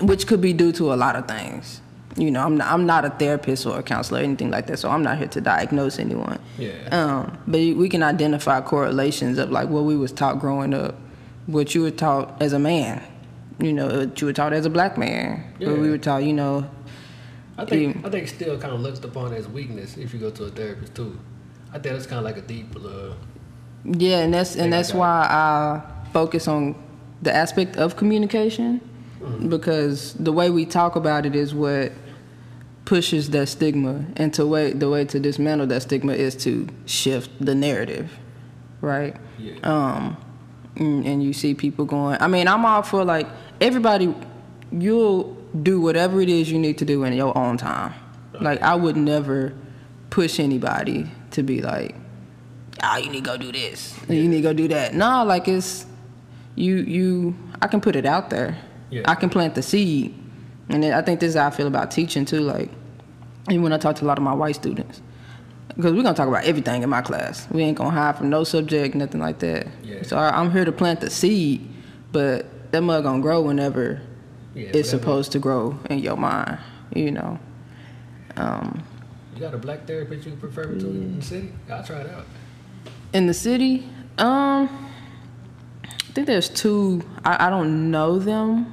which 0.00 0.26
could 0.26 0.40
be 0.40 0.52
due 0.52 0.72
to 0.72 0.92
a 0.92 0.96
lot 0.96 1.16
of 1.16 1.26
things. 1.26 1.80
You 2.16 2.30
know, 2.30 2.44
I'm 2.44 2.56
not, 2.56 2.72
I'm 2.72 2.86
not 2.86 3.04
a 3.04 3.10
therapist 3.10 3.66
or 3.66 3.78
a 3.78 3.82
counselor 3.82 4.20
or 4.20 4.24
anything 4.24 4.50
like 4.50 4.66
that, 4.66 4.78
so 4.78 4.90
I'm 4.90 5.02
not 5.02 5.18
here 5.18 5.28
to 5.28 5.40
diagnose 5.40 5.98
anyone. 5.98 6.40
Yeah. 6.58 6.72
Um, 6.90 7.38
but 7.46 7.60
we 7.60 7.88
can 7.88 8.02
identify 8.02 8.60
correlations 8.60 9.38
of 9.38 9.50
like 9.50 9.68
what 9.68 9.84
we 9.84 9.96
was 9.96 10.10
taught 10.10 10.40
growing 10.40 10.74
up, 10.74 10.96
what 11.46 11.74
you 11.74 11.82
were 11.82 11.92
taught 11.92 12.40
as 12.42 12.52
a 12.52 12.58
man, 12.58 13.02
you 13.60 13.72
know, 13.72 13.86
what 13.86 14.20
you 14.20 14.26
were 14.26 14.32
taught 14.32 14.52
as 14.52 14.66
a 14.66 14.70
black 14.70 14.98
man, 14.98 15.54
yeah. 15.58 15.68
what 15.68 15.78
we 15.78 15.88
were 15.88 15.98
taught, 15.98 16.24
you 16.24 16.32
know. 16.32 16.68
I 17.56 17.64
think. 17.64 18.04
I 18.04 18.10
think 18.10 18.26
still 18.26 18.58
kind 18.58 18.74
of 18.74 18.80
looked 18.80 19.04
upon 19.04 19.32
as 19.34 19.46
weakness 19.46 19.96
if 19.96 20.12
you 20.12 20.18
go 20.18 20.30
to 20.30 20.44
a 20.44 20.50
therapist 20.50 20.94
too. 20.94 21.18
I 21.72 21.78
think 21.78 21.94
it's 21.94 22.06
kind 22.06 22.18
of 22.18 22.24
like 22.24 22.38
a 22.38 22.42
deep. 22.42 22.74
Uh, 22.74 23.14
Yeah, 23.84 24.20
and 24.20 24.34
that's 24.34 24.56
and 24.56 24.72
that's 24.72 24.92
why 24.92 25.26
I 25.30 25.82
focus 26.12 26.48
on 26.48 26.74
the 27.22 27.34
aspect 27.34 27.76
of 27.76 27.96
communication 27.96 28.80
because 29.48 30.14
the 30.14 30.32
way 30.32 30.50
we 30.50 30.64
talk 30.66 30.96
about 30.96 31.26
it 31.26 31.34
is 31.34 31.54
what 31.54 31.92
pushes 32.84 33.30
that 33.30 33.48
stigma, 33.48 34.04
and 34.16 34.34
to 34.34 34.46
way 34.46 34.72
the 34.72 34.88
way 34.88 35.04
to 35.04 35.20
dismantle 35.20 35.66
that 35.68 35.82
stigma 35.82 36.12
is 36.12 36.34
to 36.36 36.66
shift 36.86 37.30
the 37.40 37.54
narrative, 37.54 38.18
right? 38.80 39.16
yeah. 39.40 39.54
um 39.62 40.16
and, 40.76 41.06
and 41.06 41.22
you 41.22 41.32
see 41.32 41.54
people 41.54 41.84
going 41.84 42.16
i 42.20 42.28
mean 42.28 42.46
i'm 42.46 42.64
all 42.64 42.82
for 42.82 43.04
like 43.04 43.26
everybody 43.60 44.14
you'll 44.72 45.36
do 45.62 45.80
whatever 45.80 46.20
it 46.20 46.28
is 46.28 46.50
you 46.50 46.58
need 46.58 46.78
to 46.78 46.84
do 46.84 47.02
in 47.04 47.12
your 47.12 47.36
own 47.36 47.56
time. 47.56 47.92
Like 48.40 48.62
i 48.62 48.74
would 48.74 48.96
never 48.96 49.52
push 50.10 50.38
anybody 50.38 51.10
to 51.32 51.42
be 51.42 51.60
like 51.60 51.94
ah 52.82 52.98
you 52.98 53.10
need 53.10 53.24
to 53.24 53.30
go 53.30 53.36
do 53.36 53.52
this. 53.52 53.98
You 54.08 54.28
need 54.28 54.36
to 54.36 54.42
go 54.42 54.52
do 54.52 54.68
that. 54.68 54.94
No 54.94 55.24
like 55.24 55.48
it's 55.48 55.86
you 56.54 56.76
you 56.76 57.36
i 57.62 57.66
can 57.66 57.80
put 57.80 57.96
it 57.96 58.06
out 58.06 58.30
there 58.30 58.56
Yeah. 58.90 59.02
i 59.06 59.14
can 59.14 59.30
plant 59.30 59.54
the 59.54 59.62
seed 59.62 60.14
and 60.68 60.82
then 60.82 60.92
i 60.92 61.02
think 61.02 61.20
this 61.20 61.30
is 61.30 61.34
how 61.36 61.46
i 61.46 61.50
feel 61.50 61.66
about 61.66 61.90
teaching 61.90 62.24
too 62.24 62.40
like 62.40 62.70
even 63.48 63.62
when 63.62 63.72
i 63.72 63.78
talk 63.78 63.96
to 63.96 64.04
a 64.04 64.08
lot 64.08 64.18
of 64.18 64.24
my 64.24 64.34
white 64.34 64.54
students 64.56 65.00
because 65.76 65.92
we're 65.94 66.02
gonna 66.02 66.16
talk 66.16 66.28
about 66.28 66.44
everything 66.44 66.82
in 66.82 66.90
my 66.90 67.00
class. 67.00 67.46
We 67.50 67.62
ain't 67.62 67.78
gonna 67.78 67.90
hide 67.90 68.18
from 68.18 68.28
no 68.28 68.42
subject, 68.44 68.94
nothing 68.96 69.20
like 69.20 69.38
that. 69.38 69.68
Yeah. 69.84 70.02
So 70.02 70.18
I, 70.18 70.28
I'm 70.38 70.50
here 70.50 70.64
to 70.64 70.72
plant 70.72 71.00
the 71.00 71.08
seed, 71.08 71.66
but 72.10 72.72
that 72.72 72.82
mug 72.82 73.04
gonna 73.04 73.22
grow 73.22 73.40
whenever 73.40 74.02
yeah 74.52 74.64
it's 74.64 74.74
whatever. 74.74 74.88
supposed 74.98 75.32
to 75.32 75.38
grow 75.38 75.78
in 75.88 76.00
your 76.00 76.16
mind. 76.16 76.58
You 76.94 77.12
know. 77.12 77.38
Um, 78.36 78.82
You 79.34 79.40
got 79.40 79.54
a 79.54 79.58
black 79.58 79.86
therapist 79.86 80.26
you 80.26 80.32
prefer 80.32 80.64
to 80.64 80.86
in 80.86 81.16
the 81.20 81.24
city? 81.24 81.52
I'll 81.70 81.84
try 81.84 82.00
it 82.00 82.10
out. 82.10 82.26
in 83.12 83.26
the 83.28 83.34
city, 83.34 83.88
um, 84.18 84.68
I 85.84 86.12
think 86.12 86.26
there's 86.26 86.48
two. 86.48 87.00
I, 87.24 87.46
I 87.46 87.50
don't 87.50 87.90
know 87.92 88.18
them, 88.18 88.66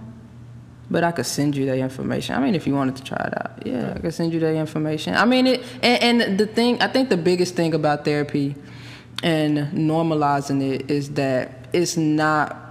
but 0.90 1.04
I 1.04 1.12
could 1.12 1.26
send 1.26 1.56
you 1.56 1.66
that 1.68 1.78
information. 1.78 2.36
I 2.36 2.40
mean, 2.40 2.56
if 2.56 2.66
you 2.66 2.74
wanted 2.74 2.96
to 2.98 3.04
try 3.04 3.18
it 3.18 3.34
out, 3.38 3.66
yeah, 3.66 3.94
I 3.96 4.00
could 4.00 4.14
send 4.14 4.34
you 4.34 4.40
that 4.40 4.56
information. 4.56 5.16
I 5.16 5.26
mean, 5.26 5.48
it 5.48 5.64
and, 5.82 6.22
and 6.22 6.38
the 6.40 6.48
thing 6.48 6.82
I 6.82 6.88
think 6.88 7.10
the 7.10 7.18
biggest 7.18 7.56
thing 7.56 7.74
about 7.74 8.06
therapy 8.06 8.56
and 9.24 9.58
normalizing 9.74 10.62
it 10.62 10.90
is 10.90 11.12
that 11.12 11.68
it's 11.74 11.98
not. 11.98 12.64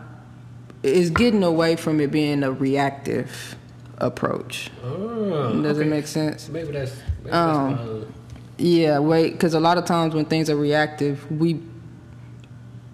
It's 0.82 1.10
getting 1.10 1.42
away 1.42 1.74
from 1.76 2.00
it 2.00 2.10
being 2.12 2.44
a 2.44 2.52
reactive 2.52 3.56
approach. 3.98 4.70
Oh, 4.84 5.60
Does 5.62 5.78
okay. 5.78 5.86
it 5.86 5.90
make 5.90 6.06
sense? 6.06 6.48
Maybe 6.48 6.72
that's. 6.72 6.94
Maybe 7.24 7.30
Um, 7.30 8.00
that's 8.00 8.12
Yeah, 8.58 8.98
wait, 9.00 9.32
because 9.32 9.54
a 9.54 9.60
lot 9.60 9.78
of 9.78 9.84
times 9.84 10.14
when 10.14 10.26
things 10.26 10.48
are 10.48 10.56
reactive, 10.56 11.28
we 11.30 11.60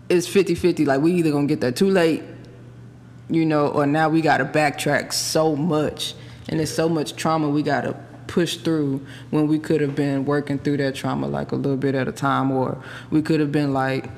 it's 0.08 0.26
50-50. 0.28 0.86
Like 0.86 1.00
we 1.00 1.12
either 1.12 1.30
gonna 1.30 1.46
get 1.46 1.60
there 1.60 1.72
too 1.72 1.90
late, 1.90 2.22
you 3.32 3.46
know, 3.46 3.68
or 3.68 3.86
now 3.86 4.08
we 4.08 4.20
gotta 4.20 4.44
backtrack 4.44 5.12
so 5.12 5.56
much, 5.56 6.14
and 6.48 6.58
there's 6.58 6.74
so 6.74 6.88
much 6.88 7.16
trauma 7.16 7.48
we 7.48 7.62
gotta 7.62 7.94
push 8.26 8.58
through 8.58 9.04
when 9.30 9.48
we 9.48 9.58
could 9.58 9.80
have 9.80 9.94
been 9.94 10.24
working 10.24 10.58
through 10.58 10.76
that 10.76 10.94
trauma 10.94 11.26
like 11.26 11.52
a 11.52 11.56
little 11.56 11.76
bit 11.76 11.94
at 11.94 12.08
a 12.08 12.12
time, 12.12 12.50
or 12.50 12.82
we 13.10 13.22
could 13.22 13.40
have 13.40 13.50
been 13.50 13.72
like, 13.72 14.10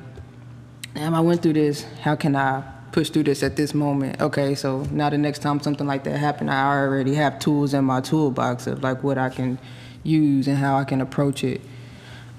damn, 0.93 1.13
I 1.13 1.21
went 1.21 1.41
through 1.41 1.53
this. 1.53 1.83
How 2.01 2.15
can 2.15 2.35
I 2.35 2.63
push 2.91 3.09
through 3.09 3.23
this 3.23 3.41
at 3.41 3.55
this 3.55 3.73
moment? 3.73 4.21
Okay, 4.21 4.53
so 4.53 4.83
now 4.91 5.09
the 5.09 5.17
next 5.17 5.39
time 5.39 5.61
something 5.61 5.87
like 5.87 6.03
that 6.03 6.17
happen, 6.17 6.49
I 6.49 6.77
already 6.77 7.15
have 7.15 7.39
tools 7.39 7.73
in 7.73 7.85
my 7.85 8.01
toolbox 8.01 8.67
of 8.67 8.83
like 8.83 9.03
what 9.03 9.17
I 9.17 9.29
can 9.29 9.57
use 10.03 10.47
and 10.47 10.57
how 10.57 10.77
I 10.77 10.83
can 10.83 11.01
approach 11.01 11.43
it. 11.43 11.61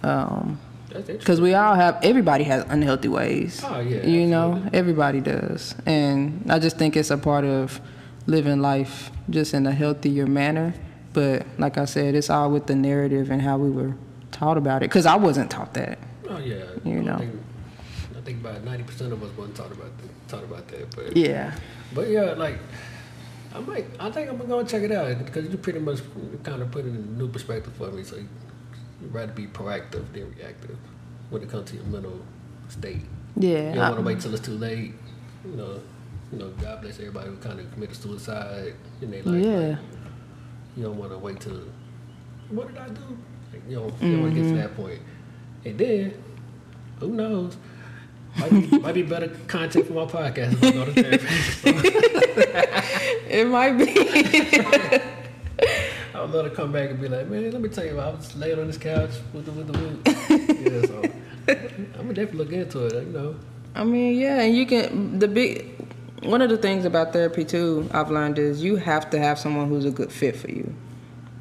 Um. 0.03 0.61
Because 1.07 1.41
we 1.41 1.55
all 1.55 1.75
have, 1.75 1.99
everybody 2.03 2.45
has 2.45 2.65
unhealthy 2.69 3.09
ways. 3.09 3.63
Oh, 3.65 3.81
yeah, 3.81 4.05
You 4.07 4.27
know, 4.27 4.63
everybody 4.73 5.21
does. 5.21 5.75
And 5.87 6.45
I 6.51 6.59
just 6.59 6.79
think 6.79 6.97
it's 6.97 7.11
a 7.11 7.19
part 7.19 7.45
of 7.45 7.81
living 8.27 8.61
life 8.61 9.11
just 9.31 9.55
in 9.55 9.67
a 9.67 9.73
healthier 9.73 10.27
manner. 10.27 10.75
But 11.13 11.47
like 11.59 11.79
I 11.79 11.85
said, 11.87 12.15
it's 12.15 12.29
all 12.31 12.51
with 12.51 12.67
the 12.67 12.75
narrative 12.75 13.31
and 13.31 13.41
how 13.41 13.57
we 13.59 13.71
were 13.71 13.95
taught 14.33 14.59
about 14.59 14.83
it. 14.83 14.91
Because 14.91 15.07
I 15.07 15.17
wasn't 15.17 15.51
taught 15.51 15.75
that. 15.75 15.99
Oh 16.29 16.39
yeah. 16.39 16.65
You 16.85 16.99
I 16.99 17.03
know. 17.03 17.19
Think, 17.19 17.41
I 18.17 18.21
think 18.21 18.41
about 18.41 18.65
ninety 18.65 18.85
percent 18.85 19.13
of 19.13 19.23
us 19.23 19.31
wasn't 19.37 19.57
taught 19.57 19.73
about 19.73 19.97
that, 19.99 20.29
taught 20.29 20.45
about 20.45 20.69
that, 20.69 20.95
but 20.95 21.17
Yeah. 21.17 21.55
but 21.95 22.09
yeah, 22.09 22.33
like 22.33 22.59
I 23.55 23.61
might. 23.61 23.87
I 23.99 24.11
think 24.11 24.29
I'm 24.29 24.37
gonna 24.37 24.49
go 24.49 24.63
check 24.65 24.83
it 24.83 24.93
out 24.93 25.25
because 25.25 25.49
you 25.49 25.57
pretty 25.57 25.79
much 25.79 26.01
kind 26.43 26.61
of 26.61 26.71
put 26.71 26.85
it 26.85 26.89
in 26.89 26.97
a 26.97 26.99
new 27.19 27.29
perspective 27.29 27.73
for 27.75 27.91
me. 27.91 28.03
So 28.05 28.17
you'd 29.01 29.13
rather 29.13 29.33
be 29.33 29.47
proactive 29.47 30.13
than 30.13 30.35
reactive 30.37 30.77
when 31.31 31.43
it 31.43 31.51
comes 31.51 31.71
to 31.71 31.77
your 31.77 31.85
mental 31.85 32.21
state. 32.69 33.03
Yeah. 33.37 33.69
You 33.69 33.75
don't 33.75 33.79
want 33.79 33.97
to 33.97 34.03
wait 34.03 34.21
till 34.21 34.35
it's 34.35 34.45
too 34.45 34.53
late. 34.53 34.95
You 35.45 35.57
know. 35.57 35.81
You 36.33 36.39
know, 36.41 36.51
God 36.61 36.83
bless 36.83 36.99
everybody 36.99 37.29
who 37.31 37.37
kind 37.37 37.61
of 37.61 37.73
committed 37.73 37.97
suicide 37.97 38.75
in 39.01 39.13
their 39.13 39.23
life. 39.23 39.45
Yeah. 39.45 39.57
Like, 39.57 39.79
you 40.77 40.83
don't 40.83 40.99
want 40.99 41.13
to 41.13 41.19
wait 41.19 41.41
till 41.41 41.63
what 42.51 42.69
did 42.69 42.79
I 42.79 42.89
do? 42.89 43.19
Like, 43.53 43.63
you 43.69 43.77
know, 43.77 43.87
you 44.01 44.13
don't 44.13 44.23
want 44.23 44.35
to 44.35 44.41
get 44.41 44.49
to 44.49 44.55
mm-hmm. 44.55 44.57
that 44.57 44.77
point. 44.77 45.01
And 45.65 45.79
then, 45.79 46.23
who 46.99 47.09
knows? 47.09 47.57
Might 48.39 48.51
be, 48.51 48.79
might 48.79 48.95
be 48.95 49.03
better 49.03 49.29
content 49.47 49.87
for 49.87 49.93
my 49.95 50.05
podcast 50.05 50.53
if 50.53 50.65
I 50.65 50.71
go 50.73 50.85
to 50.85 50.93
therapy. 50.93 52.03
It 53.29 53.47
might 53.49 53.73
be. 53.73 55.03
I 56.17 56.23
would 56.23 56.31
love 56.31 56.45
to 56.47 56.51
come 56.51 56.73
back 56.73 56.89
and 56.89 56.99
be 56.99 57.09
like, 57.09 57.29
man, 57.29 57.51
let 57.51 57.61
me 57.61 57.69
tell 57.69 57.85
you, 57.85 58.01
I 58.01 58.09
was 58.09 58.35
laying 58.37 58.59
on 58.59 58.69
this 58.69 58.79
couch 58.79 59.11
with 59.35 59.45
the 59.45 59.53
with 59.53 59.67
the 59.67 59.79
with. 59.79 60.07
yeah, 60.73 60.87
so 60.87 61.03
I'm 61.99 62.03
gonna 62.09 62.15
definitely 62.15 62.39
look 62.39 62.53
into 62.53 62.87
it. 62.87 63.07
You 63.07 63.13
know. 63.13 63.37
I 63.75 63.85
mean, 63.85 64.19
yeah, 64.19 64.41
and 64.41 64.57
you 64.57 64.65
can 64.65 65.19
the 65.19 65.29
big 65.29 65.67
one 66.23 66.41
of 66.41 66.49
the 66.49 66.57
things 66.57 66.87
about 66.87 67.13
therapy 67.13 67.45
too 67.45 67.87
I've 67.93 68.11
learned 68.11 68.39
is 68.39 68.65
you 68.65 68.77
have 68.77 69.11
to 69.11 69.19
have 69.19 69.39
someone 69.39 69.69
who's 69.69 69.85
a 69.85 69.91
good 69.91 70.11
fit 70.11 70.37
for 70.37 70.51
you. 70.51 70.75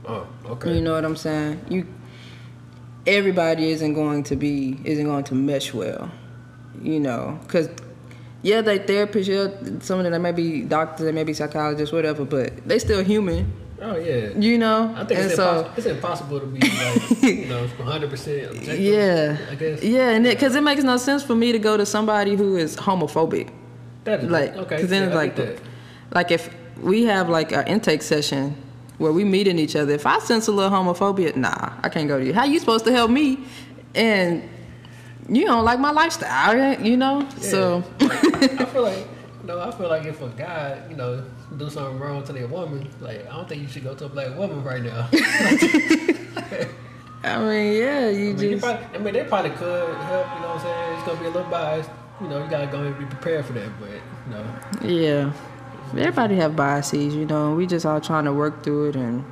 Oh, 0.05 0.28
okay. 0.45 0.76
You 0.76 0.82
know 0.82 0.91
what 0.91 1.05
I'm 1.05 1.15
saying? 1.15 1.65
You 1.69 1.88
everybody 3.07 3.69
isn't 3.69 3.93
going 3.93 4.23
to 4.23 4.36
be 4.36 4.78
isn't 4.84 5.05
going 5.05 5.23
to 5.23 5.36
mesh 5.36 5.73
well. 5.73 6.11
You 6.82 6.99
know, 6.99 7.39
cuz 7.47 7.69
yeah, 8.41 8.59
they 8.59 8.80
therapists, 8.80 9.28
yeah, 9.28 9.80
some 9.80 9.99
of 9.99 10.03
them 10.03 10.11
they 10.11 10.19
may 10.19 10.34
be 10.34 10.63
doctors, 10.63 11.05
they 11.05 11.13
may 11.13 11.23
be 11.23 11.34
psychologists, 11.34 11.93
whatever, 11.93 12.26
but 12.26 12.67
they 12.67 12.78
still 12.78 13.01
human. 13.05 13.53
Oh 13.82 13.97
yeah. 13.97 14.30
You 14.38 14.57
know, 14.57 14.93
I 14.95 15.03
think 15.03 15.19
and 15.19 15.32
it's, 15.32 15.36
so 15.36 15.59
impossible, 15.59 15.73
it's 15.78 15.86
impossible 15.86 16.39
to 16.39 16.45
be 16.45 16.59
like 16.59 17.23
you 17.23 17.45
know 17.49 17.67
100 17.67 18.09
percent 18.09 18.51
objective. 18.51 18.80
yeah, 18.80 19.38
I 19.51 19.55
guess. 19.55 19.84
yeah, 19.84 20.09
and 20.11 20.23
because 20.23 20.55
it, 20.55 20.61
makes 20.61 20.84
no 20.84 20.97
sense 20.97 21.23
for 21.23 21.36
me 21.36 21.51
to 21.51 21.59
go 21.59 21.76
to 21.76 21.86
somebody 21.86 22.36
who 22.36 22.55
is 22.55 22.78
homophobic. 22.78 23.51
That 24.05 24.23
is 24.23 24.30
like 24.30 24.55
okay. 24.55 24.76
because 24.76 24.89
then 24.89 25.09
yeah, 25.09 25.21
it's 25.21 25.38
like 25.38 25.59
like 26.11 26.32
if 26.32 26.55
we 26.82 27.03
have 27.03 27.30
like 27.30 27.51
our 27.53 27.63
intake 27.63 28.01
session 28.01 28.55
where 28.97 29.11
we 29.11 29.23
meeting 29.26 29.59
each 29.59 29.76
other 29.76 29.93
if 29.93 30.05
i 30.05 30.19
sense 30.19 30.47
a 30.47 30.51
little 30.51 30.71
homophobia 30.71 31.36
nah 31.36 31.73
i 31.84 31.89
can't 31.89 32.07
go 32.07 32.17
to 32.19 32.26
you 32.26 32.34
how 32.34 32.45
you 32.45 32.59
supposed 32.59 32.86
to 32.86 32.91
help 32.91 33.11
me 33.11 33.39
and 33.93 34.47
you 35.28 35.45
don't 35.45 35.65
like 35.65 35.80
my 35.80 35.91
lifestyle 35.91 36.80
you 36.82 36.95
know 36.95 37.28
so 37.39 37.84
I 37.99 38.65
feel 38.65 38.82
like 38.84 39.07
no, 39.45 39.59
I 39.59 39.71
feel 39.71 39.89
like 39.89 40.05
if 40.05 40.21
a 40.21 40.30
guy, 40.30 40.82
you 40.89 40.95
know, 40.95 41.23
do 41.58 41.70
something 41.70 41.99
wrong 41.99 42.24
to 42.24 42.34
their 42.34 42.47
woman, 42.47 42.89
like 42.99 43.28
I 43.28 43.36
don't 43.36 43.47
think 43.47 43.62
you 43.62 43.68
should 43.68 43.84
go 43.84 43.95
to 43.95 44.06
a 44.06 44.10
black 44.10 44.36
woman 44.38 44.64
right 44.64 44.82
now. 44.84 45.10
i 47.24 47.39
mean 47.39 47.74
yeah 47.74 48.08
you 48.10 48.32
I 48.32 48.34
mean, 48.34 48.38
just 48.38 48.64
probably, 48.64 48.86
I 48.93 48.97
mean, 48.99 49.14
they 49.14 49.24
probably 49.24 49.51
could 49.51 49.97
help. 49.97 50.28
You 50.36 50.41
know 50.41 50.47
what 50.47 50.58
I'm 50.58 50.62
saying? 50.62 50.97
It's 50.97 51.08
gonna 51.08 51.20
be 51.20 51.26
a 51.26 51.30
little 51.30 51.49
biased. 51.49 51.89
You 52.22 52.28
know, 52.28 52.43
you 52.43 52.49
gotta 52.49 52.68
go 52.68 52.84
and 52.84 52.97
be 52.97 53.06
prepared 53.06 53.45
for 53.45 53.53
that. 53.53 53.70
But 53.80 53.89
you 53.89 54.32
know, 54.32 54.45
yeah 54.82 55.34
everybody 55.97 56.36
have 56.36 56.56
biases 56.56 57.16
you 57.16 57.26
know 57.26 57.53
we 57.56 57.66
just 57.66 57.86
all 57.86 58.01
trying 58.01 58.26
to 58.26 58.34
work 58.34 58.64
through 58.64 58.89
it 58.89 58.95
and 58.95 59.24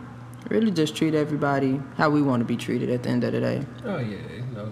really 0.50 0.72
just 0.72 0.96
treat 0.96 1.14
everybody 1.14 1.82
how 1.98 2.10
we 2.10 2.22
want 2.22 2.40
to 2.40 2.46
be 2.46 2.56
treated 2.56 2.90
at 2.90 3.04
the 3.04 3.10
end 3.10 3.24
of 3.24 3.34
the 3.34 3.40
day 3.40 3.62
oh 3.86 3.98
yeah, 3.98 4.18
you 4.34 4.56
know, 4.56 4.72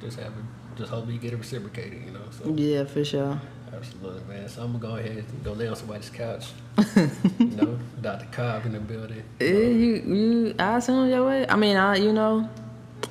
just 0.00 0.18
have 0.18 0.28
it. 0.28 0.44
Just 0.76 0.90
hope 0.90 1.08
you 1.08 1.18
get 1.18 1.32
it 1.32 1.36
reciprocated. 1.36 2.04
You 2.04 2.12
know, 2.12 2.20
so 2.30 2.50
yeah 2.50 2.84
for 2.84 3.04
sure 3.04 3.40
absolutely, 3.76 4.24
man. 4.24 4.48
So 4.48 4.62
I'm 4.62 4.78
gonna 4.78 4.94
go 4.94 4.96
ahead 4.96 5.18
and 5.18 5.44
go 5.44 5.52
lay 5.52 5.68
on 5.68 5.76
somebody's 5.76 6.10
couch. 6.10 6.48
You 6.96 7.46
know, 7.56 7.78
Dr. 8.02 8.26
Cobb 8.32 8.66
in 8.66 8.72
the 8.72 8.80
building. 8.80 9.22
Yeah, 9.40 9.46
you 9.48 9.94
you 10.06 10.54
I 10.58 10.76
assume 10.78 11.08
your 11.08 11.26
way. 11.26 11.46
I 11.48 11.56
mean, 11.56 11.76
I 11.76 11.96
you 11.96 12.12
know, 12.12 12.48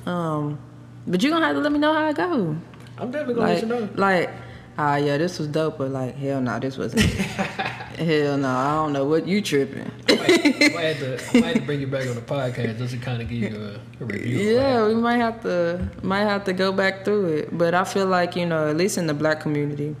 um, 0.06 0.58
but 1.06 1.22
you 1.22 1.30
gonna 1.30 1.46
have 1.46 1.56
to 1.56 1.60
let 1.62 1.72
me 1.72 1.78
know 1.78 1.92
how 1.92 2.08
it 2.08 2.16
go. 2.16 2.56
I'm 2.98 3.10
definitely 3.10 3.34
gonna 3.34 3.46
Like, 3.46 3.54
let 3.54 3.62
you 3.62 3.68
know. 3.68 3.88
like, 3.96 4.30
ah, 4.78 4.96
yeah, 4.96 5.18
this 5.18 5.38
was 5.38 5.48
dope, 5.48 5.78
but 5.78 5.90
like, 5.90 6.14
hell 6.16 6.40
no, 6.40 6.58
this 6.58 6.78
wasn't. 6.78 7.02
hell 7.98 8.36
no, 8.38 8.48
I 8.48 8.74
don't 8.74 8.92
know 8.92 9.04
what 9.04 9.26
you 9.26 9.40
tripping. 9.42 9.90
I 10.08 10.14
might, 10.14 10.30
I 10.30 10.68
might 10.74 10.82
have 10.82 10.98
to, 11.00 11.36
I 11.36 11.40
might 11.40 11.46
have 11.48 11.54
to 11.56 11.60
bring 11.62 11.80
you 11.80 11.86
back 11.88 12.06
on 12.08 12.14
the 12.14 12.20
podcast 12.22 12.78
just 12.78 12.94
to 12.94 12.98
kind 13.00 13.20
of 13.20 13.28
give 13.28 13.52
you 13.52 13.56
a, 14.00 14.02
a 14.02 14.06
review. 14.06 14.38
Yeah, 14.54 14.86
we 14.86 14.94
might 14.94 15.16
have 15.18 15.42
to 15.42 15.88
might 16.02 16.24
have 16.24 16.44
to 16.44 16.52
go 16.52 16.72
back 16.72 17.04
through 17.04 17.26
it. 17.36 17.58
But 17.58 17.74
I 17.74 17.84
feel 17.84 18.06
like 18.06 18.36
you 18.36 18.46
know, 18.46 18.68
at 18.68 18.76
least 18.76 18.96
in 18.96 19.06
the 19.06 19.14
black 19.14 19.40
community. 19.40 19.94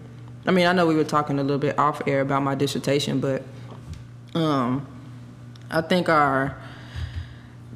I 0.46 0.52
mean, 0.52 0.66
I 0.66 0.72
know 0.72 0.86
we 0.86 0.94
were 0.94 1.02
talking 1.04 1.40
a 1.40 1.42
little 1.42 1.58
bit 1.58 1.76
off 1.76 2.00
air 2.06 2.20
about 2.20 2.42
my 2.44 2.54
dissertation, 2.54 3.18
but 3.20 3.42
um, 4.36 4.86
I 5.70 5.80
think 5.80 6.08
our 6.08 6.56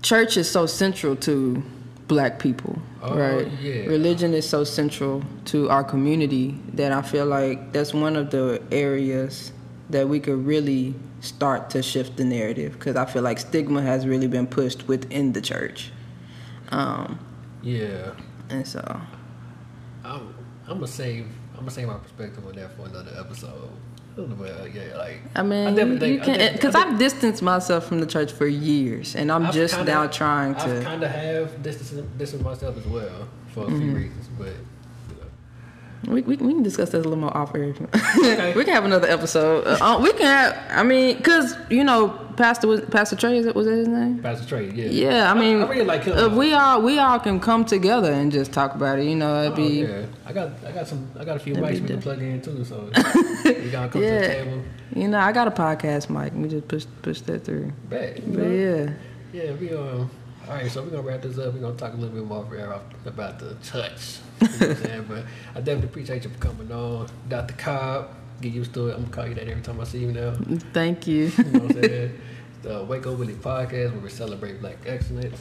church 0.03 0.37
is 0.37 0.51
so 0.51 0.67
central 0.67 1.17
to 1.17 1.63
black 2.09 2.39
people, 2.39 2.81
Oh, 3.03 3.17
right? 3.17 3.47
yeah. 3.61 3.87
Religion 3.87 4.35
is 4.35 4.49
so 4.49 4.65
central 4.65 5.23
to 5.47 5.69
our 5.71 5.85
community 5.85 6.59
that 6.75 6.93
I 6.93 7.03
feel 7.03 7.27
like 7.27 7.73
that's 7.73 7.95
one 7.95 8.17
of 8.17 8.31
the 8.31 8.63
areas 8.73 9.53
that 9.91 10.09
we 10.09 10.21
could 10.21 10.45
really 10.47 10.95
start 11.21 11.71
to 11.71 11.83
shift 11.83 12.17
the 12.17 12.25
narrative 12.25 12.73
because 12.75 12.97
I 12.97 13.05
feel 13.05 13.23
like 13.23 13.39
stigma 13.39 13.83
has 13.83 14.07
really 14.07 14.27
been 14.29 14.47
pushed 14.47 14.89
within 14.89 15.33
the 15.33 15.41
church. 15.41 15.93
Um, 16.71 17.19
Yeah, 17.63 18.13
and 18.49 18.67
so, 18.67 18.81
I'm, 20.05 20.35
I'm 20.67 20.75
gonna 20.75 20.87
save. 20.87 21.27
I'm 21.55 21.61
gonna 21.61 21.71
save 21.71 21.89
my 21.89 21.99
perspective 21.99 22.47
on 22.47 22.55
that 22.57 22.75
for 22.77 22.87
another 22.87 23.13
episode. 23.19 23.69
Well, 24.17 24.67
yeah, 24.69 24.97
like 24.99 25.21
I 25.35 25.43
mean, 25.43 25.75
definitely 25.75 26.15
you, 26.15 26.25
think- 26.25 26.39
can 26.39 26.53
because 26.53 26.75
I 26.75 26.81
I've 26.83 26.99
distanced 26.99 27.43
myself 27.43 27.87
from 27.87 28.01
the 28.01 28.07
church 28.07 28.33
for 28.33 28.47
years, 28.47 29.15
and 29.17 29.31
I'm 29.33 29.47
I've 29.47 29.55
just 29.55 29.75
kinda- 29.77 29.93
now 29.93 30.07
trying 30.09 30.55
to. 30.57 30.61
Mm-hmm. 30.61 30.83
kind 30.85 31.03
of 31.03 31.11
have 31.11 31.63
distanced, 31.63 32.19
distanced 32.19 32.45
myself 32.45 32.77
as 32.77 32.87
well 32.87 33.29
for 33.55 33.65
a 33.65 33.69
few 33.69 33.93
reasons, 33.93 34.29
but. 34.39 34.53
We, 36.09 36.23
we, 36.23 36.37
we 36.37 36.53
can 36.55 36.63
discuss 36.63 36.91
that 36.91 36.99
a 36.99 37.03
little 37.03 37.17
more 37.17 37.37
off 37.37 37.55
air. 37.55 37.75
Okay. 38.19 38.55
we 38.57 38.65
can 38.65 38.73
have 38.73 38.87
another 38.87 39.07
episode. 39.09 39.67
Uh, 39.67 39.77
uh, 39.85 40.01
we 40.01 40.11
can 40.13 40.23
have. 40.23 40.57
I 40.71 40.83
mean, 40.83 41.17
because 41.19 41.55
you 41.69 41.85
know, 41.85 42.09
Pastor 42.39 42.67
was 42.69 42.81
Pastor 42.81 43.17
Trey. 43.17 43.37
Is 43.37 43.45
it 43.47 43.55
was 43.55 43.67
that 43.67 43.77
his 43.77 43.87
name? 43.89 44.19
Pastor 44.23 44.47
Trey, 44.49 44.71
yeah, 44.71 44.87
Yeah, 45.11 45.31
I 45.31 45.39
mean, 45.39 45.63
I, 45.63 45.69
really 45.69 45.85
like 45.85 46.05
him. 46.05 46.17
if 46.17 46.33
we 46.33 46.55
all 46.55 46.81
we 46.81 46.99
all 46.99 47.19
can 47.21 47.39
come 47.39 47.67
together 47.67 48.11
and 48.11 48.33
just 48.33 48.51
talk 48.51 48.75
about 48.75 48.99
it, 48.99 49.05
you 49.05 49.15
know, 49.17 49.43
it'd 49.43 49.53
Oh, 49.53 49.57
be 49.57 49.83
yeah. 49.83 50.07
I 50.25 50.33
got 50.33 50.53
I 50.67 50.73
got 50.73 50.89
some 50.89 51.07
I 51.19 51.25
got 51.25 51.37
a 51.37 51.41
few 51.41 51.55
mics 51.55 51.81
we 51.83 51.87
can 51.89 52.01
plug 52.01 52.23
in 52.23 52.41
too, 52.41 52.65
so 52.65 52.85
we 53.45 53.71
gotta 53.71 53.91
come 53.93 54.01
to 54.01 54.11
the 54.11 54.21
table. 54.27 54.63
you 54.97 55.07
know, 55.07 55.19
I 55.19 55.33
got 55.33 55.49
a 55.49 55.51
podcast 55.51 56.09
mic. 56.09 56.33
We 56.35 56.49
just 56.49 56.67
push 56.67 56.87
push 57.03 57.21
that 57.23 57.45
through. 57.45 57.73
Bet, 57.91 58.23
But 58.33 58.43
yeah, 58.47 58.91
Yeah, 59.35 59.53
we 59.53 59.75
um. 59.75 60.11
All 60.49 60.55
right, 60.55 60.71
so 60.71 60.83
we're 60.83 60.91
gonna 60.91 61.03
wrap 61.03 61.23
this 61.23 61.39
up. 61.39 61.55
We're 61.55 61.61
gonna 61.61 61.77
talk 61.77 61.93
a 61.93 61.97
little 61.97 62.15
bit 62.15 62.25
more 62.25 62.45
about 63.07 63.39
the 63.39 63.55
touch. 63.63 64.19
You 64.41 64.49
know 64.49 64.69
what 64.69 64.71
I'm 64.71 64.77
saying? 64.85 65.05
But 65.07 65.25
I 65.55 65.59
definitely 65.61 65.85
appreciate 65.89 66.25
you 66.25 66.31
for 66.31 66.39
coming 66.39 66.73
on, 66.73 67.09
Dr. 67.29 67.55
Cobb. 67.55 68.09
Get 68.41 68.53
used 68.55 68.73
to 68.73 68.89
it. 68.89 68.95
I'm 68.95 69.03
gonna 69.03 69.13
call 69.13 69.29
you 69.29 69.35
that 69.35 69.47
every 69.47 69.63
time 69.63 69.79
I 69.81 69.85
see 69.85 69.99
you 69.99 70.13
now. 70.13 70.35
thank 70.73 71.07
you. 71.07 71.31
You 71.37 71.45
know 71.45 71.59
what 71.61 71.77
I'm 71.77 71.83
saying? 71.83 72.21
the 72.63 72.85
Waco 72.85 73.15
Willie 73.15 73.35
podcast 73.35 73.93
where 73.93 74.01
we 74.01 74.09
celebrate 74.09 74.61
black 74.61 74.79
excellence. 74.87 75.39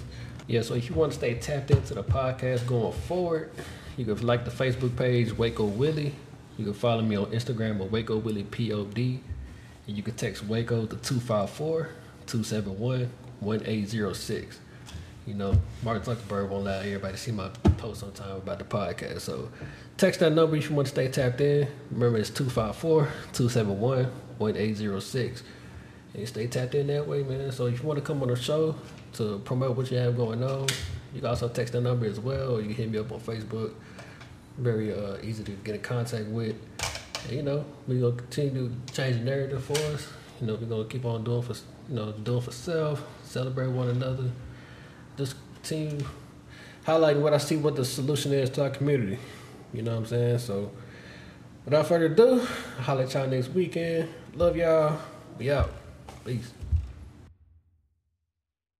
Yeah, 0.48 0.62
so 0.62 0.74
if 0.74 0.90
you 0.90 0.96
want 0.96 1.14
to 1.14 1.18
stay 1.18 1.36
tapped 1.36 1.72
into 1.72 1.94
the 1.94 2.04
podcast 2.04 2.68
going 2.68 2.92
forward, 2.92 3.52
you 3.98 4.04
can 4.06 4.26
like 4.26 4.46
the 4.46 4.52
Facebook 4.52 4.96
page 4.98 5.32
Waco 5.38 5.66
Willie. 5.66 6.14
You 6.58 6.66
can 6.66 6.74
follow 6.74 7.02
me 7.02 7.16
on 7.16 7.28
Instagram 7.28 7.80
at 7.82 7.90
Waco 7.90 8.18
Willie 8.18 8.44
POD. 8.44 9.22
And 9.88 9.98
you 9.98 10.04
can 10.04 10.16
text 10.16 10.46
Waco 10.46 10.86
to 10.86 10.96
254 10.98 11.90
271 12.26 13.10
1806. 13.40 14.60
You 15.30 15.36
know, 15.36 15.54
Martin 15.84 16.02
Zuckerberg 16.02 16.50
won't 16.50 16.66
allow 16.66 16.80
everybody 16.80 17.14
to 17.14 17.20
see 17.20 17.32
my 17.32 17.50
post 17.78 18.02
on 18.02 18.12
time 18.14 18.38
about 18.38 18.58
the 18.58 18.66
podcast. 18.66 19.22
So 19.22 19.52
text 19.96 20.22
that 20.22 20.32
number 20.32 20.56
if 20.56 20.68
you 20.68 20.76
want 20.76 20.88
to 20.88 20.92
stay 20.92 21.08
tapped 21.08 21.40
in. 21.40 21.68
Remember, 21.92 22.18
it's 22.18 22.32
254 22.32 23.04
271 23.34 24.06
1806. 24.40 25.44
And 26.16 26.28
stay 26.28 26.48
tapped 26.48 26.74
in 26.74 26.88
that 26.88 27.08
way, 27.08 27.22
man. 27.22 27.52
So 27.52 27.68
if 27.68 27.80
you 27.80 27.88
want 27.88 28.00
to 28.00 28.04
come 28.04 28.24
on 28.24 28.30
the 28.30 28.36
show 28.36 28.74
to 29.14 29.38
promote 29.46 29.78
what 29.78 29.92
you 29.92 29.98
have 29.98 30.18
going 30.18 30.44
on, 30.44 30.68
you 31.14 31.22
can 31.22 31.30
also 31.30 31.48
text 31.48 31.74
that 31.74 31.82
number 31.82 32.08
as 32.08 32.20
well, 32.20 32.56
or 32.56 32.62
you 32.62 32.66
can 32.66 32.76
hit 32.76 32.90
me 32.90 32.98
up 32.98 33.12
on 33.12 33.20
Facebook. 33.20 33.74
Very 34.58 34.92
uh, 34.92 35.18
easy 35.22 35.44
to 35.44 35.52
get 35.52 35.76
in 35.76 35.82
contact 35.82 36.26
with. 36.26 36.56
And, 37.26 37.34
you 37.34 37.44
know, 37.44 37.66
we're 37.88 38.02
gonna 38.02 38.20
continue 38.20 38.72
to 38.88 38.94
change 38.94 39.18
the 39.18 39.26
narrative 39.26 39.64
for 39.64 39.78
us. 39.94 40.08
You 40.42 40.48
know, 40.48 40.56
we're 40.56 40.66
gonna 40.66 40.86
keep 40.86 41.06
on 41.06 41.24
doing 41.24 41.44
for 41.44 41.54
you 41.88 41.96
know, 41.96 42.14
doing 42.14 42.42
for 42.42 42.52
self, 42.52 43.04
celebrate 43.22 43.68
one 43.68 43.90
another. 43.90 44.32
Just 45.20 45.36
continue 45.56 46.00
highlighting 46.88 47.20
what 47.20 47.34
I 47.34 47.40
see 47.40 47.58
what 47.58 47.76
the 47.76 47.84
solution 47.84 48.32
is 48.32 48.50
to 48.52 48.64
our 48.64 48.70
community. 48.70 49.20
You 49.74 49.82
know 49.82 49.92
what 49.92 49.98
I'm 49.98 50.06
saying? 50.06 50.40
So 50.40 50.72
without 51.66 51.88
further 51.88 52.06
ado, 52.06 52.40
I'll 52.78 52.84
holler 52.84 53.04
at 53.04 53.14
y'all 53.14 53.28
next 53.28 53.50
weekend. 53.50 54.08
Love 54.34 54.56
y'all. 54.56 54.98
We 55.38 55.52
out. 55.52 55.72
Peace. 56.24 56.54